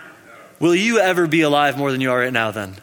Will 0.58 0.74
you 0.74 1.00
ever 1.00 1.26
be 1.26 1.42
alive 1.42 1.76
more 1.76 1.92
than 1.92 2.00
you 2.00 2.10
are 2.10 2.20
right 2.20 2.32
now 2.32 2.50
then? 2.50 2.76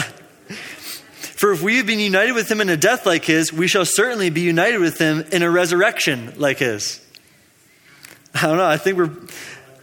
For 1.42 1.52
if 1.52 1.62
we 1.62 1.78
have 1.78 1.86
been 1.86 1.98
united 1.98 2.32
with 2.32 2.50
him 2.50 2.60
in 2.60 2.68
a 2.68 2.76
death 2.76 3.04
like 3.04 3.24
his, 3.24 3.52
we 3.52 3.66
shall 3.66 3.84
certainly 3.84 4.30
be 4.30 4.42
united 4.42 4.78
with 4.78 4.98
him 4.98 5.24
in 5.32 5.42
a 5.42 5.50
resurrection 5.50 6.34
like 6.36 6.58
his. 6.58 7.04
I 8.34 8.42
don't 8.42 8.56
know. 8.56 8.66
I 8.66 8.76
think 8.76 8.96
we're, 8.96 9.10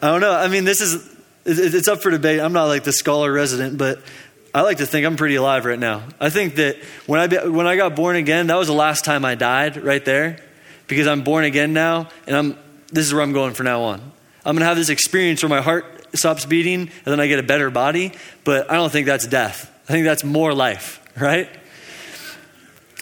I 0.02 0.08
don't 0.10 0.22
know. 0.22 0.32
I 0.32 0.48
mean, 0.48 0.64
this 0.64 0.82
is, 0.82 1.08
it's 1.46 1.88
up 1.88 2.02
for 2.02 2.12
debate. 2.12 2.40
I'm 2.40 2.54
not 2.54 2.66
like 2.66 2.84
the 2.84 2.94
scholar 2.94 3.32
resident, 3.32 3.78
but 3.78 4.02
I 4.54 4.62
like 4.62 4.78
to 4.78 4.86
think 4.86 5.06
I'm 5.06 5.18
pretty 5.18 5.36
alive 5.36 5.66
right 5.66 5.78
now. 5.78 6.04
I 6.20 6.30
think 6.30 6.56
that 6.56 6.78
when 7.06 7.20
I, 7.20 7.48
when 7.48 7.68
I 7.68 7.76
got 7.76 7.96
born 7.96 8.16
again, 8.16 8.48
that 8.48 8.56
was 8.56 8.68
the 8.68 8.74
last 8.74 9.06
time 9.06 9.26
I 9.26 9.36
died 9.36 9.84
right 9.84 10.04
there 10.04 10.40
because 10.88 11.08
I'm 11.08 11.24
born 11.24 11.44
again 11.44 11.74
now 11.74 12.10
and 12.26 12.36
I'm, 12.36 12.58
this 12.88 13.06
is 13.06 13.14
where 13.14 13.22
I'm 13.22 13.34
going 13.34 13.54
from 13.54 13.66
now 13.66 13.82
on. 13.84 14.00
I'm 14.46 14.56
going 14.56 14.62
to 14.62 14.66
have 14.66 14.78
this 14.78 14.90
experience 14.90 15.44
where 15.44 15.50
my 15.50 15.62
heart 15.62 16.16
stops 16.16 16.46
beating 16.46 16.82
and 16.82 17.06
then 17.06 17.20
I 17.20 17.28
get 17.28 17.40
a 17.40 17.44
better 17.44 17.70
body, 17.70 18.14
but 18.44 18.72
I 18.72 18.76
don't 18.76 18.92
think 18.92 19.06
that's 19.06 19.28
death. 19.28 19.70
I 19.90 19.92
think 19.92 20.06
that's 20.06 20.24
more 20.24 20.54
life, 20.54 21.04
right? 21.20 21.50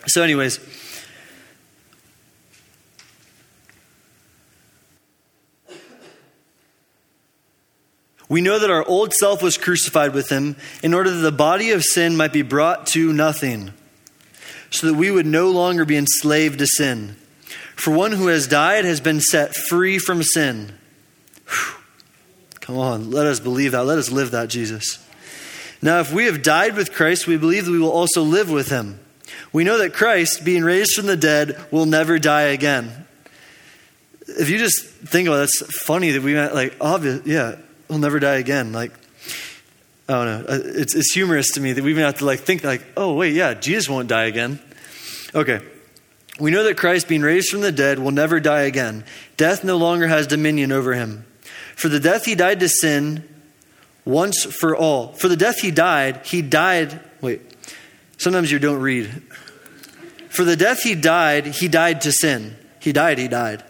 So, 0.08 0.24
anyways, 0.24 0.60
We 8.30 8.42
know 8.42 8.60
that 8.60 8.70
our 8.70 8.86
old 8.86 9.14
self 9.14 9.42
was 9.42 9.58
crucified 9.58 10.14
with 10.14 10.30
him 10.30 10.58
in 10.84 10.94
order 10.94 11.10
that 11.10 11.22
the 11.22 11.32
body 11.32 11.72
of 11.72 11.82
sin 11.82 12.18
might 12.18 12.34
be 12.34 12.42
brought 12.42 12.86
to 12.88 13.14
nothing, 13.14 13.72
so 14.70 14.88
that 14.88 14.96
we 14.96 15.10
would 15.10 15.26
no 15.26 15.50
longer 15.50 15.86
be 15.86 15.96
enslaved 15.96 16.60
to 16.60 16.68
sin. 16.68 17.16
For 17.78 17.92
one 17.92 18.12
who 18.12 18.28
has 18.28 18.46
died 18.46 18.84
has 18.84 19.00
been 19.00 19.22
set 19.22 19.56
free 19.56 19.98
from 19.98 20.24
sin. 20.24 20.74
Whew. 21.48 21.76
Come 22.60 22.78
on, 22.78 23.12
let 23.12 23.28
us 23.28 23.40
believe 23.40 23.72
that. 23.72 23.86
Let 23.86 23.98
us 23.98 24.12
live 24.12 24.32
that, 24.32 24.50
Jesus. 24.50 25.07
Now, 25.82 26.00
if 26.00 26.12
we 26.12 26.26
have 26.26 26.42
died 26.42 26.76
with 26.76 26.94
Christ, 26.94 27.28
we 27.28 27.38
believe 27.38 27.66
that 27.66 27.72
we 27.72 27.80
will 27.80 27.92
also 27.92 28.24
live 28.24 28.50
with 28.50 28.70
him. 28.70 29.00
We 29.54 29.64
know 29.64 29.78
that 29.80 29.94
Christ, 29.94 30.44
being 30.44 30.64
raised 30.64 30.94
from 30.94 31.06
the 31.06 31.18
dead, 31.18 31.58
will 31.72 31.86
never 31.86 32.20
die 32.20 32.44
again. 32.44 33.06
If 34.28 34.50
you 34.50 34.58
just 34.58 34.84
think 34.86 35.28
about 35.28 35.40
it, 35.40 35.44
it's 35.44 35.84
funny 35.84 36.12
that 36.12 36.22
we 36.22 36.34
went 36.34 36.54
like, 36.54 36.76
obvious, 36.82 37.26
yeah, 37.26 37.56
we'll 37.88 38.00
never 38.00 38.20
die 38.20 38.36
again. 38.36 38.74
Like, 38.74 38.92
I 40.10 40.14
don't 40.14 40.26
know. 40.26 40.54
Uh, 40.54 40.60
it's, 40.64 40.96
it's 40.96 41.14
humorous 41.14 41.52
to 41.54 41.62
me 41.62 41.74
that 41.74 41.84
we 41.84 41.92
even 41.92 42.04
have 42.04 42.20
to 42.20 42.26
like 42.26 42.40
think 42.40 42.64
like, 42.64 42.86
oh 42.96 43.14
wait, 43.14 43.34
yeah, 43.34 43.54
Jesus 43.54 43.90
won't 43.90 44.08
die 44.08 44.26
again. 44.26 44.60
Okay. 45.36 45.62
We 46.40 46.52
know 46.52 46.64
that 46.64 46.78
Christ, 46.78 47.08
being 47.08 47.24
raised 47.24 47.50
from 47.50 47.62
the 47.62 47.72
dead, 47.72 48.00
will 48.00 48.12
never 48.12 48.40
die 48.40 48.62
again. 48.62 49.04
Death 49.38 49.64
no 49.64 49.78
longer 49.78 50.08
has 50.08 50.28
dominion 50.28 50.72
over 50.72 50.94
him. 50.94 51.26
For 51.76 51.90
the 51.90 52.00
death 52.00 52.26
he 52.26 52.36
died 52.36 52.60
to 52.60 52.70
sin 52.70 53.28
once 54.08 54.46
for 54.46 54.76
all. 54.76 55.12
For 55.14 55.28
the 55.28 55.36
death 55.36 55.60
he 55.60 55.70
died, 55.70 56.26
he 56.26 56.42
died. 56.42 57.00
Wait, 57.22 57.42
sometimes 58.18 58.52
you 58.52 58.58
don't 58.58 58.80
read. 58.80 59.22
For 60.30 60.46
the 60.46 60.56
death 60.56 60.82
he 60.82 60.96
died, 60.96 61.48
he 61.48 61.68
died 61.68 62.02
to 62.02 62.12
sin. 62.12 62.56
He 62.80 62.94
died, 62.94 63.18
he 63.18 63.28
died. 63.28 63.64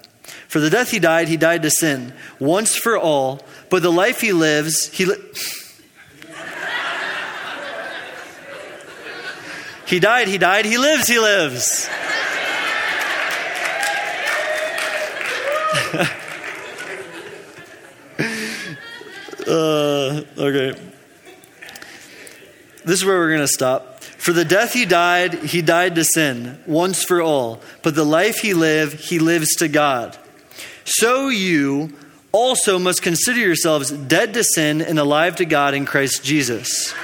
For 0.47 0.59
the 0.59 0.69
death 0.69 0.91
he 0.91 0.99
died, 0.99 1.27
he 1.27 1.37
died 1.37 1.63
to 1.63 1.71
sin 1.71 2.13
once 2.39 2.75
for 2.75 2.97
all. 2.97 3.41
But 3.69 3.81
the 3.81 3.91
life 3.91 4.21
he 4.21 4.31
lives, 4.31 4.87
he. 4.89 5.05
Li- 5.05 5.15
he 9.87 9.99
died, 9.99 10.27
he 10.27 10.37
died, 10.37 10.65
he 10.65 10.77
lives, 10.77 11.07
he 11.07 11.19
lives. 11.19 11.89
uh, 19.47 20.23
okay. 20.37 20.79
This 22.83 22.99
is 22.99 23.05
where 23.05 23.17
we're 23.17 23.29
going 23.29 23.41
to 23.41 23.47
stop. 23.47 24.03
For 24.03 24.33
the 24.33 24.45
death 24.45 24.73
he 24.73 24.85
died, 24.85 25.33
he 25.35 25.61
died 25.61 25.95
to 25.95 26.03
sin, 26.03 26.59
once 26.65 27.03
for 27.03 27.21
all. 27.21 27.61
But 27.81 27.95
the 27.95 28.03
life 28.03 28.39
he 28.39 28.53
lived, 28.53 28.99
he 28.99 29.19
lives 29.19 29.55
to 29.57 29.67
God. 29.67 30.17
So 30.85 31.29
you 31.29 31.93
also 32.31 32.77
must 32.79 33.01
consider 33.01 33.39
yourselves 33.39 33.91
dead 33.91 34.33
to 34.33 34.43
sin 34.43 34.81
and 34.81 34.99
alive 34.99 35.37
to 35.37 35.45
God 35.45 35.73
in 35.73 35.85
Christ 35.85 36.23
Jesus. 36.23 36.93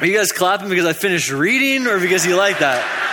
Are 0.00 0.06
you 0.06 0.16
guys 0.16 0.32
clapping 0.32 0.68
because 0.68 0.84
I 0.84 0.92
finished 0.92 1.30
reading 1.30 1.86
or 1.86 1.98
because 1.98 2.26
you 2.26 2.36
like 2.36 2.58
that? 2.58 3.03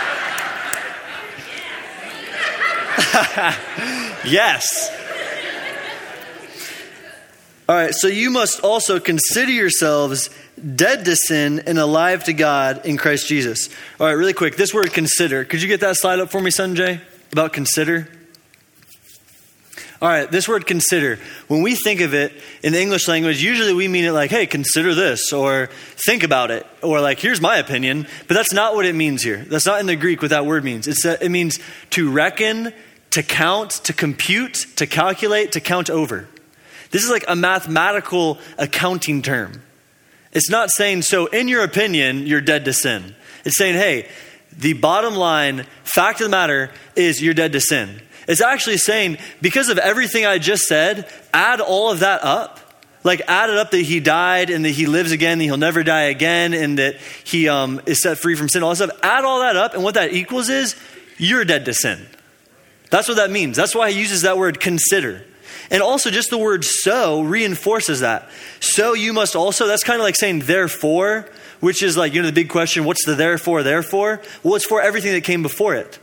yes. 4.24 4.90
All 7.68 7.76
right, 7.76 7.94
so 7.94 8.08
you 8.08 8.30
must 8.30 8.60
also 8.60 9.00
consider 9.00 9.50
yourselves 9.50 10.28
dead 10.74 11.04
to 11.06 11.16
sin 11.16 11.62
and 11.66 11.78
alive 11.78 12.24
to 12.24 12.32
God 12.32 12.84
in 12.84 12.96
Christ 12.98 13.28
Jesus. 13.28 13.68
All 13.98 14.06
right, 14.06 14.12
really 14.12 14.34
quick, 14.34 14.56
this 14.56 14.74
word 14.74 14.92
consider. 14.92 15.44
Could 15.44 15.62
you 15.62 15.68
get 15.68 15.80
that 15.80 15.96
slide 15.96 16.18
up 16.18 16.30
for 16.30 16.40
me, 16.40 16.50
Sanjay? 16.50 17.00
About 17.30 17.52
consider? 17.52 18.08
All 20.02 20.08
right, 20.08 20.28
this 20.28 20.48
word 20.48 20.66
consider. 20.66 21.20
When 21.46 21.62
we 21.62 21.76
think 21.76 22.00
of 22.00 22.12
it 22.12 22.32
in 22.64 22.72
the 22.72 22.80
English 22.80 23.06
language, 23.06 23.40
usually 23.40 23.72
we 23.72 23.86
mean 23.86 24.04
it 24.04 24.10
like, 24.10 24.32
hey, 24.32 24.46
consider 24.48 24.96
this, 24.96 25.32
or 25.32 25.70
think 26.08 26.24
about 26.24 26.50
it, 26.50 26.66
or 26.82 27.00
like, 27.00 27.20
here's 27.20 27.40
my 27.40 27.58
opinion. 27.58 28.08
But 28.26 28.34
that's 28.34 28.52
not 28.52 28.74
what 28.74 28.84
it 28.84 28.96
means 28.96 29.22
here. 29.22 29.44
That's 29.48 29.64
not 29.64 29.78
in 29.78 29.86
the 29.86 29.94
Greek 29.94 30.20
what 30.20 30.30
that 30.30 30.44
word 30.44 30.64
means. 30.64 30.88
It's 30.88 31.04
that 31.04 31.22
it 31.22 31.28
means 31.28 31.60
to 31.90 32.10
reckon, 32.10 32.72
to 33.10 33.22
count, 33.22 33.70
to 33.84 33.92
compute, 33.92 34.66
to 34.74 34.88
calculate, 34.88 35.52
to 35.52 35.60
count 35.60 35.88
over. 35.88 36.26
This 36.90 37.04
is 37.04 37.10
like 37.10 37.24
a 37.28 37.36
mathematical 37.36 38.40
accounting 38.58 39.22
term. 39.22 39.62
It's 40.32 40.50
not 40.50 40.70
saying, 40.70 41.02
so 41.02 41.26
in 41.26 41.46
your 41.46 41.62
opinion, 41.62 42.26
you're 42.26 42.40
dead 42.40 42.64
to 42.64 42.72
sin. 42.72 43.14
It's 43.44 43.56
saying, 43.56 43.76
hey, 43.76 44.08
the 44.50 44.72
bottom 44.72 45.14
line 45.14 45.64
fact 45.84 46.20
of 46.20 46.24
the 46.24 46.30
matter 46.30 46.72
is 46.96 47.22
you're 47.22 47.34
dead 47.34 47.52
to 47.52 47.60
sin. 47.60 48.02
It's 48.28 48.40
actually 48.40 48.78
saying, 48.78 49.18
because 49.40 49.68
of 49.68 49.78
everything 49.78 50.26
I 50.26 50.38
just 50.38 50.64
said, 50.64 51.10
add 51.32 51.60
all 51.60 51.90
of 51.90 52.00
that 52.00 52.22
up. 52.22 52.60
Like, 53.04 53.22
add 53.26 53.50
it 53.50 53.56
up 53.56 53.72
that 53.72 53.78
he 53.78 53.98
died 53.98 54.50
and 54.50 54.64
that 54.64 54.70
he 54.70 54.86
lives 54.86 55.10
again, 55.10 55.38
that 55.38 55.44
he'll 55.44 55.56
never 55.56 55.82
die 55.82 56.02
again, 56.02 56.54
and 56.54 56.78
that 56.78 56.96
he 57.24 57.48
um, 57.48 57.80
is 57.84 58.00
set 58.00 58.18
free 58.18 58.36
from 58.36 58.48
sin, 58.48 58.62
all 58.62 58.70
that 58.70 58.76
stuff. 58.76 59.00
Add 59.02 59.24
all 59.24 59.40
that 59.40 59.56
up, 59.56 59.74
and 59.74 59.82
what 59.82 59.94
that 59.94 60.12
equals 60.12 60.48
is 60.48 60.76
you're 61.18 61.44
dead 61.44 61.64
to 61.64 61.74
sin. 61.74 62.06
That's 62.90 63.08
what 63.08 63.16
that 63.16 63.30
means. 63.30 63.56
That's 63.56 63.74
why 63.74 63.90
he 63.90 63.98
uses 63.98 64.22
that 64.22 64.38
word 64.38 64.60
consider. 64.60 65.24
And 65.70 65.82
also, 65.82 66.10
just 66.10 66.30
the 66.30 66.38
word 66.38 66.64
so 66.64 67.22
reinforces 67.22 68.00
that. 68.00 68.28
So 68.60 68.92
you 68.92 69.12
must 69.12 69.34
also, 69.34 69.66
that's 69.66 69.82
kind 69.82 69.98
of 69.98 70.04
like 70.04 70.16
saying 70.16 70.40
therefore, 70.40 71.28
which 71.60 71.82
is 71.82 71.96
like, 71.96 72.12
you 72.12 72.20
know, 72.20 72.26
the 72.26 72.34
big 72.34 72.50
question 72.50 72.84
what's 72.84 73.06
the 73.06 73.14
therefore, 73.14 73.62
therefore? 73.62 74.20
Well, 74.42 74.56
it's 74.56 74.66
for 74.66 74.82
everything 74.82 75.12
that 75.12 75.24
came 75.24 75.42
before 75.42 75.74
it. 75.74 75.98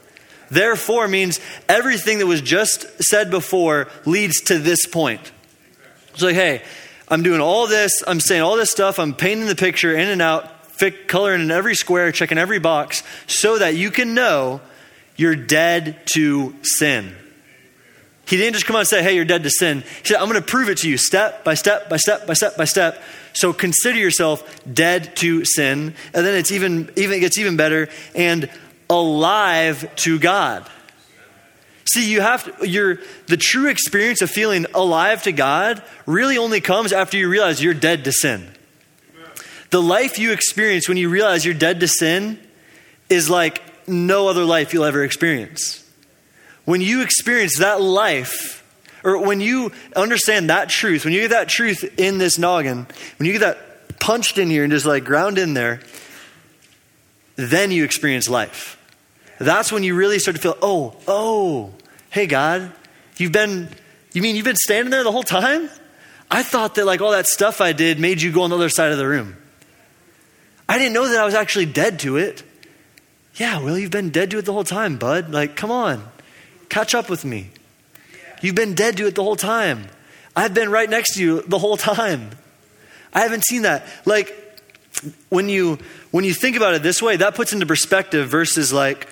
Therefore 0.50 1.08
means 1.08 1.40
everything 1.68 2.20
that 2.20 2.28
was 2.28 2.42
just 2.42 2.86
said 3.04 3.30
before 3.30 3.88
leads 4.06 4.42
to 4.42 4.58
this 4.58 4.86
point. 4.86 5.32
It's 6.14 6.22
like, 6.22 6.36
hey, 6.36 6.64
I'm 7.08 7.24
doing 7.24 7.42
all 7.42 7.68
this, 7.68 8.04
I'm 8.06 8.20
saying 8.20 8.42
all 8.42 8.56
this 8.56 8.72
stuff, 8.72 9.00
I'm 9.00 9.14
painting 9.14 9.48
the 9.48 9.56
picture 9.56 9.96
in 9.96 10.08
and 10.08 10.22
out, 10.22 10.50
coloring 11.08 11.42
in 11.42 11.52
every 11.52 11.76
square, 11.76 12.12
checking 12.12 12.38
every 12.38 12.60
box, 12.60 13.04
so 13.28 13.58
that 13.58 13.76
you 13.76 13.92
can 13.92 14.14
know 14.14 14.62
you're 15.16 15.36
dead 15.36 16.06
to 16.14 16.56
sin. 16.62 17.16
He 18.26 18.38
didn't 18.38 18.54
just 18.54 18.68
come 18.68 18.76
out 18.76 18.80
and 18.80 18.88
say, 18.88 19.02
hey, 19.02 19.16
you're 19.16 19.26
dead 19.26 19.42
to 19.44 19.50
sin. 19.50 19.82
He 19.82 20.10
said, 20.10 20.18
I'm 20.18 20.30
going 20.30 20.40
to 20.40 20.46
prove 20.46 20.70
it 20.70 20.78
to 20.80 20.90
you 20.90 20.98
step 20.98 21.44
by 21.44 21.56
step 21.56 21.90
by 21.90 21.98
step 21.98 22.28
by 22.28 22.34
step 22.34 22.56
by 22.56 22.66
step. 22.66 23.02
So 23.34 23.54
consider 23.54 23.98
yourself 23.98 24.64
dead 24.72 25.16
to 25.18 25.46
sin. 25.46 25.96
And 26.14 26.26
then 26.26 26.36
it's 26.36 26.52
even, 26.52 26.92
even 26.96 27.18
it 27.18 27.22
gets 27.22 27.40
even 27.40 27.58
better 27.58 27.90
and 28.14 28.48
alive 28.90 29.94
to 29.98 30.20
God. 30.20 30.70
See, 31.86 32.12
you 32.12 32.22
have 32.22 32.60
to, 32.60 32.68
your, 32.68 33.00
the 33.28 33.38
true 33.38 33.70
experience 33.70 34.22
of 34.22 34.30
feeling 34.30 34.66
alive 34.74 35.24
to 35.24 35.32
God 35.32 35.82
really 36.06 36.38
only 36.38 36.62
comes 36.62 36.94
after 36.94 37.18
you 37.18 37.30
realize 37.30 37.64
you're 37.64 37.74
dead 37.74 38.04
to 38.04 38.12
sin. 38.12 38.48
The 39.72 39.82
life 39.82 40.20
you 40.20 40.32
experience 40.32 40.88
when 40.88 40.98
you 40.98 41.10
realize 41.10 41.46
you're 41.46 41.54
dead 41.54 41.80
to 41.80 41.88
sin 41.88 42.40
is 43.10 43.30
like 43.30 43.62
no 43.88 44.28
other 44.28 44.44
life 44.44 44.74
you'll 44.74 44.86
ever 44.86 45.04
experience 45.04 45.84
when 46.70 46.82
you 46.82 47.02
experience 47.02 47.58
that 47.58 47.82
life, 47.82 48.64
or 49.04 49.26
when 49.26 49.42
you 49.42 49.72
understand 49.96 50.52
that 50.52 50.70
truth, 50.70 51.04
when 51.04 51.16
you 51.16 51.22
get 51.22 51.32
that 51.32 51.50
truth 51.50 51.96
in 51.98 52.20
this 52.20 52.38
noggin, 52.38 52.86
when 53.18 53.26
you 53.26 53.34
get 53.34 53.40
that 53.40 54.00
punched 54.00 54.38
in 54.38 54.52
here 54.52 54.64
and 54.64 54.72
just 54.72 54.86
like 54.86 55.04
ground 55.04 55.40
in 55.40 55.56
there, 55.56 55.82
then 57.38 57.72
you 57.72 57.84
experience 57.84 58.30
life. 58.30 58.79
That's 59.40 59.72
when 59.72 59.84
you 59.84 59.96
really 59.96 60.20
start 60.20 60.36
to 60.36 60.42
feel, 60.42 60.58
oh, 60.62 60.96
oh, 61.08 61.72
hey, 62.10 62.28
God, 62.28 62.72
you've 63.18 63.32
been, 63.32 63.70
you 64.14 64.22
mean 64.22 64.36
you've 64.36 64.46
been 64.46 64.56
standing 64.56 64.92
there 64.92 65.04
the 65.04 65.12
whole 65.12 65.24
time? 65.24 65.70
I 66.30 66.44
thought 66.44 66.76
that 66.76 66.86
like 66.86 67.02
all 67.02 67.12
that 67.12 67.26
stuff 67.26 67.62
I 67.62 67.72
did 67.72 68.00
made 68.00 68.22
you 68.22 68.32
go 68.32 68.44
on 68.44 68.50
the 68.50 68.56
other 68.56 68.70
side 68.70 68.92
of 68.92 68.98
the 68.98 69.08
room. 69.08 69.36
I 70.68 70.78
didn't 70.78 70.94
know 70.94 71.08
that 71.08 71.20
I 71.20 71.26
was 71.26 71.34
actually 71.34 71.66
dead 71.66 72.00
to 72.02 72.18
it. 72.18 72.44
Yeah, 73.36 73.60
well, 73.64 73.78
you've 73.78 73.92
been 73.92 74.10
dead 74.10 74.30
to 74.32 74.38
it 74.38 74.46
the 74.46 74.54
whole 74.54 74.64
time, 74.64 74.98
bud. 74.98 75.32
Like, 75.32 75.56
come 75.56 75.72
on. 75.72 76.04
Catch 76.68 76.94
up 76.94 77.10
with 77.10 77.26
me. 77.26 77.50
You've 78.42 78.56
been 78.56 78.76
dead 78.76 78.98
to 78.98 79.08
it 79.08 79.16
the 79.16 79.24
whole 79.24 79.36
time. 79.36 79.88
I've 80.36 80.54
been 80.54 80.70
right 80.70 80.90
next 80.90 81.16
to 81.16 81.24
you 81.24 81.42
the 81.42 81.58
whole 81.58 81.78
time. 81.78 82.30
I 83.14 83.22
haven't 83.22 83.44
seen 83.44 83.64
that. 83.64 83.86
Like 84.06 84.36
when 85.30 85.50
you 85.50 85.80
when 86.12 86.24
you 86.24 86.34
think 86.34 86.56
about 86.56 86.74
it 86.76 86.84
this 86.84 87.02
way, 87.02 87.18
that 87.18 87.36
puts 87.36 87.54
into 87.54 87.66
perspective 87.66 88.30
versus 88.30 88.72
like 88.72 89.08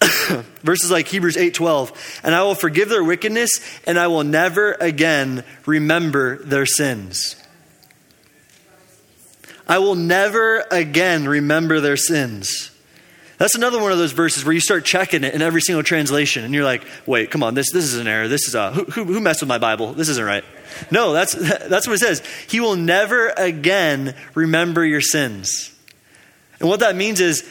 verses 0.62 0.90
like 0.90 1.08
Hebrews 1.08 1.36
8:12, 1.36 2.20
and 2.22 2.34
I 2.34 2.42
will 2.42 2.54
forgive 2.54 2.88
their 2.88 3.04
wickedness 3.04 3.60
and 3.86 3.98
I 3.98 4.06
will 4.06 4.24
never 4.24 4.72
again 4.72 5.44
remember 5.66 6.38
their 6.38 6.66
sins. 6.66 7.36
I 9.68 9.78
will 9.78 9.94
never 9.94 10.64
again 10.70 11.28
remember 11.28 11.80
their 11.80 11.96
sins. 11.96 12.70
That's 13.38 13.54
another 13.54 13.80
one 13.80 13.90
of 13.90 13.96
those 13.98 14.12
verses 14.12 14.44
where 14.44 14.52
you 14.52 14.60
start 14.60 14.84
checking 14.84 15.24
it 15.24 15.32
in 15.32 15.40
every 15.40 15.62
single 15.62 15.82
translation, 15.82 16.44
and 16.44 16.52
you're 16.52 16.64
like, 16.64 16.84
"Wait, 17.06 17.30
come 17.30 17.42
on, 17.42 17.54
this 17.54 17.70
this 17.72 17.84
is 17.84 17.96
an 17.96 18.06
error. 18.06 18.28
This 18.28 18.46
is 18.46 18.54
a 18.54 18.72
who, 18.72 18.84
who, 18.84 19.04
who 19.04 19.20
messed 19.20 19.40
with 19.40 19.48
my 19.48 19.58
Bible? 19.58 19.92
This 19.92 20.08
isn't 20.08 20.24
right." 20.24 20.44
No, 20.90 21.12
that's 21.12 21.32
that's 21.68 21.86
what 21.86 21.94
it 21.94 22.00
says. 22.00 22.22
He 22.48 22.60
will 22.60 22.76
never 22.76 23.28
again 23.28 24.14
remember 24.34 24.84
your 24.84 25.00
sins, 25.00 25.74
and 26.58 26.68
what 26.68 26.80
that 26.80 26.96
means 26.96 27.20
is, 27.20 27.48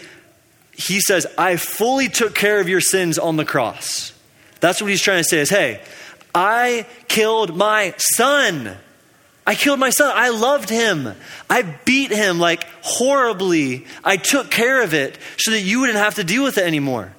he 0.79 1.01
says, 1.01 1.27
"I 1.37 1.57
fully 1.57 2.07
took 2.07 2.33
care 2.33 2.59
of 2.59 2.69
your 2.69 2.81
sins 2.81 3.19
on 3.19 3.37
the 3.37 3.45
cross." 3.45 4.13
That's 4.59 4.81
what 4.81 4.89
he's 4.89 5.01
trying 5.01 5.19
to 5.19 5.23
say. 5.23 5.39
Is 5.39 5.49
hey, 5.49 5.81
I 6.33 6.85
killed 7.07 7.55
my 7.55 7.93
son. 7.97 8.77
I 9.45 9.55
killed 9.55 9.79
my 9.79 9.89
son. 9.89 10.11
I 10.15 10.29
loved 10.29 10.69
him. 10.69 11.13
I 11.49 11.63
beat 11.63 12.11
him 12.11 12.39
like 12.39 12.65
horribly. 12.81 13.87
I 14.03 14.17
took 14.17 14.51
care 14.51 14.83
of 14.83 14.93
it 14.93 15.17
so 15.37 15.51
that 15.51 15.61
you 15.61 15.79
wouldn't 15.79 15.97
have 15.97 16.15
to 16.15 16.23
deal 16.23 16.43
with 16.43 16.57
it 16.57 16.65
anymore. 16.65 17.13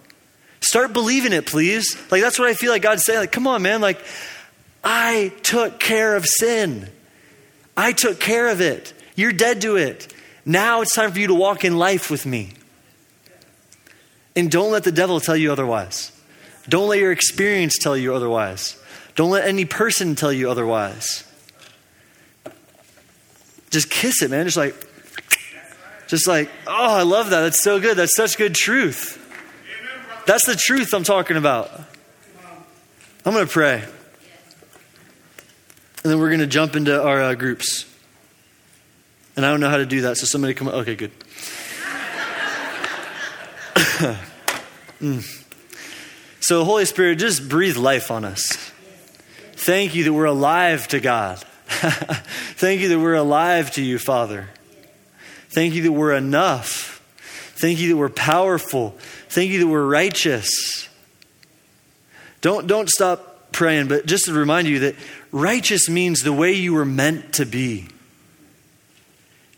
Start 0.60 0.92
believing 0.92 1.32
it, 1.32 1.46
please. 1.46 1.96
Like 2.10 2.22
that's 2.22 2.38
what 2.38 2.48
I 2.48 2.54
feel 2.54 2.70
like 2.70 2.82
God's 2.82 3.04
saying. 3.04 3.18
Like, 3.18 3.32
come 3.32 3.46
on, 3.46 3.62
man. 3.62 3.80
Like, 3.80 4.00
I 4.84 5.32
took 5.42 5.80
care 5.80 6.16
of 6.16 6.24
sin. 6.26 6.88
I 7.76 7.92
took 7.92 8.20
care 8.20 8.48
of 8.48 8.60
it. 8.60 8.92
You're 9.16 9.32
dead 9.32 9.62
to 9.62 9.76
it. 9.76 10.12
Now 10.44 10.82
it's 10.82 10.94
time 10.94 11.12
for 11.12 11.18
you 11.18 11.28
to 11.28 11.34
walk 11.34 11.64
in 11.64 11.76
life 11.76 12.10
with 12.10 12.24
me. 12.24 12.52
And 14.36 14.50
don't 14.50 14.70
let 14.70 14.84
the 14.84 14.92
devil 14.92 15.20
tell 15.20 15.36
you 15.36 15.52
otherwise. 15.52 16.12
Don't 16.68 16.88
let 16.88 16.98
your 16.98 17.12
experience 17.12 17.76
tell 17.78 17.96
you 17.96 18.14
otherwise. 18.14 18.80
Don't 19.16 19.30
let 19.30 19.46
any 19.46 19.64
person 19.64 20.14
tell 20.14 20.32
you 20.32 20.50
otherwise. 20.50 21.24
Just 23.70 23.90
kiss 23.90 24.22
it, 24.22 24.30
man. 24.30 24.46
Just 24.46 24.56
like, 24.56 24.74
just 26.06 26.26
like, 26.26 26.50
oh, 26.66 26.96
I 26.96 27.02
love 27.02 27.30
that. 27.30 27.40
That's 27.40 27.62
so 27.62 27.80
good. 27.80 27.96
That's 27.96 28.16
such 28.16 28.36
good 28.36 28.54
truth. 28.54 29.16
That's 30.26 30.46
the 30.46 30.54
truth 30.54 30.92
I'm 30.94 31.04
talking 31.04 31.36
about. 31.36 31.70
I'm 33.24 33.32
going 33.32 33.46
to 33.46 33.52
pray. 33.52 33.82
And 36.02 36.10
then 36.10 36.18
we're 36.18 36.28
going 36.28 36.40
to 36.40 36.46
jump 36.46 36.76
into 36.76 37.02
our 37.02 37.22
uh, 37.22 37.34
groups. 37.34 37.84
And 39.36 39.44
I 39.44 39.50
don't 39.50 39.60
know 39.60 39.68
how 39.68 39.76
to 39.76 39.86
do 39.86 40.02
that, 40.02 40.16
so 40.16 40.26
somebody 40.26 40.54
come. 40.54 40.68
Okay, 40.68 40.94
good. 40.94 41.12
mm. 45.00 45.46
So, 46.40 46.64
Holy 46.64 46.84
Spirit, 46.84 47.16
just 47.16 47.48
breathe 47.48 47.76
life 47.76 48.10
on 48.10 48.24
us. 48.24 48.72
Thank 49.52 49.94
you 49.94 50.04
that 50.04 50.12
we're 50.12 50.24
alive 50.24 50.88
to 50.88 51.00
God. 51.00 51.38
Thank 51.66 52.80
you 52.80 52.88
that 52.88 52.98
we're 52.98 53.14
alive 53.14 53.70
to 53.72 53.82
you, 53.82 53.98
Father. 53.98 54.48
Thank 55.50 55.74
you 55.74 55.82
that 55.82 55.92
we're 55.92 56.14
enough. 56.14 57.02
Thank 57.56 57.78
you 57.78 57.90
that 57.90 57.96
we're 57.96 58.08
powerful. 58.08 58.96
Thank 59.28 59.50
you 59.50 59.60
that 59.60 59.66
we're 59.66 59.86
righteous. 59.86 60.88
Don't, 62.40 62.66
don't 62.66 62.88
stop 62.88 63.52
praying, 63.52 63.88
but 63.88 64.06
just 64.06 64.24
to 64.24 64.32
remind 64.32 64.66
you 64.66 64.78
that 64.80 64.96
righteous 65.30 65.88
means 65.88 66.22
the 66.22 66.32
way 66.32 66.52
you 66.52 66.72
were 66.72 66.86
meant 66.86 67.34
to 67.34 67.44
be. 67.44 67.88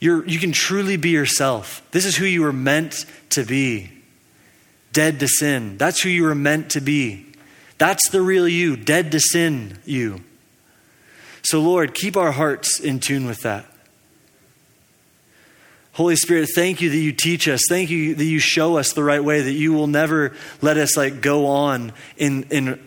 You're, 0.00 0.26
you 0.26 0.40
can 0.40 0.50
truly 0.50 0.96
be 0.96 1.10
yourself. 1.10 1.80
This 1.92 2.04
is 2.04 2.16
who 2.16 2.24
you 2.24 2.42
were 2.42 2.52
meant 2.52 3.06
to 3.30 3.44
be. 3.44 4.01
Dead 4.92 5.20
to 5.20 5.28
sin. 5.28 5.78
That's 5.78 6.02
who 6.02 6.08
you 6.08 6.24
were 6.24 6.34
meant 6.34 6.70
to 6.70 6.80
be. 6.80 7.26
That's 7.78 8.10
the 8.10 8.22
real 8.22 8.46
you, 8.46 8.76
dead 8.76 9.10
to 9.12 9.20
sin 9.20 9.78
you. 9.84 10.22
So, 11.42 11.60
Lord, 11.60 11.94
keep 11.94 12.16
our 12.16 12.32
hearts 12.32 12.78
in 12.78 13.00
tune 13.00 13.26
with 13.26 13.40
that. 13.40 13.66
Holy 15.94 16.16
Spirit, 16.16 16.48
thank 16.54 16.80
you 16.80 16.88
that 16.88 16.96
you 16.96 17.12
teach 17.12 17.48
us. 17.48 17.60
Thank 17.68 17.90
you 17.90 18.14
that 18.14 18.24
you 18.24 18.38
show 18.38 18.76
us 18.76 18.92
the 18.92 19.04
right 19.04 19.22
way, 19.22 19.42
that 19.42 19.52
you 19.52 19.72
will 19.72 19.88
never 19.88 20.34
let 20.62 20.78
us 20.78 20.96
like 20.96 21.20
go 21.20 21.46
on 21.46 21.92
in, 22.16 22.44
in 22.44 22.80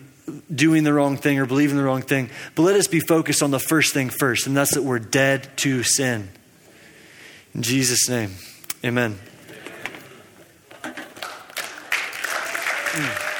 doing 0.52 0.82
the 0.82 0.92
wrong 0.92 1.16
thing 1.16 1.38
or 1.38 1.46
believing 1.46 1.76
the 1.76 1.84
wrong 1.84 2.02
thing. 2.02 2.30
But 2.54 2.62
let 2.62 2.74
us 2.74 2.88
be 2.88 3.00
focused 3.00 3.42
on 3.42 3.52
the 3.52 3.60
first 3.60 3.94
thing 3.94 4.10
first, 4.10 4.46
and 4.46 4.56
that's 4.56 4.74
that 4.74 4.82
we're 4.82 4.98
dead 4.98 5.48
to 5.58 5.82
sin. 5.84 6.30
In 7.54 7.62
Jesus' 7.62 8.08
name, 8.08 8.32
amen. 8.84 9.18
Mm. 12.96 13.35